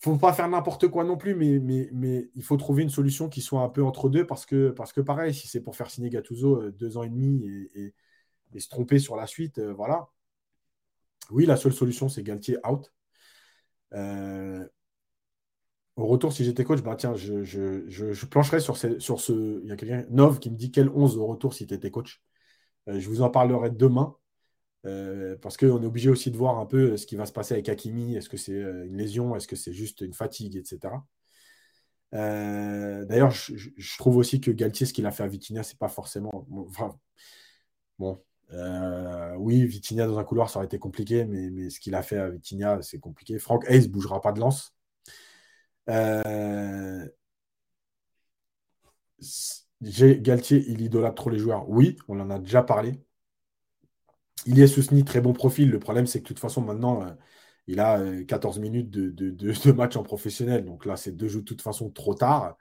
faut 0.01 0.17
pas 0.17 0.33
faire 0.33 0.49
n'importe 0.49 0.89
quoi 0.89 1.05
non 1.05 1.17
plus, 1.17 1.35
mais, 1.35 1.59
mais, 1.59 1.91
mais, 1.93 2.31
il 2.35 2.43
faut 2.43 2.57
trouver 2.57 2.83
une 2.83 2.91
solution 2.91 3.29
qui 3.29 3.43
soit 3.43 3.61
un 3.61 3.69
peu 3.69 3.85
entre 3.85 4.09
deux 4.09 4.27
parce 4.27 4.47
que, 4.47 4.71
parce 4.71 4.93
que 4.93 5.01
pareil, 5.03 5.35
si 5.35 5.47
c'est 5.47 5.61
pour 5.61 5.77
faire 5.77 5.91
signer 5.91 6.09
Gattuso 6.09 6.63
euh, 6.63 6.73
deux 6.73 6.97
ans 6.97 7.03
et 7.03 7.11
demi 7.11 7.45
et, 7.75 7.95
se 8.59 8.69
tromper 8.69 8.99
sur 8.99 9.15
la 9.15 9.27
suite, 9.27 9.59
euh, 9.59 9.73
voilà. 9.73 10.09
Oui, 11.31 11.47
la 11.47 11.57
seule 11.57 11.73
solution, 11.73 12.09
c'est 12.09 12.23
Galtier 12.23 12.57
out. 12.67 12.93
Euh, 13.93 14.67
au 15.97 16.07
retour, 16.07 16.33
si 16.33 16.45
j'étais 16.45 16.65
coach, 16.65 16.81
bah 16.83 16.97
tiens, 16.97 17.15
je, 17.15 17.45
je, 17.45 18.27
plancherai 18.27 18.61
sur 18.61 18.77
ce, 18.77 18.99
sur 18.99 19.21
ce. 19.21 19.61
Il 19.63 19.69
y 19.69 19.73
a 19.73 19.77
quelqu'un, 19.77 20.05
Nov, 20.11 20.39
qui 20.41 20.51
me 20.51 20.57
dit 20.57 20.73
quel 20.73 20.89
11 20.89 21.19
au 21.19 21.27
retour 21.27 21.55
si 21.55 21.67
tu 21.67 21.75
étais 21.75 21.91
coach. 21.91 22.23
je 22.87 23.07
vous 23.09 23.23
en 23.23 23.31
parlerai 23.31 23.71
demain. 23.71 24.17
Euh, 24.87 25.37
parce 25.43 25.57
qu'on 25.57 25.83
est 25.83 25.87
obligé 25.87 26.09
aussi 26.09 26.31
de 26.31 26.37
voir 26.38 26.59
un 26.59 26.66
peu 26.66 26.97
ce 26.97 27.07
qui 27.07 27.16
va 27.16 27.27
se 27.27 27.33
passer 27.33 27.55
avec 27.55 27.69
Hakimi. 27.69 28.16
Est-ce 28.16 28.29
que 28.29 28.37
c'est 28.37 28.53
euh, 28.55 28.87
une 28.87 28.97
lésion? 28.97 29.37
Est-ce 29.37 29.49
que 29.49 29.57
c'est 29.57 29.73
juste 29.73 30.01
une 30.01 30.14
fatigue, 30.14 30.57
etc. 30.57 30.95
Euh, 32.14 33.05
d'ailleurs, 33.05 33.31
je, 33.31 33.99
trouve 33.99 34.16
aussi 34.16 34.40
que 34.40 34.51
Galtier, 34.51 34.87
ce 34.87 34.93
qu'il 34.93 35.07
a 35.07 35.11
fait 35.12 35.23
à 35.23 35.29
Vitinha, 35.29 35.62
c'est 35.62 35.79
pas 35.79 35.88
forcément. 35.88 36.47
bon, 37.99 38.23
oui, 39.38 39.64
Vitinha 39.66 40.07
dans 40.07 40.19
un 40.19 40.25
couloir, 40.25 40.51
ça 40.51 40.59
aurait 40.59 40.66
été 40.66 40.79
compliqué, 40.79 41.25
mais, 41.25 41.71
ce 41.71 41.81
qu'il 41.81 41.95
a 41.95 42.03
fait 42.03 42.19
à 42.19 42.29
Vitinha, 42.31 42.83
c'est 42.83 42.99
compliqué. 42.99 43.38
Franck 43.38 43.64
Hayes 43.69 43.88
bougera 43.88 44.21
pas 44.21 44.33
de 44.33 44.40
lance. 44.40 44.75
Galtier, 49.83 50.64
il 50.69 50.81
idolâtre 50.83 51.14
trop 51.14 51.31
les 51.31 51.38
joueurs. 51.38 51.69
Oui, 51.69 51.97
on 52.09 52.19
en 52.21 52.31
a 52.31 52.38
déjà 52.38 52.62
parlé. 52.62 53.01
Il 54.46 54.59
est 54.61 54.66
Sousni, 54.66 55.05
très 55.05 55.20
bon 55.20 55.33
profil. 55.33 55.70
Le 55.70 55.79
problème, 55.79 56.07
c'est 56.07 56.18
que 56.18 56.24
de 56.24 56.29
toute 56.29 56.38
façon, 56.38 56.62
maintenant, 56.62 57.03
euh, 57.03 57.11
il 57.66 57.81
a 57.81 58.00
14 58.24 58.59
euh, 58.59 58.61
minutes 58.61 58.90
de, 58.90 59.72
match 59.72 59.96
en 59.96 60.03
professionnel. 60.03 60.64
Donc 60.64 60.87
là, 60.87 60.96
c'est 60.96 61.12
deux 61.12 61.29
jeux 61.29 61.40
de 61.40 61.44
toute 61.44 61.62
façon 61.62 61.90
trop 61.90 62.14
tard. 62.14 62.57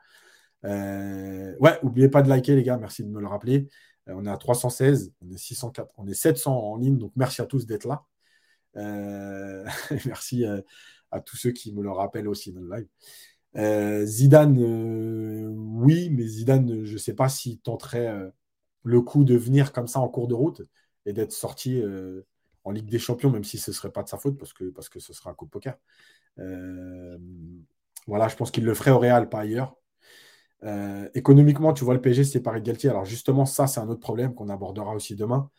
Euh, 0.66 1.56
ouais, 1.60 1.80
n'oubliez 1.84 2.10
pas 2.10 2.22
de 2.22 2.30
liker, 2.30 2.56
les 2.56 2.64
gars. 2.64 2.78
Merci 2.78 3.04
de 3.04 3.10
me 3.10 3.22
le 3.22 3.28
rappeler. 3.28 3.70
on 4.08 4.26
est 4.26 4.30
à 4.30 4.38
316, 4.38 5.14
on 5.22 5.32
est 5.32 5.38
604, 5.38 5.94
on 5.98 6.08
est 6.08 6.14
700 6.14 6.54
en 6.54 6.76
ligne. 6.78 6.98
Donc 6.98 7.14
merci 7.16 7.42
à 7.42 7.46
tous 7.46 7.66
d'être 7.66 7.86
là. 7.86 8.04
merci 10.06 10.46
à 11.12 11.22
tous 11.22 11.38
ceux 11.38 11.52
qui 11.52 11.74
me 11.74 11.82
le 11.82 11.92
rappellent 11.92 12.28
aussi 12.28 12.52
dans 12.52 12.62
le 12.62 12.70
live. 12.76 14.06
Zidane, 14.06 14.58
oui, 14.60 16.10
mais 16.12 16.28
Zidane, 16.28 16.86
je 16.86 16.94
ne 16.94 16.98
sais 16.98 17.14
pas 17.14 17.30
s'il 17.30 17.60
tenterait 17.60 18.32
le 18.84 19.02
coup 19.02 19.24
de 19.24 19.36
venir 19.36 19.72
comme 19.74 19.88
ça 19.88 20.00
en 20.00 20.08
cours 20.08 20.28
de 20.28 20.36
route 20.36 20.62
et 21.10 21.14
d'être 21.14 21.32
sorti 21.32 21.82
euh, 21.82 22.22
en 22.64 22.72
Ligue 22.72 22.90
des 22.90 23.00
Champions, 23.00 23.32
même 23.32 23.44
si 23.44 23.58
ce 23.58 23.72
ne 23.72 23.76
serait 23.76 23.92
pas 23.92 24.04
de 24.04 24.10
sa 24.10 24.18
faute, 24.18 24.38
parce 24.38 24.54
que, 24.54 24.66
parce 24.66 24.90
que 24.90 25.00
ce 25.00 25.12
sera 25.12 25.32
un 25.32 25.34
coup 25.34 25.46
de 25.46 25.50
poker. 25.50 25.76
Euh, 26.38 27.18
voilà, 28.06 28.28
je 28.28 28.36
pense 28.36 28.52
qu'il 28.52 28.64
le 28.64 28.76
ferait 28.76 28.92
au 28.92 29.00
Real, 29.00 29.28
pas 29.28 29.40
ailleurs. 29.40 29.76
Euh, 30.64 31.10
économiquement, 31.16 31.74
tu 31.74 31.84
vois, 31.84 31.96
le 31.96 32.02
PSG, 32.02 32.24
c'est 32.26 32.42
par 32.42 32.60
Galtier. 32.62 32.92
Alors 32.92 33.06
justement, 33.06 33.46
ça, 33.46 33.66
c'est 33.66 33.80
un 33.80 33.90
autre 33.90 34.02
problème 34.02 34.36
qu'on 34.36 34.50
abordera 34.50 34.94
aussi 34.94 35.16
demain. 35.16 35.50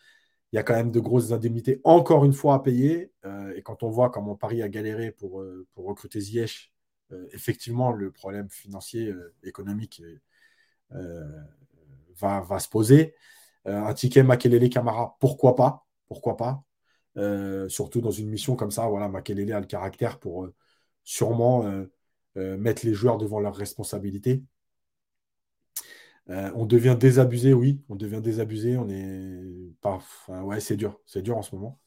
Il 0.53 0.57
y 0.57 0.59
a 0.61 0.63
quand 0.63 0.75
même 0.75 0.93
de 0.93 1.01
grosses 1.01 1.33
indemnités, 1.33 1.81
encore 1.83 2.25
une 2.25 2.33
fois, 2.33 2.55
à 2.55 2.59
payer. 2.61 3.13
et 3.57 3.63
quand 3.63 3.83
on 3.83 3.91
voit 3.91 4.11
comment 4.11 4.37
Paris 4.37 4.63
a 4.63 4.69
galéré 4.69 5.13
pour, 5.13 5.45
pour 5.75 5.85
recruter 5.87 6.21
Ziyech, 6.21 6.73
effectivement, 7.33 7.93
le 7.93 8.11
problème 8.11 8.51
financier, 8.51 9.15
économique 9.45 10.03
va, 10.91 12.41
va, 12.41 12.59
se 12.59 12.69
poser. 12.69 13.15
Euh, 13.67 13.83
un 13.83 13.95
ticket 13.95 14.23
Makelele 14.23 14.69
Camara, 14.71 15.17
pourquoi 15.21 15.57
pas 15.57 15.87
Pourquoi 16.09 16.37
pas 16.37 16.63
surtout 17.69 18.01
dans 18.01 18.11
une 18.11 18.31
mission 18.31 18.57
comme 18.57 18.71
ça. 18.71 18.87
Voilà, 18.87 19.09
Makelele 19.09 19.53
a 19.53 19.61
le 19.61 19.67
caractère 19.67 20.19
pour 20.19 20.49
sûrement 21.05 21.71
mettre 22.35 22.87
les 22.87 22.95
joueurs 22.95 23.19
devant 23.19 23.41
leurs 23.41 23.57
responsabilités. 23.57 24.43
on 26.29 26.65
devient 26.65 26.97
désabusé, 26.99 27.53
oui, 27.53 27.83
on 27.91 27.97
devient 27.97 28.21
désabusé. 28.23 28.79
On 28.79 28.89
est 28.89 29.75
pas. 29.83 30.01
ouais, 30.29 30.61
c'est 30.61 30.77
dur, 30.77 30.99
c'est 31.05 31.21
dur 31.21 31.37
en 31.37 31.43
ce 31.43 31.55
moment. 31.55 31.79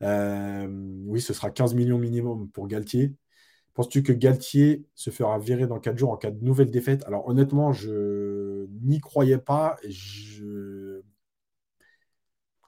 oui, 0.00 1.20
ce 1.20 1.32
sera 1.34 1.50
15 1.50 1.74
millions 1.74 1.98
minimum 1.98 2.48
pour 2.50 2.68
Galtier. 2.68 3.16
Penses-tu 3.74 4.02
que 4.02 4.12
Galtier 4.12 4.84
se 4.94 5.08
fera 5.10 5.38
virer 5.38 5.66
dans 5.66 5.80
4 5.80 5.96
jours 5.96 6.10
en 6.10 6.18
cas 6.18 6.30
de 6.30 6.44
nouvelle 6.44 6.70
défaite? 6.70 7.02
Alors 7.06 7.26
honnêtement, 7.26 7.72
je 7.72 8.66
n'y 8.82 9.00
croyais 9.00 9.38
pas. 9.38 9.78
Je 9.88 10.81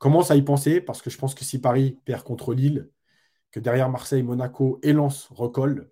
commence 0.04 0.30
à 0.30 0.36
y 0.36 0.42
penser 0.42 0.82
parce 0.82 1.00
que 1.00 1.08
je 1.08 1.16
pense 1.16 1.34
que 1.34 1.46
si 1.46 1.58
Paris 1.58 1.98
perd 2.04 2.24
contre 2.24 2.52
Lille, 2.52 2.90
que 3.50 3.58
derrière 3.58 3.88
Marseille, 3.88 4.22
Monaco 4.22 4.78
et 4.82 4.92
Lens 4.92 5.28
recollent, 5.30 5.90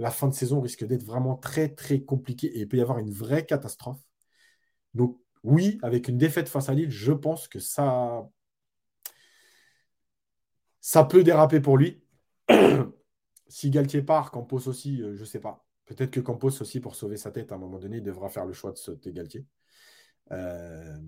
la 0.00 0.10
fin 0.10 0.26
de 0.26 0.34
saison 0.34 0.60
risque 0.60 0.84
d'être 0.84 1.04
vraiment 1.04 1.36
très 1.36 1.68
très 1.68 2.00
compliquée 2.00 2.48
et 2.48 2.62
il 2.62 2.68
peut 2.68 2.78
y 2.78 2.80
avoir 2.80 2.98
une 2.98 3.12
vraie 3.12 3.46
catastrophe. 3.46 4.00
Donc 4.94 5.20
oui, 5.44 5.78
avec 5.82 6.08
une 6.08 6.18
défaite 6.18 6.48
face 6.48 6.68
à 6.68 6.74
Lille, 6.74 6.90
je 6.90 7.12
pense 7.12 7.46
que 7.46 7.60
ça, 7.60 8.28
ça 10.80 11.04
peut 11.04 11.22
déraper 11.22 11.60
pour 11.60 11.78
lui. 11.78 12.02
Si 13.46 13.70
Galtier 13.70 14.02
part, 14.02 14.32
Campos 14.32 14.66
aussi, 14.66 15.00
euh, 15.00 15.14
je 15.14 15.20
ne 15.20 15.26
sais 15.26 15.38
pas. 15.38 15.64
Peut-être 15.84 16.10
que 16.10 16.18
Campos 16.18 16.60
aussi, 16.60 16.80
pour 16.80 16.96
sauver 16.96 17.16
sa 17.16 17.30
tête, 17.30 17.52
à 17.52 17.54
un 17.54 17.58
moment 17.58 17.78
donné, 17.78 18.00
devra 18.00 18.28
faire 18.28 18.46
le 18.46 18.52
choix 18.52 18.72
de 18.72 18.78
sauter 18.78 19.12
Galtier. 19.12 19.46
Euh, 20.32 20.98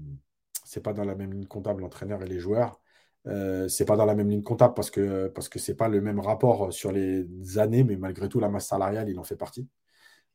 c'est 0.77 0.83
pas 0.83 0.93
dans 0.93 1.05
la 1.05 1.14
même 1.14 1.33
ligne 1.33 1.47
comptable 1.47 1.81
l'entraîneur 1.81 2.22
et 2.22 2.27
les 2.27 2.39
joueurs. 2.39 2.81
Euh, 3.27 3.66
c'est 3.68 3.87
pas 3.87 3.97
dans 3.97 4.05
la 4.05 4.14
même 4.14 4.29
ligne 4.29 4.43
comptable 4.43 4.74
parce 4.74 4.91
que 4.91 5.29
parce 5.29 5.49
que 5.49 5.59
c'est 5.59 5.74
pas 5.74 5.89
le 5.89 6.01
même 6.03 6.20
rapport 6.20 6.72
sur 6.72 6.93
les 6.93 7.27
années, 7.59 7.83
mais 7.83 7.97
malgré 7.97 8.29
tout 8.29 8.41
la 8.41 8.49
masse 8.51 8.68
salariale, 8.68 9.09
il 9.09 9.18
en 9.18 9.24
fait 9.24 9.37
partie. 9.37 9.68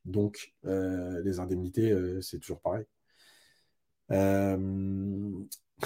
Donc 0.05 0.55
euh, 0.65 1.21
les 1.23 1.39
indemnités, 1.39 1.95
c'est 2.21 2.39
toujours 2.39 2.59
pareil. 2.61 2.85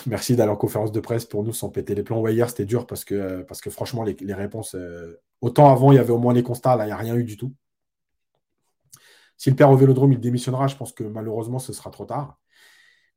Merci 0.08 0.36
d'aller 0.36 0.52
en 0.52 0.56
conférence 0.56 0.92
de 0.92 1.00
presse 1.00 1.26
pour 1.26 1.44
nous 1.44 1.54
sans 1.54 1.70
péter 1.70 1.96
les 1.96 2.04
plans. 2.04 2.20
Ouais, 2.22 2.34
hier, 2.34 2.50
c'était 2.50 2.66
dur 2.66 2.86
parce 2.88 3.06
que, 3.06 3.42
parce 3.44 3.62
que 3.62 3.70
franchement, 3.70 4.04
les, 4.04 4.34
réponses. 4.34 4.76
Euh, 4.76 5.22
autant 5.42 5.72
avant, 5.72 5.92
il 5.92 5.96
y 5.96 6.00
avait 6.00 6.12
au 6.12 6.18
moins 6.18 6.34
les 6.34 6.44
constats, 6.44 6.76
là, 6.76 6.86
il 6.86 6.88
n'y 6.88 6.94
a 6.94 6.98
rien 6.98 7.16
eu 7.16 7.24
du 7.24 7.38
tout. 7.38 7.54
Si 9.38 9.50
le 9.50 9.56
père 9.56 9.70
au 9.70 9.76
vélodrome, 9.76 10.14
il 10.14 10.20
démissionnera, 10.20 10.68
je 10.68 10.76
pense 10.76 10.94
que 10.94 11.04
malheureusement, 11.04 11.60
ce 11.60 11.74
sera 11.74 11.92
trop 11.92 12.06
tard. 12.06 12.40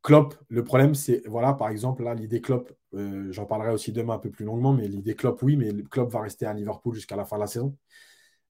Klopp, 0.01 0.35
le 0.47 0.63
problème, 0.63 0.95
c'est, 0.95 1.21
voilà, 1.27 1.53
par 1.53 1.69
exemple, 1.69 2.03
là, 2.03 2.13
l'idée 2.13 2.41
Klopp, 2.41 2.71
euh, 2.93 3.31
j'en 3.31 3.45
parlerai 3.45 3.71
aussi 3.71 3.91
demain 3.91 4.15
un 4.15 4.19
peu 4.19 4.29
plus 4.31 4.45
longuement, 4.45 4.73
mais 4.73 4.87
l'idée 4.87 5.15
Klopp, 5.15 5.41
oui, 5.43 5.57
mais 5.57 5.73
Klopp 5.83 6.11
va 6.11 6.21
rester 6.21 6.45
à 6.45 6.53
Liverpool 6.53 6.95
jusqu'à 6.95 7.15
la 7.15 7.25
fin 7.25 7.35
de 7.37 7.41
la 7.41 7.47
saison. 7.47 7.75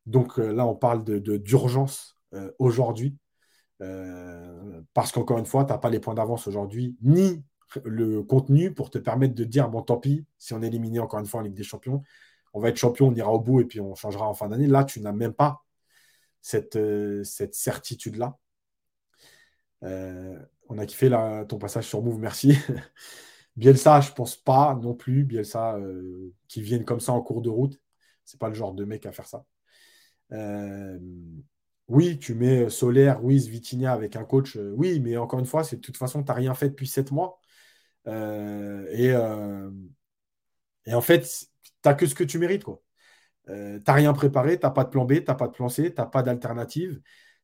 Donc 0.06 0.40
euh, 0.40 0.52
là, 0.54 0.66
on 0.66 0.76
parle 0.76 1.04
de, 1.04 1.38
d'urgence 1.38 2.16
aujourd'hui. 2.60 3.18
parce 4.94 5.12
qu'encore 5.12 5.40
une 5.40 5.46
fois, 5.46 5.66
tu 5.66 5.72
n'as 5.72 5.78
pas 5.80 5.90
les 5.90 6.00
points 6.00 6.14
d'avance 6.14 6.48
aujourd'hui, 6.48 6.96
ni 7.02 7.44
le 7.86 8.24
contenu 8.24 8.74
pour 8.74 8.90
te 8.90 8.98
permettre 8.98 9.36
de 9.36 9.44
dire 9.44 9.70
bon, 9.70 9.82
tant 9.82 9.98
pis, 9.98 10.26
si 10.38 10.54
on 10.54 10.62
est 10.62 10.68
éliminé 10.68 11.00
encore 11.00 11.20
une 11.20 11.26
fois 11.26 11.42
en 11.42 11.44
Ligue 11.44 11.56
des 11.56 11.64
Champions, 11.64 12.04
on 12.54 12.60
va 12.60 12.70
être 12.70 12.78
champion, 12.78 13.08
on 13.08 13.16
ira 13.16 13.32
au 13.32 13.40
bout 13.40 13.62
et 13.62 13.66
puis 13.66 13.80
on 13.80 13.96
changera 13.96 14.28
en 14.28 14.34
fin 14.34 14.50
d'année. 14.50 14.68
Là, 14.68 14.84
tu 14.84 15.02
n'as 15.02 15.12
même 15.12 15.34
pas 15.34 15.64
cette, 16.42 16.76
euh, 16.76 17.24
certitude-là. 17.24 18.38
Euh, 19.84 20.38
on 20.70 20.78
a 20.78 20.86
kiffé 20.86 21.10
ton 21.48 21.58
passage 21.58 21.88
sur 21.88 22.02
Move, 22.02 22.20
merci. 22.20 22.58
Bielsa, 23.58 24.02
je 24.02 24.12
pense 24.14 24.36
pas 24.36 24.78
non 24.82 24.94
plus. 24.94 25.24
Bielsa, 25.26 25.76
euh, 25.78 26.34
qui 26.48 26.62
viennent 26.62 26.86
comme 26.86 27.00
ça 27.00 27.12
en 27.14 27.22
cours 27.22 27.42
de 27.42 27.50
route, 27.50 27.80
c'est 28.26 28.40
pas 28.40 28.48
le 28.48 28.54
genre 28.56 28.74
de 28.74 28.86
mec 28.86 29.06
à 29.06 29.12
faire 29.12 29.28
ça. 29.28 29.44
oui, 31.88 32.20
tu 32.20 32.36
mets 32.36 32.70
Solaire, 32.70 33.22
Ruiz, 33.22 33.48
Vitinha 33.48 33.92
avec 33.92 34.16
un 34.16 34.24
coach. 34.24 34.58
oui, 34.76 35.00
mais 35.00 35.18
encore 35.18 35.40
une 35.40 35.46
fois, 35.46 35.64
c'est 35.64 35.78
de 35.78 35.82
toute 35.82 35.98
façon, 35.98 36.24
tu 36.24 36.28
n'as 36.28 36.36
rien 36.36 36.54
fait 36.54 36.70
depuis 36.70 36.88
sept 36.88 37.12
mois. 37.12 37.40
Euh, 38.08 38.88
et, 38.92 39.12
euh, 39.12 39.70
et, 40.86 40.94
en 40.94 41.02
fait, 41.02 41.22
tu 41.22 41.72
n'as 41.86 41.94
que 41.94 42.06
ce 42.06 42.16
que 42.16 42.24
tu 42.24 42.40
mérites. 42.40 42.66
Euh, 43.50 43.78
tu 43.78 43.84
n'as 43.88 43.94
rien 43.94 44.14
préparé, 44.14 44.60
tu 44.60 44.66
n'as 44.66 44.72
pas 44.72 44.84
de 44.84 44.90
plan 44.90 45.06
B, 45.06 45.14
tu 45.16 45.26
n'as 45.28 45.36
pas 45.36 45.48
de 45.48 45.54
plan 45.54 45.70
C, 45.70 45.94
tu 45.94 46.02
n'as 46.02 46.08
pas 46.08 46.24
d'alternative. 46.24 47.02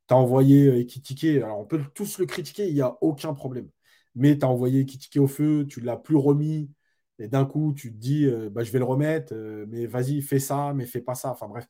Tu 0.07 0.13
as 0.13 0.17
envoyé 0.17 0.79
Ekitike, 0.79 1.25
alors 1.43 1.59
on 1.59 1.65
peut 1.65 1.81
tous 1.95 2.19
le 2.19 2.25
critiquer, 2.25 2.67
il 2.67 2.73
n'y 2.75 2.81
a 2.81 2.97
aucun 3.01 3.33
problème. 3.33 3.69
Mais 4.15 4.37
tu 4.37 4.45
as 4.45 4.49
envoyé 4.49 4.81
Ekitike 4.81 5.17
au 5.17 5.27
feu, 5.27 5.65
tu 5.67 5.81
ne 5.81 5.85
l'as 5.85 5.97
plus 5.97 6.15
remis, 6.15 6.71
et 7.19 7.27
d'un 7.27 7.45
coup, 7.45 7.73
tu 7.75 7.91
te 7.91 7.97
dis, 7.97 8.27
bah, 8.51 8.63
je 8.63 8.71
vais 8.71 8.79
le 8.79 8.85
remettre, 8.85 9.33
mais 9.67 9.85
vas-y, 9.87 10.21
fais 10.21 10.39
ça, 10.39 10.73
mais 10.75 10.85
fais 10.85 11.01
pas 11.01 11.15
ça. 11.15 11.31
Enfin 11.31 11.47
bref, 11.47 11.65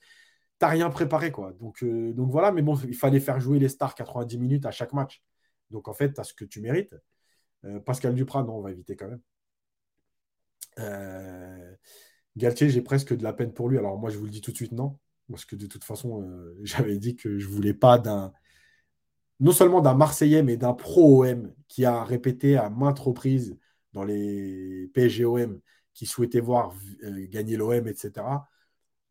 tu 0.60 0.66
n'as 0.66 0.70
rien 0.70 0.90
préparé. 0.90 1.32
quoi. 1.32 1.54
Donc, 1.54 1.84
donc 1.84 2.32
voilà, 2.32 2.52
mais 2.52 2.62
bon, 2.62 2.76
il 2.88 2.96
fallait 2.96 3.20
faire 3.20 3.40
jouer 3.40 3.60
les 3.60 3.70
stars 3.70 3.96
90 3.96 4.38
minutes 4.40 4.66
à 4.66 4.72
chaque 4.72 4.94
match. 4.94 5.22
Donc 5.72 5.88
en 5.88 5.94
fait, 5.94 6.14
tu 6.14 6.20
as 6.22 6.24
ce 6.24 6.34
que 6.34 6.46
tu 6.46 6.62
mérites. 6.62 6.96
Euh, 7.66 7.80
Pascal 7.80 8.16
Duprat, 8.16 8.44
non, 8.44 8.58
on 8.58 8.62
va 8.62 8.72
éviter 8.72 8.96
quand 8.96 9.08
même. 9.10 9.22
Euh, 10.80 11.76
Galtier, 12.38 12.70
j'ai 12.70 12.82
presque 12.82 13.16
de 13.16 13.24
la 13.24 13.34
peine 13.34 13.54
pour 13.54 13.70
lui. 13.70 13.78
Alors 13.78 13.98
moi, 13.98 14.10
je 14.10 14.18
vous 14.18 14.26
le 14.26 14.32
dis 14.32 14.42
tout 14.42 14.52
de 14.52 14.58
suite, 14.58 14.72
non. 14.74 15.00
Parce 15.30 15.46
que 15.46 15.56
de 15.56 15.68
toute 15.68 15.84
façon, 15.84 16.24
euh, 16.24 16.58
j'avais 16.64 16.98
dit 16.98 17.16
que 17.16 17.40
je 17.40 17.48
ne 17.48 17.54
voulais 17.54 17.74
pas 17.74 17.98
d'un. 17.98 18.34
Non 19.40 19.52
seulement 19.52 19.82
d'un 19.82 19.96
Marseillais, 19.96 20.44
mais 20.44 20.58
d'un 20.58 20.74
pro-OM 20.74 21.54
qui 21.68 21.86
a 21.86 22.04
répété 22.04 22.58
à 22.58 22.70
maintes 22.70 23.00
reprises 23.00 23.58
dans 23.94 24.04
les 24.04 24.90
PSG-OM 24.94 25.60
qui 25.94 26.06
souhaitait 26.06 26.40
voir 26.40 26.74
gagner 27.30 27.58
l'OM, 27.58 27.88
etc. 27.88 28.26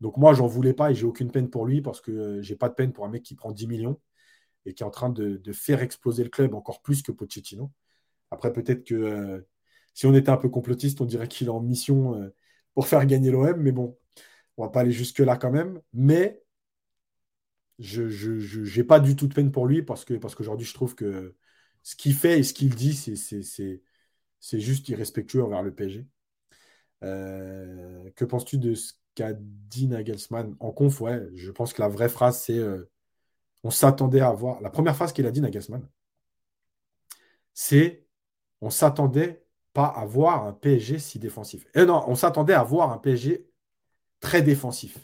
Donc 0.01 0.17
moi, 0.17 0.33
j'en 0.33 0.47
voulais 0.47 0.73
pas 0.73 0.91
et 0.91 0.95
j'ai 0.95 1.05
aucune 1.05 1.31
peine 1.31 1.49
pour 1.49 1.65
lui 1.65 1.81
parce 1.81 2.01
que 2.01 2.41
j'ai 2.41 2.55
pas 2.55 2.69
de 2.69 2.73
peine 2.75 2.91
pour 2.93 3.05
un 3.05 3.09
mec 3.09 3.23
qui 3.23 3.35
prend 3.35 3.51
10 3.51 3.67
millions 3.67 3.99
et 4.65 4.73
qui 4.73 4.83
est 4.83 4.85
en 4.85 4.91
train 4.91 5.09
de, 5.09 5.37
de 5.37 5.53
faire 5.53 5.81
exploser 5.81 6.23
le 6.23 6.29
club 6.29 6.53
encore 6.55 6.81
plus 6.81 7.01
que 7.01 7.11
Pochettino. 7.11 7.71
Après, 8.31 8.51
peut-être 8.53 8.83
que 8.83 8.95
euh, 8.95 9.41
si 9.93 10.05
on 10.05 10.13
était 10.13 10.29
un 10.29 10.37
peu 10.37 10.49
complotiste, 10.49 11.01
on 11.01 11.05
dirait 11.05 11.27
qu'il 11.27 11.47
est 11.47 11.51
en 11.51 11.61
mission 11.61 12.15
euh, 12.21 12.29
pour 12.73 12.87
faire 12.87 13.05
gagner 13.05 13.31
l'OM, 13.31 13.57
mais 13.57 13.71
bon, 13.71 13.97
on 14.57 14.63
va 14.63 14.69
pas 14.69 14.81
aller 14.81 14.91
jusque-là 14.91 15.37
quand 15.37 15.51
même. 15.51 15.81
Mais 15.93 16.41
je 17.79 18.77
n'ai 18.77 18.83
pas 18.83 18.99
du 18.99 19.15
tout 19.15 19.27
de 19.27 19.33
peine 19.33 19.51
pour 19.51 19.67
lui 19.67 19.83
parce 19.83 20.05
que 20.05 20.13
parce 20.15 20.35
qu'aujourd'hui, 20.35 20.65
je 20.65 20.73
trouve 20.73 20.95
que 20.95 21.35
ce 21.83 21.95
qu'il 21.95 22.13
fait 22.13 22.39
et 22.39 22.43
ce 22.43 22.53
qu'il 22.53 22.73
dit, 22.73 22.93
c'est 22.95 24.59
juste 24.59 24.89
irrespectueux 24.89 25.43
envers 25.43 25.63
le 25.63 25.73
PSG. 25.73 26.07
Euh, 27.03 28.09
que 28.15 28.25
penses-tu 28.25 28.57
de 28.57 28.73
ce 28.73 28.93
qu'a 29.13 29.33
dit 29.33 29.87
Nagelsmann? 29.87 30.55
En 30.59 30.71
conf 30.71 31.01
Ouais, 31.01 31.21
je 31.35 31.51
pense 31.51 31.73
que 31.73 31.81
la 31.81 31.89
vraie 31.89 32.09
phrase, 32.09 32.39
c'est 32.39 32.61
on 33.63 33.71
s'attendait 33.71 34.21
à 34.21 34.31
voir. 34.31 34.61
La 34.61 34.69
première 34.69 34.95
phrase 34.95 35.11
qu'il 35.11 35.25
a 35.25 35.31
dit, 35.31 35.41
Nagelsmann, 35.41 35.87
c'est 37.53 38.05
on 38.61 38.69
s'attendait 38.69 39.43
pas 39.73 39.87
à 39.87 40.05
voir 40.05 40.45
un 40.45 40.53
PSG 40.53 40.99
si 40.99 41.19
défensif. 41.19 41.65
Et 41.75 41.81
eh 41.81 41.85
non, 41.85 42.03
on 42.07 42.15
s'attendait 42.15 42.53
à 42.53 42.63
voir 42.63 42.91
un 42.91 42.97
PSG 42.97 43.49
très 44.25 44.41
défensif. 44.41 44.97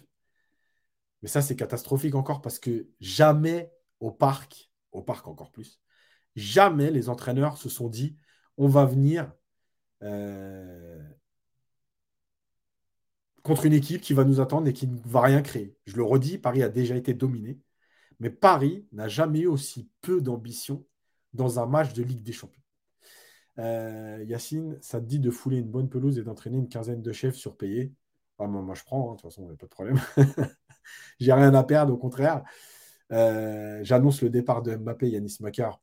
Mais 1.22 1.30
ça, 1.30 1.44
c'est 1.44 1.56
catastrophique 1.56 2.16
encore 2.16 2.42
parce 2.42 2.58
que 2.58 2.88
jamais 3.00 3.72
au 4.00 4.10
parc, 4.10 4.72
au 4.92 5.04
parc 5.04 5.28
encore 5.28 5.52
plus, 5.52 5.80
jamais 6.36 6.90
les 6.90 7.08
entraîneurs 7.08 7.58
se 7.58 7.70
sont 7.70 7.88
dit 7.88 8.18
on 8.58 8.68
va 8.68 8.86
venir 8.86 9.32
euh, 10.02 11.00
contre 13.44 13.68
une 13.68 13.74
équipe 13.74 14.02
qui 14.02 14.16
va 14.16 14.24
nous 14.24 14.40
attendre 14.40 14.68
et 14.68 14.74
qui 14.74 14.88
ne 14.88 14.98
va 15.06 15.22
rien 15.22 15.44
créer. 15.44 15.78
Je 15.86 15.98
le 15.98 16.04
redis, 16.04 16.40
Paris 16.40 16.64
a 16.64 16.70
déjà 16.70 16.96
été 16.96 17.14
dominé, 17.14 17.60
mais 18.20 18.32
Paris 18.32 18.88
n'a 18.92 19.08
jamais 19.08 19.42
eu 19.42 19.48
aussi 19.48 19.88
peu 20.02 20.20
d'ambition 20.20 20.84
dans 21.34 21.60
un 21.60 21.68
match 21.68 21.94
de 21.94 22.02
Ligue 22.02 22.24
des 22.24 22.34
Champions. 22.34 22.64
Euh, 23.60 24.26
Yacine, 24.28 24.80
ça 24.82 25.00
te 25.00 25.06
dit 25.06 25.20
de 25.20 25.30
fouler 25.30 25.58
une 25.58 25.70
bonne 25.70 25.90
pelouse 25.90 26.18
et 26.18 26.24
d'entraîner 26.24 26.58
une 26.58 26.70
quinzaine 26.70 27.04
de 27.04 27.12
chefs 27.12 27.36
surpayés? 27.36 27.94
Ah, 28.44 28.48
moi, 28.48 28.76
je 28.76 28.84
prends, 28.84 29.12
hein, 29.12 29.16
de 29.16 29.22
toute 29.22 29.32
façon, 29.32 29.48
il 29.48 29.54
a 29.54 29.58
pas 29.58 29.66
de 29.66 29.72
problème. 29.72 30.00
J'ai 31.20 31.34
rien 31.34 31.54
à 31.54 31.64
perdre, 31.64 31.94
au 31.94 31.98
contraire. 31.98 32.44
Euh, 33.12 33.80
j'annonce 33.84 34.22
le 34.22 34.30
départ 34.30 34.62
de 34.62 34.76
Mbappé, 34.76 35.10
Yanis 35.10 35.38
Makar. 35.42 35.82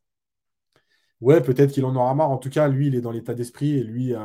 Ouais, 1.20 1.40
peut-être 1.42 1.72
qu'il 1.72 1.84
en 1.84 1.94
aura 1.96 2.14
marre. 2.14 2.30
En 2.30 2.38
tout 2.38 2.50
cas, 2.50 2.68
lui, 2.68 2.86
il 2.88 2.94
est 2.94 3.00
dans 3.00 3.10
l'état 3.10 3.34
d'esprit 3.34 3.76
et 3.76 3.82
lui, 3.82 4.14
euh, 4.14 4.18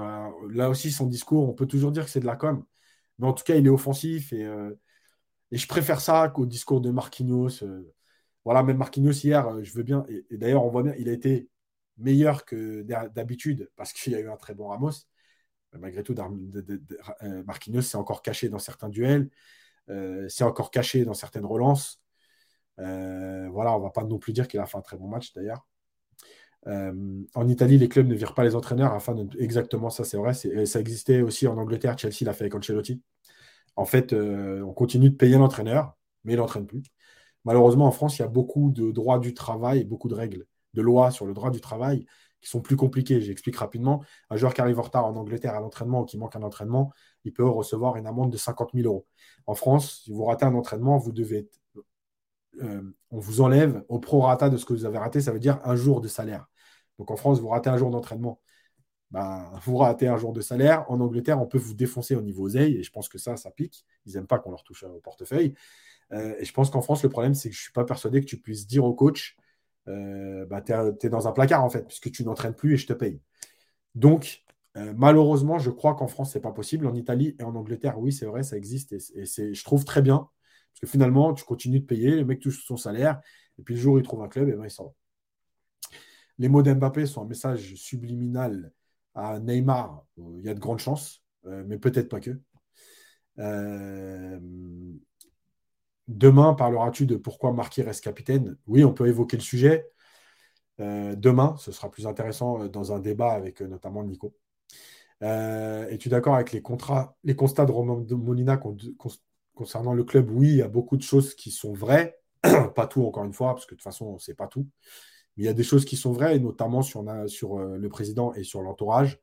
là 0.51 0.69
aussi, 0.69 0.91
son 0.91 1.07
discours, 1.07 1.49
on 1.49 1.53
peut 1.53 1.65
toujours 1.65 1.91
dire 1.91 2.05
que 2.05 2.11
c'est 2.11 2.19
de 2.19 2.25
la 2.25 2.35
com. 2.35 2.63
Mais 3.19 3.27
en 3.27 3.33
tout 3.33 3.43
cas, 3.43 3.55
il 3.55 3.65
est 3.65 3.69
offensif 3.69 4.33
et, 4.33 4.47
et 5.51 5.57
je 5.57 5.67
préfère 5.67 6.01
ça 6.01 6.29
qu'au 6.29 6.45
discours 6.45 6.81
de 6.81 6.89
Marquinhos. 6.91 7.63
voilà, 8.45 8.63
même 8.63 8.77
Marquinhos 8.77 9.11
hier, 9.11 9.63
je 9.63 9.73
veux 9.73 9.83
bien. 9.83 10.05
et 10.09 10.37
d'ailleurs, 10.37 10.65
on 10.65 10.69
voit 10.69 10.83
bien, 10.83 10.93
il 10.97 11.09
a 11.09 11.13
été 11.13 11.49
meilleur 11.97 12.45
que 12.45 12.81
d'habitude 12.83 13.69
parce 13.75 13.93
qu'il 13.93 14.13
y 14.13 14.15
a 14.15 14.19
eu 14.19 14.29
un 14.29 14.37
très 14.37 14.53
bon 14.53 14.67
Ramos. 14.67 14.91
Malgré 15.79 16.03
tout, 16.03 16.15
euh, 16.19 17.43
Marquinhos 17.45 17.81
s'est 17.81 17.97
encore 17.97 18.21
caché 18.21 18.49
dans 18.49 18.59
certains 18.59 18.89
duels, 18.89 19.29
euh, 19.89 20.27
s'est 20.29 20.43
encore 20.43 20.71
caché 20.71 21.05
dans 21.05 21.13
certaines 21.13 21.45
relances. 21.45 22.01
Euh, 22.79 23.47
voilà, 23.51 23.75
on 23.75 23.79
va 23.79 23.89
pas 23.89 24.03
non 24.03 24.19
plus 24.19 24.33
dire 24.33 24.47
qu'il 24.47 24.59
a 24.59 24.65
fait 24.65 24.77
un 24.77 24.81
très 24.81 24.97
bon 24.97 25.07
match 25.07 25.33
d'ailleurs. 25.33 25.65
en 26.65 27.47
Italie, 27.47 27.77
les 27.77 27.89
clubs 27.89 28.07
ne 28.07 28.15
virent 28.15 28.33
pas 28.33 28.43
les 28.43 28.55
entraîneurs 28.55 28.93
afin. 28.93 29.15
Exactement, 29.37 29.89
ça 29.89 30.03
c'est 30.05 30.17
vrai. 30.17 30.33
Ça 30.33 30.79
existait 30.79 31.21
aussi 31.21 31.47
en 31.47 31.57
Angleterre. 31.57 31.97
Chelsea 31.97 32.23
l'a 32.25 32.33
fait 32.33 32.45
avec 32.45 32.55
Ancelotti. 32.55 33.01
En 33.75 33.85
fait, 33.85 34.13
on 34.13 34.73
continue 34.73 35.09
de 35.09 35.15
payer 35.15 35.37
l'entraîneur, 35.37 35.97
mais 36.23 36.33
il 36.33 36.37
n'entraîne 36.37 36.67
plus. 36.67 36.83
Malheureusement, 37.45 37.85
en 37.87 37.91
France, 37.91 38.17
il 38.17 38.21
y 38.21 38.25
a 38.25 38.29
beaucoup 38.29 38.71
de 38.71 38.91
droits 38.91 39.19
du 39.19 39.33
travail 39.33 39.83
beaucoup 39.83 40.07
de 40.07 40.15
règles, 40.15 40.45
de 40.73 40.81
lois 40.81 41.11
sur 41.11 41.25
le 41.25 41.33
droit 41.33 41.51
du 41.51 41.59
travail 41.59 42.05
qui 42.43 42.49
sont 42.49 42.61
plus 42.61 42.75
compliquées. 42.75 43.21
J'explique 43.21 43.55
rapidement. 43.55 44.03
Un 44.29 44.35
joueur 44.35 44.53
qui 44.53 44.61
arrive 44.61 44.79
en 44.79 44.83
retard 44.83 45.05
en 45.05 45.15
Angleterre 45.15 45.55
à 45.55 45.59
l'entraînement 45.59 46.01
ou 46.01 46.05
qui 46.05 46.17
manque 46.17 46.35
un 46.35 46.43
entraînement, 46.43 46.91
il 47.23 47.33
peut 47.33 47.47
recevoir 47.47 47.95
une 47.95 48.05
amende 48.05 48.31
de 48.31 48.37
50 48.37 48.71
000 48.73 48.85
euros. 48.87 49.07
En 49.47 49.55
France, 49.55 50.01
si 50.03 50.11
vous 50.11 50.25
ratez 50.25 50.45
un 50.45 50.53
entraînement, 50.53 50.97
vous 50.97 51.11
devez 51.11 51.49
euh, 52.61 52.81
on 53.09 53.19
vous 53.19 53.41
enlève 53.41 53.83
au 53.89 53.99
prorata 53.99 54.49
de 54.49 54.57
ce 54.57 54.65
que 54.65 54.73
vous 54.73 54.85
avez 54.85 54.97
raté, 54.97 55.21
ça 55.21 55.31
veut 55.31 55.39
dire 55.39 55.59
un 55.63 55.75
jour 55.75 56.01
de 56.01 56.07
salaire. 56.07 56.47
Donc 56.99 57.09
en 57.09 57.15
France, 57.15 57.39
vous 57.39 57.47
ratez 57.47 57.69
un 57.69 57.77
jour 57.77 57.89
d'entraînement, 57.89 58.39
ben, 59.11 59.49
vous 59.63 59.77
ratez 59.77 60.07
un 60.07 60.17
jour 60.17 60.33
de 60.33 60.41
salaire. 60.41 60.85
En 60.91 60.99
Angleterre, 60.99 61.41
on 61.41 61.47
peut 61.47 61.57
vous 61.57 61.73
défoncer 61.73 62.15
au 62.15 62.21
niveau 62.21 62.45
oseille, 62.45 62.77
et 62.77 62.83
je 62.83 62.91
pense 62.91 63.09
que 63.09 63.17
ça, 63.17 63.37
ça 63.37 63.51
pique. 63.51 63.85
Ils 64.05 64.13
n'aiment 64.13 64.27
pas 64.27 64.39
qu'on 64.39 64.51
leur 64.51 64.63
touche 64.63 64.83
au 64.83 64.99
portefeuille. 64.99 65.55
Euh, 66.11 66.35
et 66.39 66.45
je 66.45 66.53
pense 66.53 66.69
qu'en 66.69 66.81
France, 66.81 67.03
le 67.03 67.09
problème, 67.09 67.33
c'est 67.33 67.49
que 67.49 67.55
je 67.55 67.59
ne 67.59 67.63
suis 67.63 67.71
pas 67.71 67.85
persuadé 67.85 68.21
que 68.21 68.25
tu 68.25 68.37
puisses 68.39 68.67
dire 68.67 68.85
au 68.85 68.93
coach 68.93 69.35
euh, 69.87 70.45
bah, 70.45 70.61
tu 70.61 70.71
es, 70.71 71.09
dans 71.09 71.27
un 71.27 71.31
placard, 71.31 71.63
en 71.63 71.69
fait, 71.69 71.85
puisque 71.87 72.11
tu 72.11 72.23
n'entraînes 72.23 72.55
plus 72.55 72.73
et 72.73 72.77
je 72.77 72.87
te 72.87 72.93
paye. 72.93 73.21
Donc, 73.95 74.43
euh, 74.77 74.93
malheureusement, 74.95 75.59
je 75.59 75.69
crois 75.69 75.95
qu'en 75.95 76.07
France, 76.07 76.33
ce 76.33 76.37
n'est 76.37 76.41
pas 76.41 76.51
possible. 76.51 76.87
En 76.87 76.95
Italie 76.95 77.35
et 77.39 77.43
en 77.43 77.55
Angleterre, 77.55 77.99
oui, 77.99 78.11
c'est 78.11 78.25
vrai, 78.25 78.43
ça 78.43 78.57
existe. 78.57 78.93
Et, 78.93 79.25
c'est, 79.25 79.53
je 79.53 79.63
trouve 79.63 79.85
très 79.85 80.01
bien. 80.01 80.17
Parce 80.17 80.79
que 80.81 80.87
finalement, 80.87 81.33
tu 81.33 81.43
continues 81.43 81.81
de 81.81 81.85
payer, 81.85 82.15
le 82.15 82.25
mec 82.25 82.39
touche 82.39 82.65
son 82.65 82.77
salaire, 82.77 83.21
et 83.59 83.61
puis 83.63 83.75
le 83.75 83.81
jour 83.81 83.95
où 83.95 83.97
il 83.99 84.03
trouve 84.03 84.23
un 84.23 84.27
club, 84.27 84.49
et 84.49 84.53
ben, 84.53 84.65
il 84.65 84.71
s'en 84.71 84.85
va. 84.85 84.91
Les 86.39 86.49
mots 86.49 86.63
d'Mbappé 86.63 87.05
sont 87.05 87.21
un 87.21 87.27
message 87.27 87.75
subliminal 87.75 88.71
à 89.13 89.39
Neymar. 89.39 90.03
Il 90.17 90.43
y 90.43 90.49
a 90.49 90.55
de 90.55 90.59
grandes 90.59 90.79
chances, 90.79 91.23
mais 91.43 91.77
peut-être 91.77 92.09
pas 92.09 92.19
que. 92.19 92.39
Demain, 96.07 96.53
parleras-tu 96.53 97.05
de 97.05 97.15
pourquoi 97.15 97.53
Marquis 97.53 97.81
reste 97.81 98.03
capitaine? 98.03 98.57
Oui, 98.67 98.83
on 98.83 98.93
peut 98.93 99.07
évoquer 99.07 99.37
le 99.37 99.43
sujet. 99.43 99.89
Euh, 100.79 101.15
demain, 101.15 101.55
ce 101.57 101.71
sera 101.71 101.89
plus 101.89 102.07
intéressant 102.07 102.63
euh, 102.63 102.67
dans 102.67 102.91
un 102.93 102.99
débat 102.99 103.31
avec 103.31 103.61
euh, 103.61 103.67
notamment 103.67 104.03
Nico. 104.03 104.35
Es-tu 105.21 106.09
d'accord 106.09 106.35
avec 106.35 106.51
les, 106.51 106.61
constats 106.61 107.15
de 107.23 107.71
Romain 107.71 108.05
Molina 108.11 108.59
concernant 109.55 109.93
le 109.93 110.03
club? 110.03 110.29
Oui, 110.29 110.49
il 110.49 110.55
y 110.57 110.61
a 110.61 110.67
beaucoup 110.67 110.97
de 110.97 111.01
choses 111.01 111.35
qui 111.35 111.51
sont 111.51 111.73
vraies. 111.73 112.19
pas 112.75 112.87
tout, 112.87 113.05
encore 113.05 113.23
une 113.23 113.33
fois, 113.33 113.53
parce 113.53 113.65
que 113.65 113.73
de 113.73 113.77
toute 113.77 113.83
façon, 113.83 114.19
c'est 114.19 114.35
pas 114.35 114.47
tout. 114.47 114.67
Mais 115.37 115.43
il 115.43 115.45
y 115.45 115.49
a 115.49 115.53
des 115.53 115.63
choses 115.63 115.85
qui 115.85 115.95
sont 115.95 116.11
vraies, 116.11 116.39
notamment 116.39 116.81
sur, 116.81 117.05
sur 117.27 117.57
le 117.59 117.89
président 117.89 118.33
et 118.33 118.43
sur 118.43 118.61
l'entourage, 118.61 119.21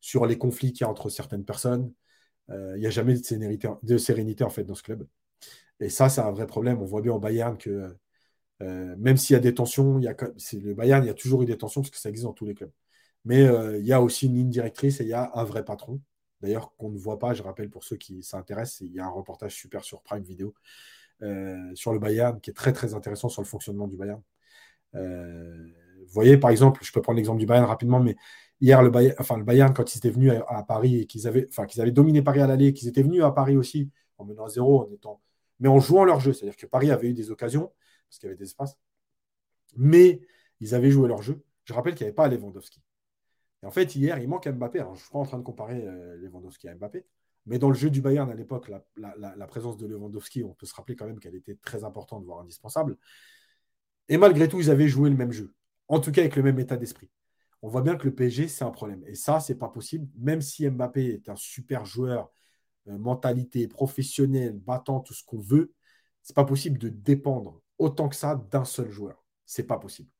sur 0.00 0.26
les 0.26 0.38
conflits 0.38 0.72
qu'il 0.72 0.82
y 0.82 0.84
a 0.84 0.90
entre 0.90 1.10
certaines 1.10 1.44
personnes. 1.44 1.92
il 2.48 2.80
n'y 2.80 2.86
a 2.86 2.90
jamais 2.90 3.14
de 3.14 3.22
sérénité, 3.22 3.68
de 3.82 3.98
sérénité 3.98 4.44
en 4.44 4.50
fait 4.50 4.64
dans 4.64 4.74
ce 4.74 4.82
club. 4.82 5.06
Et 5.80 5.88
ça, 5.90 6.08
c'est 6.08 6.20
un 6.20 6.30
vrai 6.30 6.46
problème. 6.46 6.80
On 6.80 6.84
voit 6.84 7.02
bien 7.02 7.12
au 7.12 7.18
Bayern 7.18 7.56
que 7.58 7.96
euh, 8.62 8.96
même 8.98 9.16
s'il 9.16 9.34
y 9.34 9.36
a 9.36 9.40
des 9.40 9.54
tensions, 9.54 9.98
il 9.98 10.04
y 10.04 10.08
a, 10.08 10.16
le 10.54 10.74
Bayern, 10.74 11.04
il 11.04 11.06
y 11.08 11.10
a 11.10 11.14
toujours 11.14 11.42
eu 11.42 11.46
des 11.46 11.58
tensions 11.58 11.82
parce 11.82 11.90
que 11.90 11.98
ça 11.98 12.08
existe 12.08 12.26
dans 12.26 12.32
tous 12.32 12.46
les 12.46 12.54
clubs. 12.54 12.72
Mais 13.24 13.44
euh, 13.46 13.78
il 13.78 13.86
y 13.86 13.92
a 13.92 14.02
aussi 14.02 14.26
une 14.26 14.34
ligne 14.34 14.50
directrice 14.50 15.00
et 15.00 15.04
il 15.04 15.10
y 15.10 15.12
a 15.14 15.30
un 15.34 15.44
vrai 15.44 15.64
patron. 15.64 16.00
D'ailleurs, 16.40 16.74
qu'on 16.76 16.90
ne 16.90 16.98
voit 16.98 17.18
pas, 17.18 17.34
je 17.34 17.42
rappelle 17.42 17.70
pour 17.70 17.84
ceux 17.84 17.96
qui 17.96 18.22
s'intéressent, 18.22 18.80
il 18.82 18.92
y 18.92 19.00
a 19.00 19.06
un 19.06 19.10
reportage 19.10 19.54
super 19.54 19.84
sur 19.84 20.02
Prime 20.02 20.22
Video 20.22 20.54
euh, 21.22 21.74
sur 21.74 21.92
le 21.92 21.98
Bayern 21.98 22.40
qui 22.40 22.50
est 22.50 22.54
très 22.54 22.72
très 22.72 22.94
intéressant 22.94 23.28
sur 23.28 23.42
le 23.42 23.46
fonctionnement 23.46 23.88
du 23.88 23.96
Bayern. 23.96 24.22
vous 24.94 25.00
voyez, 26.08 26.38
par 26.38 26.50
exemple, 26.50 26.80
je 26.84 26.92
peux 26.92 27.02
prendre 27.02 27.16
l'exemple 27.16 27.40
du 27.40 27.46
Bayern 27.46 27.66
rapidement, 27.66 28.00
mais 28.00 28.16
hier, 28.60 28.82
le 28.82 28.90
Bayern, 28.90 29.16
enfin, 29.18 29.36
le 29.38 29.44
Bayern 29.44 29.72
quand 29.74 29.94
ils 29.94 29.98
étaient 29.98 30.10
venus 30.10 30.32
à, 30.48 30.62
Paris 30.62 31.00
et 31.00 31.06
qu'ils 31.06 31.26
avaient, 31.26 31.46
enfin, 31.50 31.66
qu'ils 31.66 31.80
avaient 31.82 31.90
dominé 31.92 32.22
Paris 32.22 32.40
à 32.40 32.46
l'aller, 32.46 32.72
qu'ils 32.72 32.88
étaient 32.88 33.02
venus 33.02 33.22
à 33.22 33.32
Paris 33.32 33.56
aussi 33.56 33.90
en 34.18 34.24
menant 34.24 34.44
à 34.44 34.48
zéro, 34.48 34.82
en 34.82 34.90
étant 34.92 35.20
mais 35.60 35.68
en 35.68 35.80
jouant 35.80 36.04
leur 36.04 36.20
jeu. 36.20 36.32
C'est-à-dire 36.32 36.56
que 36.56 36.66
Paris 36.66 36.90
avait 36.90 37.08
eu 37.08 37.14
des 37.14 37.30
occasions, 37.30 37.72
parce 38.08 38.18
qu'il 38.18 38.26
y 38.26 38.30
avait 38.30 38.38
des 38.38 38.44
espaces, 38.44 38.78
mais 39.76 40.20
ils 40.60 40.74
avaient 40.74 40.90
joué 40.90 41.08
leur 41.08 41.22
jeu. 41.22 41.42
Je 41.64 41.72
rappelle 41.72 41.94
qu'il 41.94 42.04
n'y 42.04 42.08
avait 42.08 42.14
pas 42.14 42.28
Lewandowski. 42.28 42.82
Et 43.62 43.66
en 43.66 43.70
fait, 43.70 43.96
hier, 43.96 44.18
il 44.18 44.28
manque 44.28 44.48
Mbappé. 44.48 44.80
Alors, 44.80 44.94
je 44.94 45.00
ne 45.00 45.02
suis 45.04 45.12
pas 45.12 45.18
en 45.18 45.24
train 45.24 45.38
de 45.38 45.42
comparer 45.42 45.86
euh, 45.86 46.16
Lewandowski 46.16 46.68
à 46.68 46.74
Mbappé, 46.74 47.04
mais 47.46 47.58
dans 47.58 47.68
le 47.68 47.74
jeu 47.74 47.90
du 47.90 48.00
Bayern 48.00 48.30
à 48.30 48.34
l'époque, 48.34 48.70
la, 48.96 49.46
présence 49.46 49.76
de 49.76 49.86
Lewandowski, 49.86 50.44
on 50.44 50.54
peut 50.54 50.66
se 50.66 50.74
rappeler 50.74 50.96
quand 50.96 51.06
même 51.06 51.20
qu'elle 51.20 51.34
était 51.34 51.56
très 51.56 51.84
importante, 51.84 52.24
voire 52.24 52.40
indispensable. 52.40 52.96
Et 54.08 54.18
malgré 54.18 54.48
tout, 54.48 54.60
ils 54.60 54.70
avaient 54.70 54.88
joué 54.88 55.10
le 55.10 55.16
même 55.16 55.32
jeu, 55.32 55.54
en 55.88 56.00
tout 56.00 56.12
cas 56.12 56.22
avec 56.22 56.36
le 56.36 56.42
même 56.42 56.58
état 56.58 56.76
d'esprit. 56.76 57.10
On 57.62 57.68
voit 57.68 57.82
bien 57.82 57.96
que 57.96 58.04
le 58.04 58.14
PSG, 58.14 58.48
c'est 58.48 58.64
un 58.64 58.70
problème. 58.70 59.02
Et 59.06 59.14
ça, 59.14 59.40
c'est 59.40 59.56
pas 59.56 59.68
possible. 59.68 60.08
Même 60.16 60.40
si 60.40 60.68
Mbappé 60.68 61.06
est 61.06 61.28
un 61.28 61.36
super 61.36 61.84
joueur 61.84 62.30
mentalité 62.86 63.68
professionnelle, 63.68 64.52
battant, 64.52 65.00
tout 65.00 65.14
ce 65.14 65.24
qu'on 65.24 65.40
veut, 65.40 65.72
c'est 66.22 66.34
pas 66.34 66.44
possible 66.44 66.78
de 66.78 66.88
dépendre 66.88 67.62
autant 67.78 68.08
que 68.08 68.16
ça 68.16 68.36
d'un 68.50 68.64
seul 68.64 68.90
joueur. 68.90 69.24
C'est 69.44 69.66
pas 69.66 69.78
possible. 69.78 70.10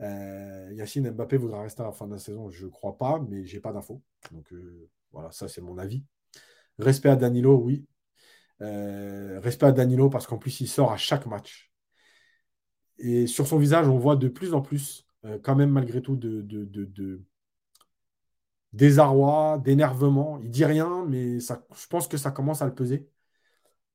Euh, 0.00 0.70
Yacine 0.74 1.10
Mbappé 1.10 1.36
voudra 1.36 1.62
rester 1.62 1.82
à 1.82 1.86
la 1.86 1.92
fin 1.92 2.06
de 2.06 2.12
la 2.12 2.18
saison, 2.18 2.50
je 2.50 2.66
crois 2.66 2.96
pas, 2.96 3.20
mais 3.28 3.44
j'ai 3.44 3.60
pas 3.60 3.72
d'infos. 3.72 4.02
Donc 4.30 4.52
euh, 4.52 4.88
voilà, 5.10 5.30
ça 5.32 5.48
c'est 5.48 5.60
mon 5.60 5.78
avis. 5.78 6.04
Respect 6.78 7.08
à 7.08 7.16
Danilo, 7.16 7.56
oui. 7.56 7.84
respect 8.60 9.66
à 9.66 9.72
Danilo 9.72 10.08
parce 10.08 10.26
qu'en 10.26 10.38
plus 10.38 10.60
il 10.60 10.68
sort 10.68 10.92
à 10.92 10.96
chaque 10.96 11.26
match. 11.26 11.72
Et 12.98 13.26
sur 13.26 13.46
son 13.46 13.58
visage, 13.58 13.88
on 13.88 13.98
voit 13.98 14.16
de 14.16 14.28
plus 14.28 14.54
en 14.54 14.60
plus, 14.60 15.06
quand 15.42 15.54
même 15.56 15.70
malgré 15.70 16.02
tout, 16.02 16.16
de, 16.16 17.22
désarroi, 18.72 19.58
d'énervement. 19.58 20.38
Il 20.42 20.50
dit 20.50 20.64
rien, 20.64 21.04
mais 21.06 21.40
je 21.40 21.86
pense 21.88 22.08
que 22.08 22.16
ça 22.16 22.30
commence 22.30 22.62
à 22.62 22.66
le 22.66 22.74
peser. 22.74 23.08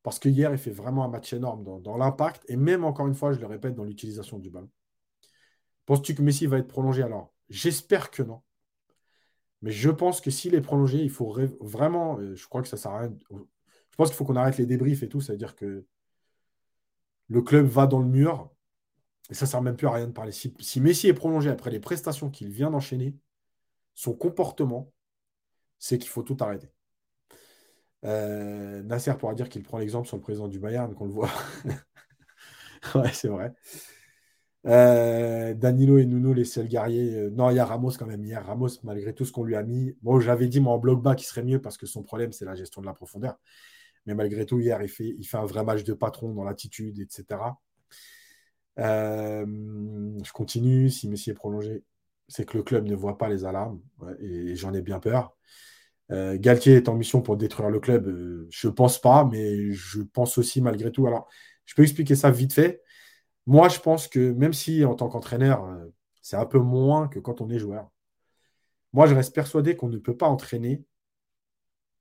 Parce 0.03 0.19
que 0.19 0.29
hier, 0.29 0.51
il 0.51 0.57
fait 0.57 0.71
vraiment 0.71 1.05
un 1.05 1.07
match 1.07 1.33
énorme 1.33 1.63
dans, 1.81 1.97
l'impact 1.97 2.43
et 2.49 2.57
même, 2.57 2.83
encore 2.83 3.07
une 3.07 3.15
fois, 3.15 3.31
je 3.33 3.39
le 3.39 3.47
répète, 3.47 3.75
dans 3.75 3.85
l'utilisation 3.85 4.37
du 4.37 4.49
ballon. 4.49 4.69
Penses-tu 5.85 6.15
que 6.15 6.21
Messi 6.21 6.45
va 6.45 6.57
être 6.57 6.67
prolongé? 6.67 7.03
Alors, 7.03 7.33
j'espère 7.49 8.11
que 8.11 8.23
non. 8.23 8.41
Mais 9.61 9.71
je 9.71 9.89
pense 9.89 10.19
que 10.19 10.29
s'il 10.29 10.55
est 10.55 10.61
prolongé, 10.61 10.99
il 11.01 11.09
faut 11.09 11.33
vraiment. 11.61 12.19
Euh, 12.19 12.35
je 12.35 12.47
crois 12.47 12.61
que 12.61 12.67
ça 12.67 12.75
sert 12.75 12.91
à 12.91 12.99
rien. 12.99 13.13
Je 13.31 13.95
pense 13.95 14.09
qu'il 14.09 14.17
faut 14.17 14.25
qu'on 14.25 14.35
arrête 14.35 14.57
les 14.57 14.65
débriefs 14.65 15.03
et 15.03 15.09
tout. 15.09 15.21
C'est-à-dire 15.21 15.55
que 15.55 15.85
le 17.29 17.41
club 17.41 17.65
va 17.65 17.87
dans 17.87 17.99
le 17.99 18.07
mur. 18.07 18.51
Et 19.29 19.33
ça 19.33 19.45
ne 19.45 19.49
sert 19.51 19.61
même 19.61 19.77
plus 19.77 19.87
à 19.87 19.91
rien 19.91 20.07
de 20.07 20.11
parler. 20.11 20.33
si 20.33 20.81
Messi 20.81 21.07
est 21.07 21.13
prolongé 21.13 21.49
après 21.49 21.71
les 21.71 21.79
prestations 21.79 22.29
qu'il 22.29 22.49
vient 22.49 22.71
d'enchaîner, 22.71 23.15
son 23.93 24.13
comportement, 24.13 24.91
c'est 25.79 25.97
qu'il 25.97 26.09
faut 26.09 26.23
tout 26.23 26.37
arrêter. 26.39 26.71
Euh, 28.05 28.83
Nasser 28.83 29.13
pourra 29.17 29.33
dire 29.33 29.49
qu'il 29.49 29.63
prend 29.63 29.77
l'exemple 29.77 30.07
sur 30.07 30.17
le 30.17 30.21
président 30.21 30.47
du 30.47 30.59
Bayern, 30.59 30.93
qu'on 30.93 31.05
le 31.05 31.11
voit. 31.11 31.29
ouais, 32.95 33.11
c'est 33.13 33.29
vrai. 33.29 33.53
Euh, 34.65 35.53
Danilo 35.53 35.97
et 35.97 36.05
Nuno, 36.05 36.33
les 36.33 36.45
seuls 36.45 36.67
guerriers. 36.67 37.15
Euh, 37.15 37.29
non, 37.29 37.49
il 37.49 37.55
y 37.55 37.59
a 37.59 37.65
Ramos 37.65 37.91
quand 37.97 38.05
même 38.05 38.23
hier. 38.23 38.45
Ramos, 38.45 38.69
malgré 38.83 39.13
tout 39.13 39.25
ce 39.25 39.31
qu'on 39.31 39.43
lui 39.43 39.55
a 39.55 39.63
mis. 39.63 39.95
Bon, 40.01 40.19
j'avais 40.19 40.47
dit, 40.47 40.59
moi, 40.59 40.73
en 40.73 40.79
bloc 40.79 41.01
bas, 41.01 41.15
qu'il 41.15 41.27
serait 41.27 41.43
mieux 41.43 41.61
parce 41.61 41.77
que 41.77 41.85
son 41.85 42.03
problème, 42.03 42.31
c'est 42.31 42.45
la 42.45 42.55
gestion 42.55 42.81
de 42.81 42.85
la 42.85 42.93
profondeur. 42.93 43.37
Mais 44.05 44.15
malgré 44.15 44.45
tout, 44.45 44.59
hier, 44.59 44.81
il 44.81 44.89
fait, 44.89 45.15
fait 45.23 45.37
un 45.37 45.45
vrai 45.45 45.63
match 45.63 45.83
de 45.83 45.93
patron 45.93 46.33
dans 46.33 46.43
l'attitude, 46.43 46.99
etc. 46.99 47.39
je 48.77 50.31
continue. 50.33 50.89
Si 50.89 51.07
Messi 51.07 51.29
est 51.29 51.33
prolongé, 51.33 51.83
c'est 52.33 52.45
que 52.45 52.57
le 52.57 52.63
club 52.63 52.85
ne 52.87 52.95
voit 52.95 53.19
pas 53.19 53.29
les 53.29 53.45
alarmes, 53.45 53.79
et 54.19 54.55
j'en 54.55 54.73
ai 54.73 54.81
bien 54.81 54.99
peur. 54.99 55.37
Euh, 56.11 56.35
Galtier 56.39 56.73
est 56.73 56.89
en 56.89 56.95
mission 56.95 57.21
pour 57.21 57.37
détruire 57.37 57.69
le 57.69 57.79
club, 57.79 58.07
euh, 58.07 58.47
je 58.49 58.67
ne 58.67 58.73
pense 58.73 58.99
pas, 58.99 59.23
mais 59.23 59.71
je 59.71 60.01
pense 60.01 60.39
aussi 60.39 60.59
malgré 60.59 60.91
tout. 60.91 61.05
Alors, 61.05 61.29
je 61.65 61.75
peux 61.75 61.83
expliquer 61.83 62.15
ça 62.15 62.31
vite 62.31 62.53
fait. 62.53 62.81
Moi, 63.45 63.69
je 63.69 63.79
pense 63.79 64.07
que 64.07 64.31
même 64.33 64.53
si 64.53 64.83
en 64.83 64.95
tant 64.95 65.09
qu'entraîneur, 65.09 65.63
euh, 65.65 65.85
c'est 66.23 66.35
un 66.35 66.45
peu 66.47 66.57
moins 66.57 67.07
que 67.07 67.19
quand 67.19 67.39
on 67.39 67.49
est 67.51 67.59
joueur, 67.59 67.91
moi, 68.93 69.05
je 69.05 69.13
reste 69.13 69.35
persuadé 69.35 69.75
qu'on 69.75 69.89
ne 69.89 69.97
peut 69.97 70.17
pas 70.17 70.27
entraîner 70.27 70.83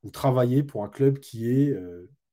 ou 0.02 0.10
travailler 0.10 0.62
pour 0.62 0.82
un 0.82 0.88
club 0.88 1.18
qui 1.18 1.50
est, 1.50 1.74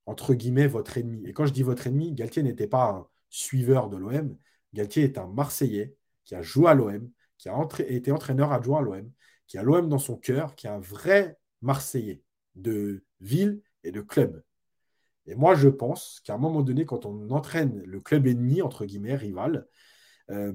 entre 0.06 0.34
guillemets, 0.34 0.68
votre 0.68 0.98
ennemi. 0.98 1.24
Et 1.28 1.34
quand 1.34 1.46
je 1.46 1.54
dis 1.54 1.64
votre 1.64 1.88
ennemi, 1.88 2.14
Galtier 2.14 2.44
n'était 2.44 2.68
pas 2.68 2.90
un 2.90 3.08
suiveur 3.30 3.90
de 3.90 3.98
l'OM. 3.98 4.36
Galtier 4.74 5.04
est 5.04 5.18
un 5.18 5.28
Marseillais 5.28 5.96
qui 6.26 6.36
a 6.36 6.42
joué 6.42 6.70
à 6.70 6.74
l'OM, 6.74 7.10
qui 7.40 7.50
a 7.50 7.68
été 7.88 8.12
entraîneur 8.12 8.52
adjoint 8.52 8.80
à 8.80 8.82
l'OM, 8.82 9.12
qui 9.48 9.58
a 9.58 9.64
l'OM 9.64 9.90
dans 9.90 9.98
son 9.98 10.16
cœur, 10.16 10.54
qui 10.56 10.68
est 10.68 10.70
un 10.70 10.80
vrai 10.80 11.38
Marseillais 11.62 12.22
de 12.56 13.04
ville 13.20 13.62
et 13.84 13.92
de 13.92 14.02
club. 14.02 14.44
Et 15.26 15.36
moi, 15.36 15.56
je 15.56 15.68
pense 15.68 16.22
qu'à 16.24 16.36
un 16.36 16.38
moment 16.38 16.62
donné, 16.62 16.86
quand 16.86 17.06
on 17.06 17.30
entraîne 17.32 17.82
le 17.86 18.00
club 18.00 18.28
ennemi, 18.28 18.62
entre 18.62 18.86
guillemets, 18.86 19.16
rival, 19.16 19.68
euh, 20.30 20.54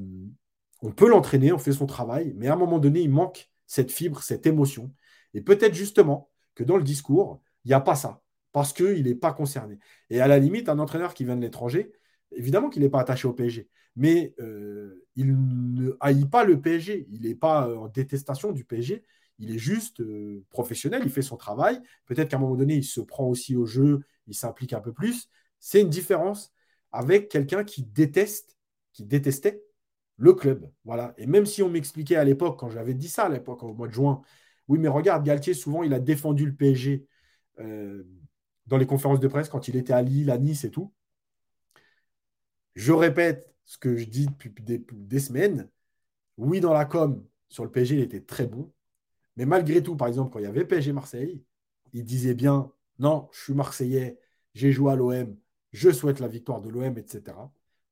on 0.83 0.93
peut 0.93 1.09
l'entraîner, 1.09 1.53
on 1.53 1.59
fait 1.59 1.73
son 1.73 1.87
travail, 1.87 2.33
mais 2.37 2.49
à 2.49 2.55
un 2.55 2.57
moment 2.57 2.79
donné, 2.79 3.01
il 3.01 3.11
manque 3.11 3.51
cette 3.67 3.91
fibre, 3.91 4.23
cette 4.23 4.47
émotion. 4.47 4.93
Et 5.33 5.41
peut-être 5.41 5.75
justement 5.75 6.31
que 6.55 6.65
dans 6.65 6.77
le 6.77 6.85
discours, 6.85 7.43
il 7.65 7.69
n'y 7.69 7.75
a 7.75 7.81
pas 7.81 7.95
ça, 7.95 8.23
parce 8.53 8.73
qu'il 8.73 9.05
n'est 9.05 9.15
pas 9.15 9.33
concerné. 9.33 9.79
Et 10.11 10.21
à 10.21 10.27
la 10.27 10.39
limite, 10.39 10.69
un 10.69 10.79
entraîneur 10.79 11.15
qui 11.15 11.25
vient 11.25 11.37
de 11.37 11.43
l'étranger, 11.43 11.93
Évidemment 12.37 12.71
qu'il 12.71 12.83
n'est 12.83 12.89
pas 12.89 13.01
attaché 13.01 13.29
au 13.29 13.33
PSG, 13.33 13.69
mais 13.97 14.35
euh, 14.41 15.05
il 15.17 15.37
ne 15.75 15.97
haït 16.01 16.27
pas 16.27 16.45
le 16.45 16.61
PSG. 16.61 17.07
Il 17.11 17.23
n'est 17.23 17.35
pas 17.35 17.75
en 17.77 17.89
détestation 17.89 18.53
du 18.53 18.65
PSG. 18.65 19.03
Il 19.39 19.55
est 19.55 19.59
juste 19.59 20.01
euh, 20.01 20.45
professionnel, 20.51 21.03
il 21.05 21.11
fait 21.11 21.23
son 21.23 21.37
travail. 21.37 21.81
Peut-être 22.07 22.29
qu'à 22.29 22.37
un 22.37 22.41
moment 22.41 22.57
donné, 22.57 22.77
il 22.77 22.85
se 22.85 23.01
prend 23.01 23.27
aussi 23.27 23.57
au 23.57 23.67
jeu, 23.67 24.01
il 24.27 24.35
s'implique 24.35 24.73
un 24.73 24.81
peu 24.81 24.93
plus. 24.93 25.29
C'est 25.59 25.81
une 25.81 25.91
différence 25.91 26.53
avec 26.93 27.29
quelqu'un 27.29 27.65
qui 27.65 27.83
déteste, 27.83 28.57
qui 28.93 29.05
détestait 29.05 29.65
le 30.17 30.33
club. 30.35 30.71
Voilà. 30.85 31.15
Et 31.19 31.27
même 31.27 31.47
si 31.47 31.63
on 31.63 31.69
m'expliquait 31.71 32.17
à 32.17 32.25
l'époque, 32.25 32.59
quand 32.59 32.71
j'avais 32.71 32.95
dit 32.95 33.09
ça 33.09 33.25
à 33.25 33.29
l'époque, 33.29 33.63
au 33.65 33.75
mois 33.75 33.89
de 33.89 33.93
juin, 33.93 34.23
oui, 34.69 34.79
mais 34.79 34.89
regarde, 34.89 35.25
Galtier, 35.25 35.55
souvent, 35.55 35.83
il 35.83 35.93
a 35.93 36.01
défendu 36.01 36.47
le 36.47 36.55
PSG 36.55 37.07
euh, 37.61 38.05
dans 38.67 38.79
les 38.79 38.87
conférences 38.87 39.21
de 39.21 39.29
presse 39.29 39.49
quand 39.49 39.69
il 39.69 39.77
était 39.77 39.93
à 39.93 40.03
Lille, 40.03 40.31
à 40.31 40.39
Nice 40.39 40.65
et 40.65 40.71
tout. 40.71 40.93
Je 42.75 42.93
répète 42.93 43.55
ce 43.65 43.79
que 43.79 43.97
je 43.97 44.05
dis 44.05 44.27
depuis 44.27 44.53
des, 44.63 45.21
semaines. 45.21 45.69
Oui, 46.37 46.61
dans 46.61 46.73
la 46.73 46.85
com, 46.85 47.25
sur 47.49 47.65
le 47.65 47.71
PSG, 47.71 47.97
il 47.97 48.01
était 48.03 48.21
très 48.21 48.47
bon. 48.47 48.73
Mais 49.37 49.47
malgré 49.47 49.83
tout, 49.83 49.97
par 49.97 50.09
exemple, 50.09 50.33
quand 50.33 50.39
il 50.39 50.45
y 50.45 50.47
avait 50.47 50.65
PSG 50.65 50.93
Marseille, 50.93 51.43
il 51.93 52.05
disait 52.05 52.35
bien 52.35 52.73
non, 52.99 53.29
je 53.33 53.43
suis 53.43 53.55
Marseillais, 53.55 54.19
j'ai 54.55 54.73
joué 54.73 54.93
à 54.93 54.97
l'OM, 54.97 55.37
je 55.73 55.91
souhaite 55.91 56.21
la 56.21 56.29
victoire 56.29 56.61
de 56.61 56.69
l'OM, 56.69 56.97
etc. 56.99 57.37